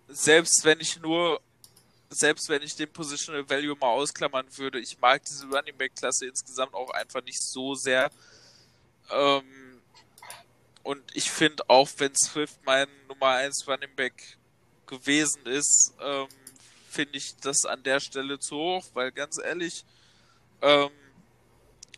[0.08, 1.40] selbst wenn ich nur,
[2.10, 6.26] selbst wenn ich den Positional Value mal ausklammern würde, ich mag diese Running Back Klasse
[6.26, 8.10] insgesamt auch einfach nicht so sehr
[9.10, 9.82] ähm,
[10.84, 14.38] und ich finde auch, wenn Swift mein Nummer 1 Running Back
[14.86, 16.28] gewesen ist, ähm,
[16.90, 19.84] finde ich das an der Stelle zu hoch, weil ganz ehrlich,
[20.62, 20.90] ähm,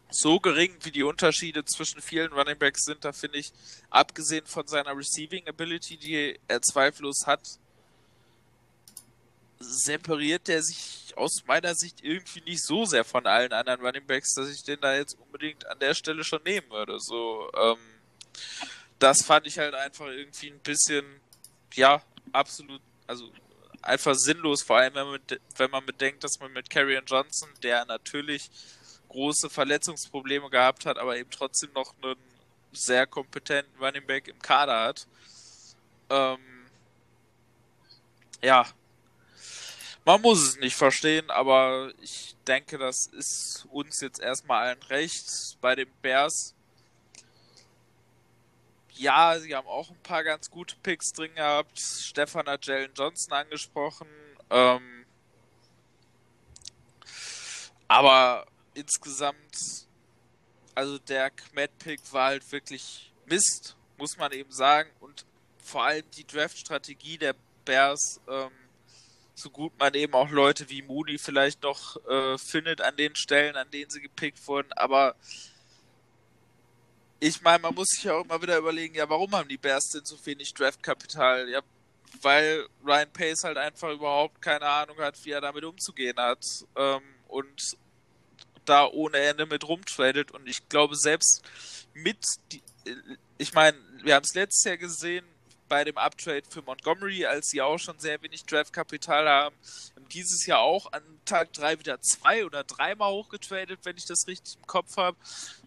[0.10, 3.52] so gering wie die Unterschiede zwischen vielen Running Backs sind, da finde ich,
[3.90, 7.41] abgesehen von seiner Receiving Ability, die er zweifellos hat,
[9.60, 14.34] separiert der sich aus meiner Sicht irgendwie nicht so sehr von allen anderen Running Backs,
[14.34, 16.98] dass ich den da jetzt unbedingt an der Stelle schon nehmen würde.
[16.99, 17.77] So, ähm,
[18.99, 21.06] das fand ich halt einfach irgendwie ein bisschen,
[21.73, 23.31] ja, absolut, also
[23.81, 25.22] einfach sinnlos, vor allem wenn man,
[25.57, 28.49] wenn man bedenkt, dass man mit Carrion Johnson, der natürlich
[29.10, 32.15] große Verletzungsprobleme gehabt hat, aber eben trotzdem noch einen
[32.72, 35.07] sehr kompetenten Running Back im Kader hat.
[36.10, 36.40] Ähm,
[38.41, 38.65] ja,
[40.06, 45.57] man muss es nicht verstehen, aber ich denke, das ist uns jetzt erstmal allen recht.
[45.61, 46.56] Bei den Bears,
[48.94, 51.80] ja, sie haben auch ein paar ganz gute Picks drin gehabt.
[51.80, 54.07] Stefan hat Jalen Johnson angesprochen.
[54.49, 55.06] Ähm,
[57.88, 59.87] aber insgesamt,
[60.75, 64.89] also der Kmet-Pick war halt wirklich Mist, muss man eben sagen.
[64.99, 65.25] Und
[65.63, 67.35] vor allem die Draft-Strategie der
[67.65, 68.51] Bears ähm,
[69.39, 73.55] so gut man eben auch Leute wie Moody vielleicht noch äh, findet an den Stellen,
[73.55, 75.15] an denen sie gepickt wurden, aber
[77.21, 80.05] ich meine, man muss sich auch immer wieder überlegen, ja, warum haben die Bears denn
[80.05, 81.49] so wenig Draftkapital?
[81.49, 81.61] Ja,
[82.21, 86.43] weil Ryan Pace halt einfach überhaupt keine Ahnung hat, wie er damit umzugehen hat
[86.75, 87.77] ähm, und
[88.69, 91.41] da ohne Ende mit rumtradet und ich glaube selbst
[91.93, 92.17] mit,
[92.51, 92.61] die,
[93.37, 95.25] ich meine, wir haben es letztes Jahr gesehen,
[95.67, 99.55] bei dem Uptrade für Montgomery, als sie auch schon sehr wenig Draftkapital haben.
[100.11, 104.55] Dieses Jahr auch an Tag 3 wieder zwei oder dreimal hochgetradet, wenn ich das richtig
[104.55, 105.15] im Kopf habe.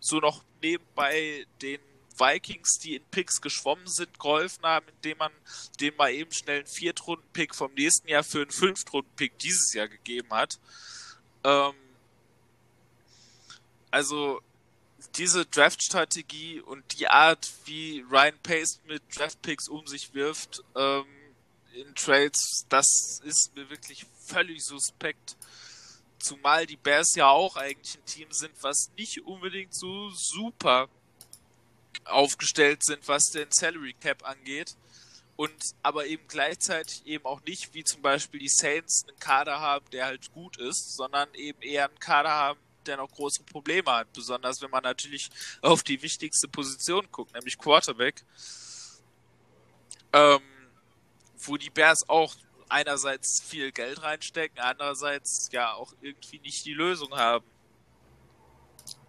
[0.00, 1.78] So noch nebenbei den
[2.18, 5.32] Vikings, die in Picks geschwommen sind, geholfen haben, indem man
[5.80, 10.30] dem mal eben schnell einen Viertrunden-Pick vom nächsten Jahr für einen Fünftrunden-Pick dieses Jahr gegeben
[10.30, 10.58] hat.
[11.44, 11.74] Ähm,
[13.92, 14.40] also
[15.16, 21.04] diese Draft-Strategie und die Art, wie Ryan Pace mit Draft-Picks um sich wirft ähm,
[21.74, 25.36] in Trades, das ist mir wirklich völlig suspekt.
[26.18, 30.88] Zumal die Bears ja auch eigentlich ein Team sind, was nicht unbedingt so super
[32.04, 34.76] aufgestellt sind, was den Salary Cap angeht.
[35.36, 39.84] und aber eben gleichzeitig eben auch nicht, wie zum Beispiel die Saints, einen Kader haben,
[39.90, 44.12] der halt gut ist, sondern eben eher einen Kader haben, der noch große Probleme hat.
[44.12, 45.30] Besonders wenn man natürlich
[45.60, 48.24] auf die wichtigste Position guckt, nämlich Quarterback.
[50.12, 50.40] Ähm,
[51.38, 52.34] wo die Bears auch
[52.68, 57.44] einerseits viel Geld reinstecken, andererseits ja auch irgendwie nicht die Lösung haben.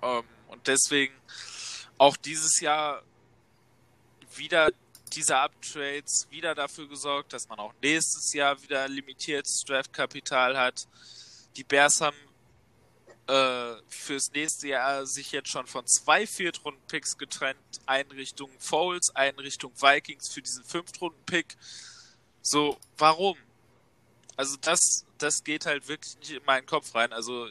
[0.01, 1.13] Ähm, und deswegen
[1.97, 3.03] auch dieses Jahr
[4.35, 4.71] wieder
[5.13, 10.87] diese Uptrades wieder dafür gesorgt, dass man auch nächstes Jahr wieder limitiertes Draftkapital hat.
[11.55, 12.17] Die Bears haben
[13.27, 17.57] äh, fürs nächste Jahr sich jetzt schon von zwei Viertrunden-Picks getrennt.
[18.11, 21.55] Richtung Foles, einen Richtung Vikings für diesen Fünftrunden-Pick.
[22.41, 23.37] So, warum?
[24.35, 27.13] Also das, das geht halt wirklich nicht in meinen Kopf rein.
[27.13, 27.47] Also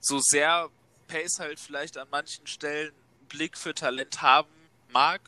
[0.00, 0.70] so sehr
[1.08, 2.92] Pace halt vielleicht an manchen Stellen
[3.28, 4.50] Blick für Talent haben
[4.92, 5.20] mag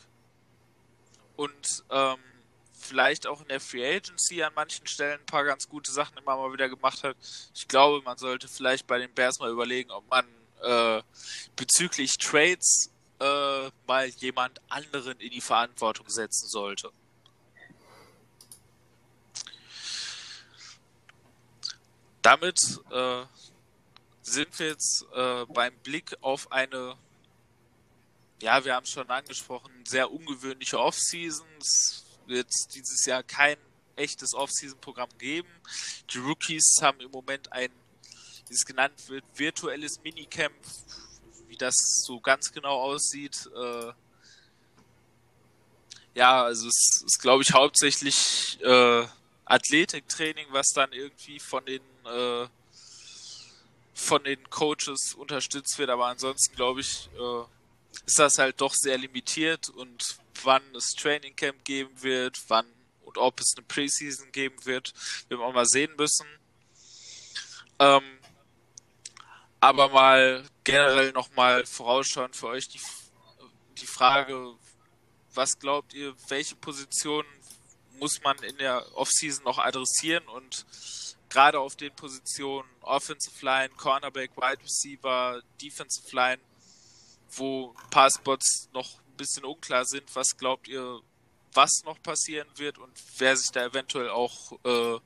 [1.37, 2.19] und ähm,
[2.87, 6.37] vielleicht auch in der Free Agency an manchen Stellen ein paar ganz gute Sachen immer
[6.37, 7.17] mal wieder gemacht hat.
[7.55, 10.27] Ich glaube, man sollte vielleicht bei den Bears mal überlegen, ob man
[10.63, 11.03] äh,
[11.57, 12.91] bezüglich Trades
[13.21, 16.91] äh, mal jemand anderen in die Verantwortung setzen sollte.
[22.23, 22.59] Damit
[22.91, 23.25] äh,
[24.23, 26.97] sind wir jetzt äh, beim Blick auf eine
[28.43, 31.47] ja, wir haben es schon angesprochen, sehr ungewöhnliche Off-Season.
[32.27, 33.57] Wird dieses Jahr kein
[33.97, 35.49] echtes Off-Season-Programm geben.
[36.13, 37.71] Die Rookies haben im Moment ein,
[38.49, 40.55] wie es genannt wird, virtuelles Minicamp.
[41.49, 41.75] Wie das
[42.05, 43.93] so ganz genau aussieht, äh,
[46.17, 49.07] ja, also es ist, glaube ich, hauptsächlich äh,
[49.45, 52.49] Athletiktraining, was dann irgendwie von den äh,
[53.95, 57.45] von den Coaches unterstützt wird, aber ansonsten glaube ich, äh,
[58.07, 62.67] ist das halt doch sehr limitiert und wann es Training Camp geben wird, wann
[63.03, 64.93] und ob es eine Preseason geben wird,
[65.29, 66.27] wird man mal sehen müssen.
[67.79, 68.19] Ähm,
[69.61, 72.81] aber mal generell nochmal vorausschauen für euch die,
[73.79, 74.55] die Frage,
[75.35, 77.29] was glaubt ihr, welche Positionen
[77.99, 80.67] muss man in der Offseason noch adressieren und
[81.29, 86.41] gerade auf den Positionen Offensive Line, Cornerback, Wide Receiver, Defensive Line,
[87.31, 90.05] wo ein paar Spots noch bisschen unklar sind.
[90.15, 91.01] Was glaubt ihr,
[91.53, 94.99] was noch passieren wird und wer sich da eventuell auch äh,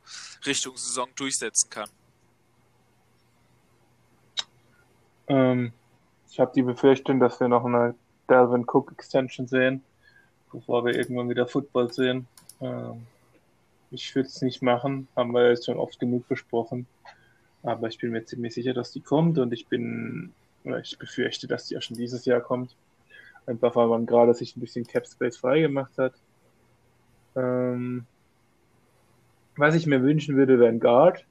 [0.46, 1.88] Richtung Saison durchsetzen kann?
[5.28, 5.72] Ähm,
[6.30, 7.94] ich habe die Befürchtung, dass wir noch eine
[8.26, 9.82] Dalvin Cook Extension sehen,
[10.52, 12.26] bevor wir irgendwann wieder Football sehen.
[12.60, 13.06] Ähm,
[13.90, 16.86] ich würde es nicht machen, haben wir jetzt schon oft genug besprochen.
[17.62, 20.32] Aber ich bin mir ziemlich sicher, dass die kommt und ich bin
[20.64, 22.74] oder ich befürchte, dass die ja schon dieses Jahr kommt.
[23.46, 26.14] Einfach weil man gerade sich ein bisschen Cap Space freigemacht hat.
[27.36, 28.06] Ähm,
[29.56, 31.24] was ich mir wünschen würde, wäre ein Guard.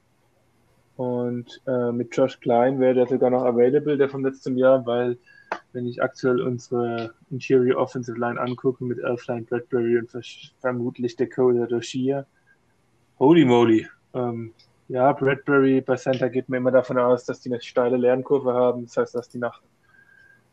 [0.96, 5.16] Und äh, mit Josh Klein wäre der sogar noch available, der vom letzten Jahr, weil
[5.72, 10.10] wenn ich aktuell unsere Interior Offensive Line angucke mit Elfline Bradbury und
[10.60, 12.26] vermutlich Dakota Doshia,
[13.18, 14.52] holy moly, ähm,
[14.88, 18.86] ja, Bradbury bei Center geht mir immer davon aus, dass die eine steile Lernkurve haben.
[18.86, 19.62] Das heißt, dass die nach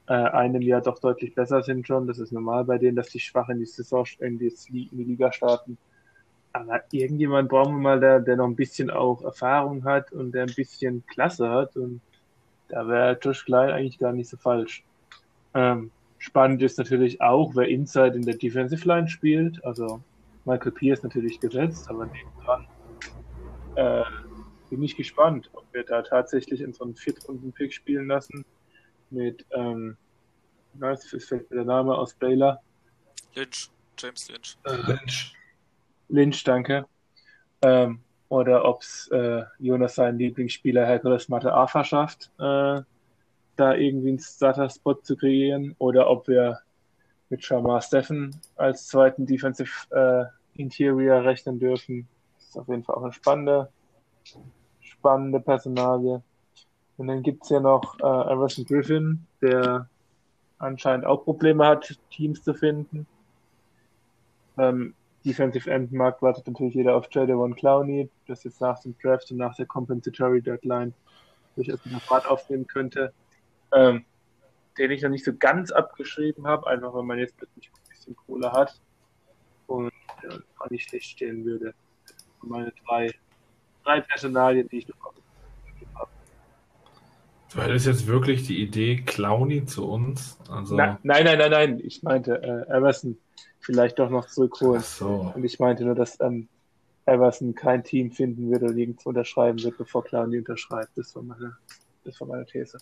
[0.07, 2.07] äh, einem Jahr doch deutlich besser sind schon.
[2.07, 5.03] Das ist normal bei denen, dass die schwach in die Saison, in die, in die
[5.03, 5.77] Liga starten.
[6.53, 10.43] Aber irgendjemand brauchen wir mal, der, der noch ein bisschen auch Erfahrung hat und der
[10.43, 11.75] ein bisschen Klasse hat.
[11.75, 12.01] Und
[12.69, 14.84] da wäre Josh Klein eigentlich gar nicht so falsch.
[15.53, 19.63] Ähm, spannend ist natürlich auch, wer Inside in der Defensive Line spielt.
[19.65, 20.01] Also
[20.45, 22.65] Michael Pierce natürlich gesetzt, aber nebendran
[23.75, 24.03] äh,
[24.69, 28.45] bin ich gespannt, ob wir da tatsächlich in so einen Viertrunden-Pick spielen lassen
[29.09, 29.97] mit, ähm,
[30.81, 32.61] jetzt fällt mir der Name aus Baylor.
[33.35, 34.57] Lynch, James Lynch.
[34.65, 35.34] Äh, Lynch.
[36.09, 36.85] Lynch, danke.
[37.61, 42.81] Ähm, oder ob es äh, Jonas seinen Lieblingsspieler Hercules Mate verschafft, äh,
[43.55, 46.59] da irgendwie einen Starter-Spot zu kreieren, oder ob wir
[47.29, 52.07] mit Shamar Steffen als zweiten Defensive äh, Interior rechnen dürfen.
[52.38, 53.69] Das ist auf jeden Fall auch eine spannende
[54.97, 56.21] spannende Personalie.
[56.98, 59.88] Und dann gibt es ja noch äh, Everson Griffin, der
[60.57, 63.06] anscheinend auch Probleme hat, Teams zu finden.
[64.57, 69.30] Ähm, Defensive End Markt wartet natürlich jeder auf Jadon Clowney, das jetzt nach dem Draft
[69.32, 70.94] und nach der Compensatory Deadline
[71.56, 73.14] durchaus wieder Fahrt aufnehmen könnte.
[73.74, 74.06] Ähm,
[74.78, 78.15] den ich noch nicht so ganz abgeschrieben habe, einfach weil man jetzt plötzlich ein bisschen
[78.15, 78.80] Kohle hat
[79.65, 79.91] und
[80.24, 81.74] ja, auch nicht schlecht stehen würde.
[82.41, 83.11] Meine drei
[83.84, 85.26] drei Personalien, die ich bekommen habe.
[87.53, 90.38] Du hättest jetzt wirklich die Idee, Clowny zu uns?
[90.49, 90.76] Also...
[90.76, 91.80] Na, nein, nein, nein, nein.
[91.84, 93.18] Ich meinte äh, Everson.
[93.60, 94.82] vielleicht doch noch zurückholen.
[94.82, 95.32] Ach so.
[95.36, 96.48] Und ich meinte nur, dass ähm,
[97.06, 100.91] Everson kein Team finden wird oder nirgends unterschreiben wird, bevor Clowney unterschreibt.
[100.95, 101.56] Das war meine,
[102.03, 102.78] das war meine These.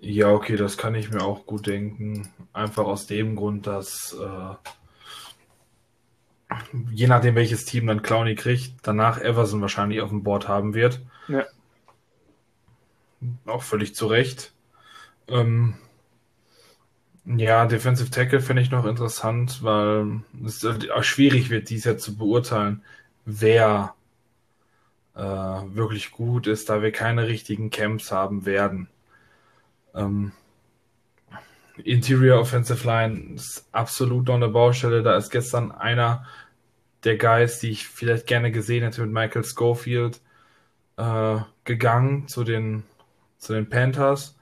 [0.00, 2.28] Ja, okay, das kann ich mir auch gut denken.
[2.52, 4.54] Einfach aus dem Grund, dass äh,
[6.92, 11.00] je nachdem, welches Team dann Clowney kriegt, danach Everson wahrscheinlich auf dem Board haben wird.
[11.26, 11.46] Ja.
[13.46, 14.52] Auch völlig zu Recht.
[15.28, 15.74] Ähm,
[17.24, 22.16] ja, Defensive Tackle finde ich noch interessant, weil es auch schwierig wird, dies Jahr zu
[22.16, 22.82] beurteilen,
[23.26, 23.94] wer
[25.14, 28.88] äh, wirklich gut ist, da wir keine richtigen Camps haben werden.
[29.94, 30.32] Ähm,
[31.84, 35.02] Interior Offensive Line ist absolut noch eine Baustelle.
[35.02, 36.24] Da ist gestern einer
[37.04, 40.20] der Guys, die ich vielleicht gerne gesehen hätte mit Michael Schofield,
[40.96, 42.84] äh, gegangen zu den,
[43.38, 44.36] zu den Panthers.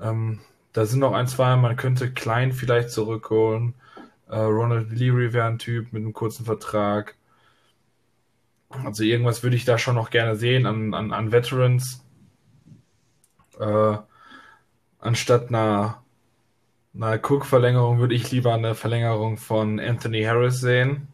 [0.00, 0.40] Ähm,
[0.72, 3.74] da sind noch ein, zwei, man könnte Klein vielleicht zurückholen.
[4.28, 7.16] Äh, Ronald Leary wäre ein Typ mit einem kurzen Vertrag.
[8.84, 12.04] Also irgendwas würde ich da schon noch gerne sehen an, an, an Veterans.
[13.58, 13.96] Äh,
[15.00, 16.02] anstatt einer,
[16.94, 21.08] einer Cook-Verlängerung würde ich lieber eine Verlängerung von Anthony Harris sehen.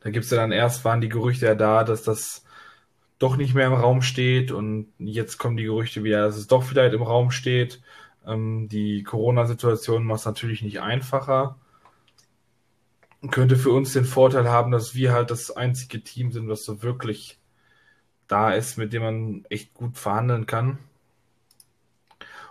[0.00, 2.44] Da gibt es ja dann erst, waren die Gerüchte ja da, dass das
[3.24, 6.62] doch nicht mehr im Raum steht und jetzt kommen die Gerüchte wieder, dass es doch
[6.62, 7.80] vielleicht im Raum steht.
[8.26, 11.56] Ähm, die Corona-Situation macht es natürlich nicht einfacher.
[13.30, 16.82] Könnte für uns den Vorteil haben, dass wir halt das einzige Team sind, was so
[16.82, 17.38] wirklich
[18.28, 20.78] da ist, mit dem man echt gut verhandeln kann.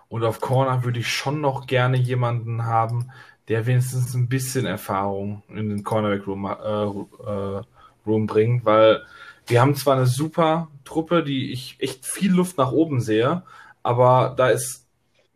[0.09, 3.11] Und auf Corner würde ich schon noch gerne jemanden haben,
[3.47, 7.61] der wenigstens ein bisschen Erfahrung in den Cornerback Room, äh, äh,
[8.07, 9.03] Room bringt, weil
[9.47, 13.43] wir haben zwar eine super Truppe, die ich echt viel Luft nach oben sehe,
[13.81, 14.87] aber da ist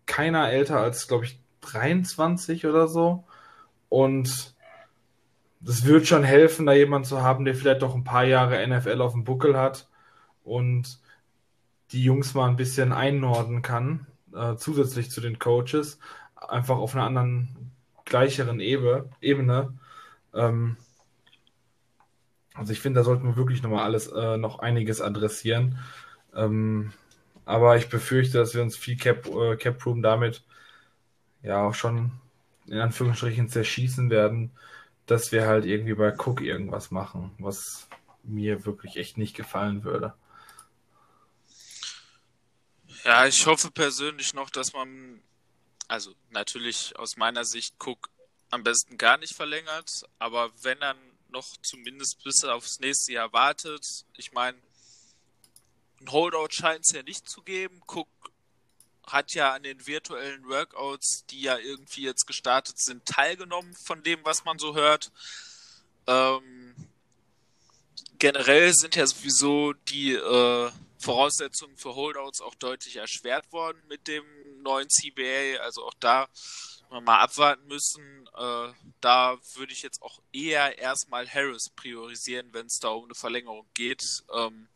[0.06, 3.26] keiner älter als, glaube ich, 23 oder so.
[3.90, 4.56] Und
[5.60, 9.02] das wird schon helfen, da jemanden zu haben, der vielleicht doch ein paar Jahre NFL
[9.02, 9.88] auf dem Buckel hat
[10.44, 11.00] und
[11.92, 16.00] die Jungs mal ein bisschen einnorden kann, äh, zusätzlich zu den Coaches,
[16.36, 17.72] einfach auf einer anderen
[18.06, 19.10] gleicheren Ebene.
[19.22, 19.74] Ebene.
[20.34, 20.78] Ähm,
[22.58, 25.80] also ich finde, da sollten wir wirklich nochmal alles, äh, noch einiges adressieren.
[26.36, 26.94] Ähm,
[27.46, 30.44] aber ich befürchte, dass wir uns viel Cap, äh, Cap Room damit
[31.44, 32.12] ja auch schon
[32.66, 34.52] in Anführungsstrichen zerschießen werden,
[35.06, 37.88] dass wir halt irgendwie bei Cook irgendwas machen, was
[38.24, 40.14] mir wirklich echt nicht gefallen würde.
[43.06, 45.22] Ja, ich hoffe persönlich noch, dass man
[45.88, 48.10] also natürlich aus meiner Sicht Cook
[48.50, 49.90] am besten gar nicht verlängert,
[50.20, 50.98] aber wenn dann
[51.30, 53.86] noch zumindest bis aufs nächste Jahr wartet,
[54.16, 54.58] ich meine,
[56.00, 57.82] ein Holdout scheint es ja nicht zu geben.
[57.88, 58.08] Cook
[59.04, 64.24] hat ja an den virtuellen Workouts, die ja irgendwie jetzt gestartet sind, teilgenommen von dem,
[64.24, 65.12] was man so hört.
[66.08, 66.76] Ähm,
[68.20, 74.26] generell sind ja sowieso die äh, Voraussetzungen für Holdouts auch deutlich erschwert worden mit dem
[74.62, 75.62] neuen CBA.
[75.62, 76.28] Also auch da
[76.90, 78.28] mal abwarten müssen.
[78.36, 83.16] Äh, da würde ich jetzt auch eher erstmal Harris priorisieren, wenn es da um eine
[83.16, 84.04] Verlängerung geht.
[84.34, 84.68] Ähm,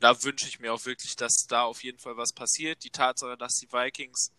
[0.00, 2.84] da wünsche ich mir auch wirklich, dass da auf jeden Fall was passiert.
[2.84, 4.32] Die Tatsache, dass die Vikings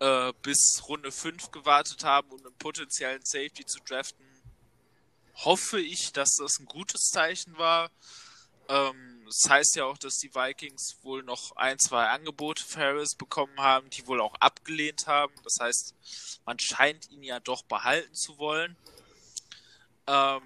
[0.00, 4.24] äh, bis Runde 5 gewartet haben, um einen potenziellen Safety zu draften,
[5.34, 7.90] hoffe ich, dass das ein gutes Zeichen war.
[8.68, 13.14] Ähm, das heißt ja auch, dass die Vikings wohl noch ein, zwei Angebote für Harris
[13.14, 15.32] bekommen haben, die wohl auch abgelehnt haben.
[15.44, 15.94] Das heißt,
[16.44, 18.76] man scheint ihn ja doch behalten zu wollen.
[20.08, 20.42] Ähm,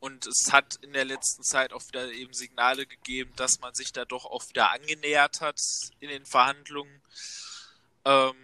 [0.00, 3.92] und es hat in der letzten Zeit auch wieder eben Signale gegeben, dass man sich
[3.92, 5.60] da doch auch wieder angenähert hat
[6.00, 7.02] in den Verhandlungen.
[8.04, 8.36] Ähm,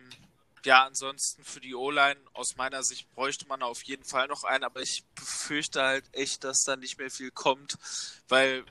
[0.64, 4.64] ja, ansonsten für die O-Line aus meiner Sicht bräuchte man auf jeden Fall noch einen,
[4.64, 7.78] aber ich befürchte halt echt, dass da nicht mehr viel kommt,
[8.28, 8.64] weil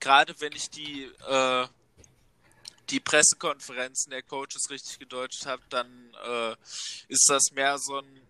[0.00, 1.66] gerade wenn ich die äh,
[2.90, 6.54] die Pressekonferenzen der Coaches richtig gedeutet habe, dann äh,
[7.08, 8.26] ist das mehr so ein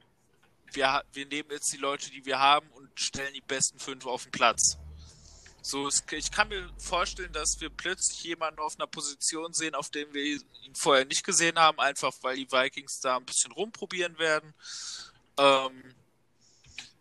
[0.72, 4.24] wir, wir nehmen jetzt die Leute, die wir haben und stellen die besten fünf auf
[4.24, 4.78] den Platz.
[5.68, 10.14] So, ich kann mir vorstellen, dass wir plötzlich jemanden auf einer Position sehen, auf dem
[10.14, 14.54] wir ihn vorher nicht gesehen haben, einfach weil die Vikings da ein bisschen rumprobieren werden.
[15.36, 15.96] Ähm,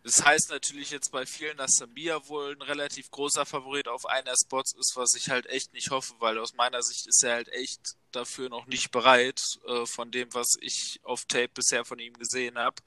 [0.02, 4.34] das heißt natürlich jetzt bei vielen, dass Samir wohl ein relativ großer Favorit auf einer
[4.36, 7.48] Spots ist, was ich halt echt nicht hoffe, weil aus meiner Sicht ist er halt
[7.50, 12.14] echt dafür noch nicht bereit, äh, von dem, was ich auf Tape bisher von ihm
[12.14, 12.82] gesehen habe.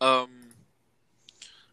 [0.00, 0.52] Ähm,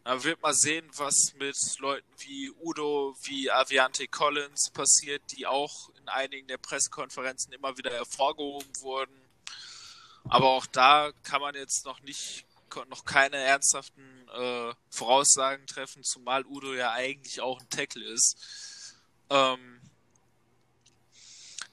[0.10, 5.92] man wird mal sehen, was mit Leuten wie Udo, wie Aviante Collins passiert, die auch
[6.00, 9.22] in einigen der Pressekonferenzen immer wieder hervorgehoben wurden.
[10.28, 12.48] Aber auch da kann man jetzt noch nicht,
[12.88, 18.96] noch keine ernsthaften äh, Voraussagen treffen, zumal Udo ja eigentlich auch ein Tackle ist.
[19.30, 19.80] Ähm,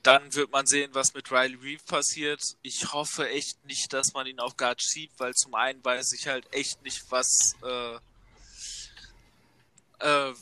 [0.03, 2.43] dann wird man sehen, was mit Riley Reeve passiert.
[2.61, 6.29] Ich hoffe echt nicht, dass man ihn auf Guard schiebt, weil zum einen weiß ich
[6.29, 7.99] halt echt nicht, was äh,
[9.99, 10.33] äh,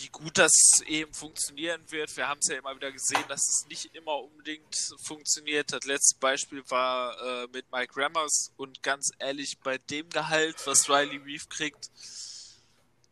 [0.00, 0.52] wie gut das
[0.86, 2.16] eben funktionieren wird.
[2.16, 5.72] Wir haben es ja immer wieder gesehen, dass es nicht immer unbedingt funktioniert.
[5.72, 10.88] Das letzte Beispiel war äh, mit Mike Rammers und ganz ehrlich, bei dem Gehalt, was
[10.88, 11.90] Riley Reeve kriegt,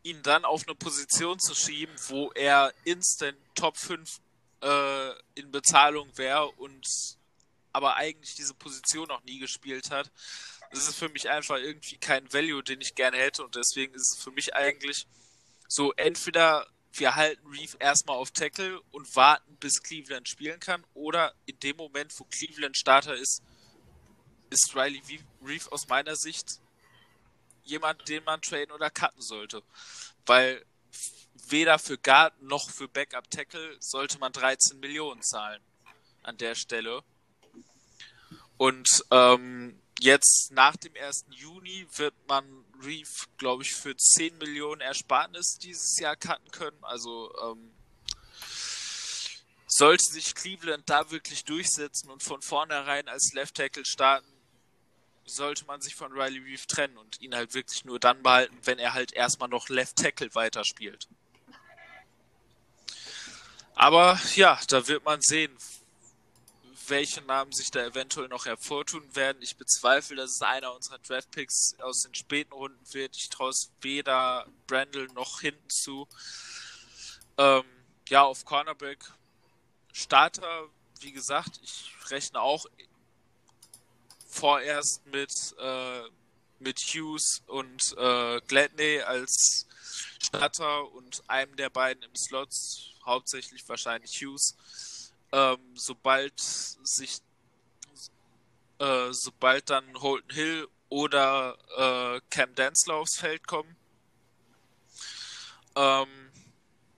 [0.03, 4.21] ihn dann auf eine Position zu schieben, wo er instant Top 5
[4.63, 6.87] äh, in Bezahlung wäre und
[7.73, 10.11] aber eigentlich diese Position noch nie gespielt hat.
[10.73, 14.17] Das ist für mich einfach irgendwie kein Value, den ich gerne hätte und deswegen ist
[14.17, 15.07] es für mich eigentlich
[15.71, 21.33] so entweder wir halten Reeve erstmal auf Tackle und warten, bis Cleveland spielen kann, oder
[21.47, 23.41] in dem Moment, wo Cleveland Starter ist,
[24.51, 25.01] ist Riley
[25.41, 26.59] Reeve aus meiner Sicht
[27.63, 29.63] jemand, den man traden oder cutten sollte.
[30.27, 30.67] Weil
[31.49, 35.63] weder für Guard noch für Backup Tackle sollte man 13 Millionen zahlen
[36.25, 37.05] an der Stelle.
[38.57, 41.27] Und ähm, jetzt nach dem 1.
[41.31, 46.83] Juni wird man Reef, glaube ich, für 10 Millionen Ersparnis dieses Jahr cutten können.
[46.83, 47.73] Also ähm,
[49.67, 54.27] sollte sich Cleveland da wirklich durchsetzen und von vornherein als Left Tackle starten,
[55.25, 58.79] sollte man sich von Riley Reef trennen und ihn halt wirklich nur dann behalten, wenn
[58.79, 61.09] er halt erstmal noch Left Tackle weiterspielt.
[63.75, 65.57] Aber ja, da wird man sehen,
[66.91, 69.41] welche Namen sich da eventuell noch hervortun werden.
[69.41, 73.17] Ich bezweifle, dass es einer unserer Draftpicks aus den späten Runden wird.
[73.17, 76.07] Ich traue es weder Brandel noch hinten zu.
[77.39, 77.65] Ähm,
[78.09, 78.99] ja, auf Cornerback
[79.93, 80.69] Starter,
[81.01, 82.67] wie gesagt, ich rechne auch
[84.29, 86.03] vorerst mit, äh,
[86.59, 89.67] mit Hughes und äh, Gladney als
[90.23, 92.51] Starter und einem der beiden im Slot,
[93.05, 94.57] hauptsächlich wahrscheinlich Hughes
[95.33, 97.19] ähm, sobald sich,
[98.79, 103.77] äh, sobald dann Holton Hill oder äh, Cam Denslow aufs Feld kommen.
[105.77, 106.09] Ähm,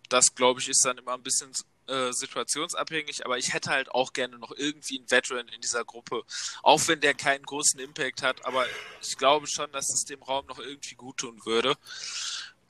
[0.08, 1.52] das glaube ich ist dann immer ein bisschen
[1.86, 6.22] äh, situationsabhängig, aber ich hätte halt auch gerne noch irgendwie einen Veteran in dieser Gruppe,
[6.62, 8.66] auch wenn der keinen großen Impact hat, aber
[9.02, 11.76] ich glaube schon, dass es dem Raum noch irgendwie gut tun würde.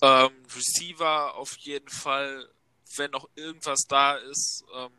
[0.01, 2.49] Ähm, Receiver auf jeden Fall,
[2.97, 4.91] wenn noch irgendwas da ist, ähm,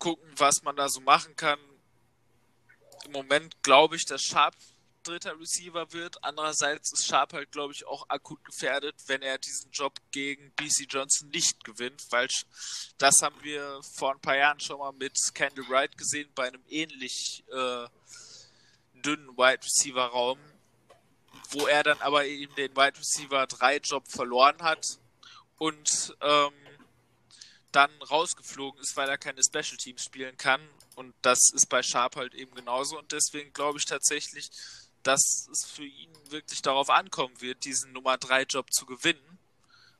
[0.00, 1.60] gucken, was man da so machen kann.
[3.04, 4.56] Im Moment glaube ich, dass Sharp
[5.04, 6.22] dritter Receiver wird.
[6.24, 10.86] Andererseits ist Sharp halt, glaube ich, auch akut gefährdet, wenn er diesen Job gegen BC
[10.88, 12.28] Johnson nicht gewinnt, weil
[12.98, 16.62] das haben wir vor ein paar Jahren schon mal mit Kendall Wright gesehen, bei einem
[16.68, 17.86] ähnlich äh,
[18.94, 20.38] dünnen Wide Receiver Raum,
[21.50, 24.98] wo er dann aber eben den Wide Receiver 3 Job verloren hat
[25.58, 26.52] und ähm,
[27.72, 30.60] dann rausgeflogen ist, weil er keine Special Teams spielen kann.
[30.96, 32.98] Und das ist bei Sharp halt eben genauso.
[32.98, 34.50] Und deswegen glaube ich tatsächlich,
[35.02, 39.38] dass es für ihn wirklich darauf ankommen wird, diesen Nummer 3 Job zu gewinnen.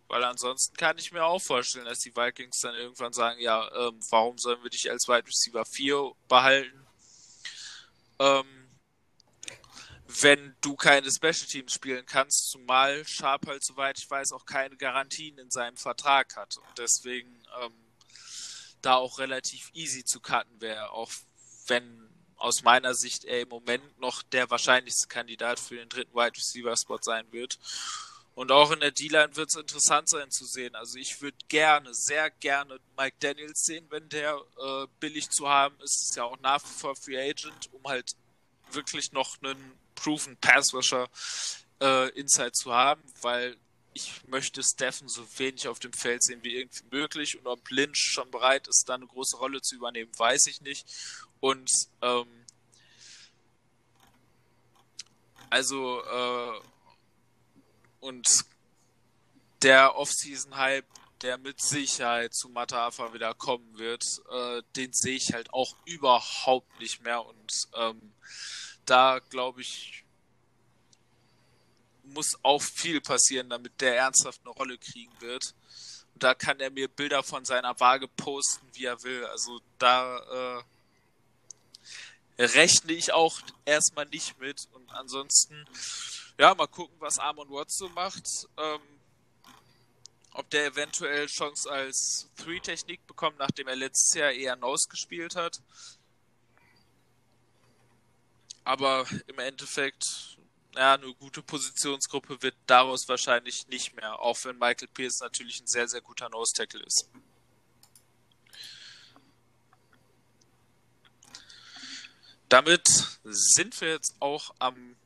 [0.08, 4.00] Weil ansonsten kann ich mir auch vorstellen, dass die Vikings dann irgendwann sagen, ja, ähm,
[4.10, 6.86] warum sollen wir dich als Wide Receiver 4 behalten?
[8.18, 8.59] Ähm,
[10.22, 14.76] wenn du keine Special Teams spielen kannst, zumal Sharp halt, soweit ich weiß, auch keine
[14.76, 17.30] Garantien in seinem Vertrag hat und deswegen
[17.62, 17.72] ähm,
[18.82, 21.10] da auch relativ easy zu cutten wäre, auch
[21.66, 26.36] wenn aus meiner Sicht er im Moment noch der wahrscheinlichste Kandidat für den dritten Wide
[26.36, 27.58] Receiver Spot sein wird.
[28.34, 30.74] Und auch in der D-Line wird es interessant sein zu sehen.
[30.74, 35.78] Also ich würde gerne, sehr gerne Mike Daniels sehen, wenn der äh, billig zu haben
[35.80, 36.00] ist.
[36.00, 38.16] Ist ja auch nach wie vor Free Agent, um halt
[38.70, 41.08] wirklich noch einen proven Pass Rusher
[41.80, 43.56] äh, Inside zu haben, weil
[43.92, 47.98] ich möchte Steffen so wenig auf dem Feld sehen wie irgendwie möglich und ob Lynch
[47.98, 50.86] schon bereit ist, da eine große Rolle zu übernehmen, weiß ich nicht.
[51.40, 51.70] Und
[52.02, 52.28] ähm,
[55.50, 56.60] also äh,
[58.00, 58.28] und
[59.62, 60.86] der Off-Season-Hype,
[61.22, 66.80] der mit Sicherheit zu Matafa wieder kommen wird, äh, den sehe ich halt auch überhaupt
[66.80, 68.14] nicht mehr und ähm,
[68.86, 70.04] da glaube ich,
[72.04, 75.54] muss auch viel passieren, damit der ernsthaft eine Rolle kriegen wird.
[76.14, 79.24] Und da kann er mir Bilder von seiner Waage posten, wie er will.
[79.26, 80.58] Also da
[82.38, 84.68] äh, rechne ich auch erstmal nicht mit.
[84.72, 85.64] Und ansonsten,
[86.38, 88.48] ja, mal gucken, was Armon Watts so macht.
[88.56, 88.80] Ähm,
[90.32, 95.60] ob der eventuell Chance als Three-Technik bekommt, nachdem er letztes Jahr eher Nose gespielt hat.
[98.64, 100.38] Aber im Endeffekt,
[100.74, 105.66] ja, eine gute Positionsgruppe wird daraus wahrscheinlich nicht mehr, auch wenn Michael Pierce natürlich ein
[105.66, 107.08] sehr, sehr guter Nose-Tackle ist.
[112.48, 112.88] Damit
[113.22, 114.96] sind wir jetzt auch am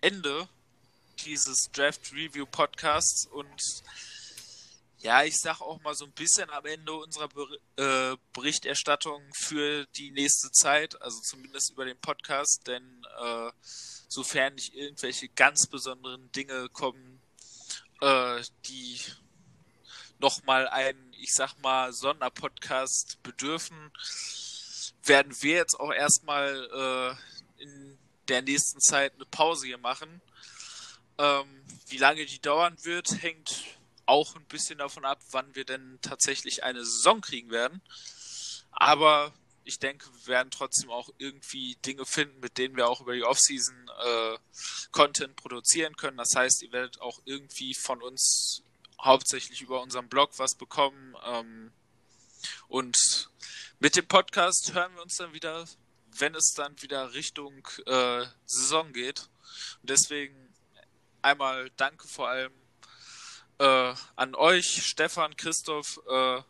[0.00, 0.48] Ende
[1.24, 3.82] dieses Draft Review Podcasts und
[5.02, 7.46] ja, ich sag auch mal so ein bisschen am Ende unserer Ber
[7.76, 13.50] äh, Berichterstattung für die nächste Zeit, also zumindest über den Podcast, denn äh,
[14.08, 17.20] sofern nicht irgendwelche ganz besonderen Dinge kommen,
[18.00, 19.00] äh, die
[20.20, 23.90] nochmal einen, ich sag mal, Sonderpodcast bedürfen,
[25.02, 27.16] werden wir jetzt auch erstmal
[27.58, 27.98] äh, in
[28.28, 30.20] der nächsten Zeit eine Pause hier machen.
[31.18, 33.64] Ähm, wie lange die dauern wird, hängt
[34.12, 37.80] auch ein bisschen davon ab, wann wir denn tatsächlich eine Saison kriegen werden.
[38.70, 39.32] Aber
[39.64, 43.24] ich denke, wir werden trotzdem auch irgendwie Dinge finden, mit denen wir auch über die
[43.24, 44.38] Offseason äh,
[44.90, 46.18] Content produzieren können.
[46.18, 48.62] Das heißt, ihr werdet auch irgendwie von uns
[49.00, 51.16] hauptsächlich über unseren Blog was bekommen.
[51.24, 51.72] Ähm,
[52.68, 53.30] und
[53.78, 55.64] mit dem Podcast hören wir uns dann wieder,
[56.18, 59.30] wenn es dann wieder Richtung äh, Saison geht.
[59.80, 60.52] Und deswegen
[61.22, 62.52] einmal danke vor allem
[63.62, 66.42] äh, an euch, Stefan, Christoph, äh,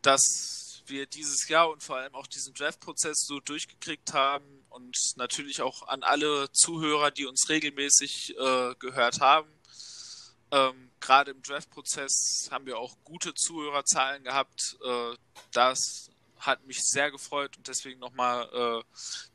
[0.00, 5.60] dass wir dieses Jahr und vor allem auch diesen Draft-Prozess so durchgekriegt haben und natürlich
[5.60, 9.50] auch an alle Zuhörer, die uns regelmäßig äh, gehört haben.
[10.52, 14.76] Ähm, Gerade im Draft-Prozess haben wir auch gute Zuhörerzahlen gehabt.
[14.84, 15.16] Äh,
[15.52, 18.82] das hat mich sehr gefreut und deswegen nochmal äh,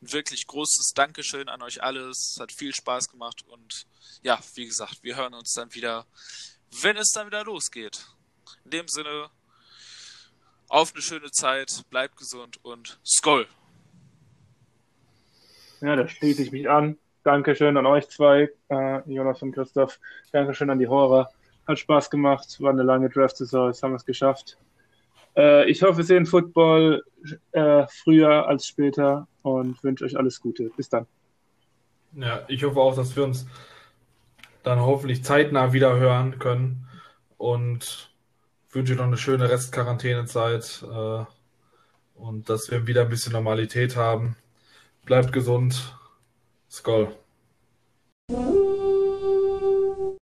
[0.02, 2.32] ein wirklich großes Dankeschön an euch alles.
[2.32, 3.86] Es hat viel Spaß gemacht und
[4.22, 6.06] ja, wie gesagt, wir hören uns dann wieder,
[6.82, 8.06] wenn es dann wieder losgeht.
[8.64, 9.30] In dem Sinne,
[10.68, 13.46] auf eine schöne Zeit, bleibt gesund und Skoll!
[15.80, 16.98] Ja, da schließe ich mich an.
[17.22, 19.98] Dankeschön an euch zwei, äh, Jonas und Christoph.
[20.32, 21.30] Dankeschön an die Hörer.
[21.66, 24.58] Hat Spaß gemacht, war eine lange Draft-Saison, jetzt haben wir es geschafft.
[25.36, 27.04] Äh, ich hoffe, wir sehen Football
[27.52, 30.70] äh, früher als später und wünsche euch alles Gute.
[30.76, 31.06] Bis dann.
[32.16, 33.46] Ja, ich hoffe auch, dass wir uns
[34.62, 36.88] dann hoffentlich zeitnah wieder hören können
[37.38, 38.10] und
[38.70, 41.24] wünsche noch eine schöne Restquarantänezeit äh,
[42.14, 44.36] und dass wir wieder ein bisschen Normalität haben.
[45.04, 45.96] Bleibt gesund.
[46.70, 47.12] Skoll.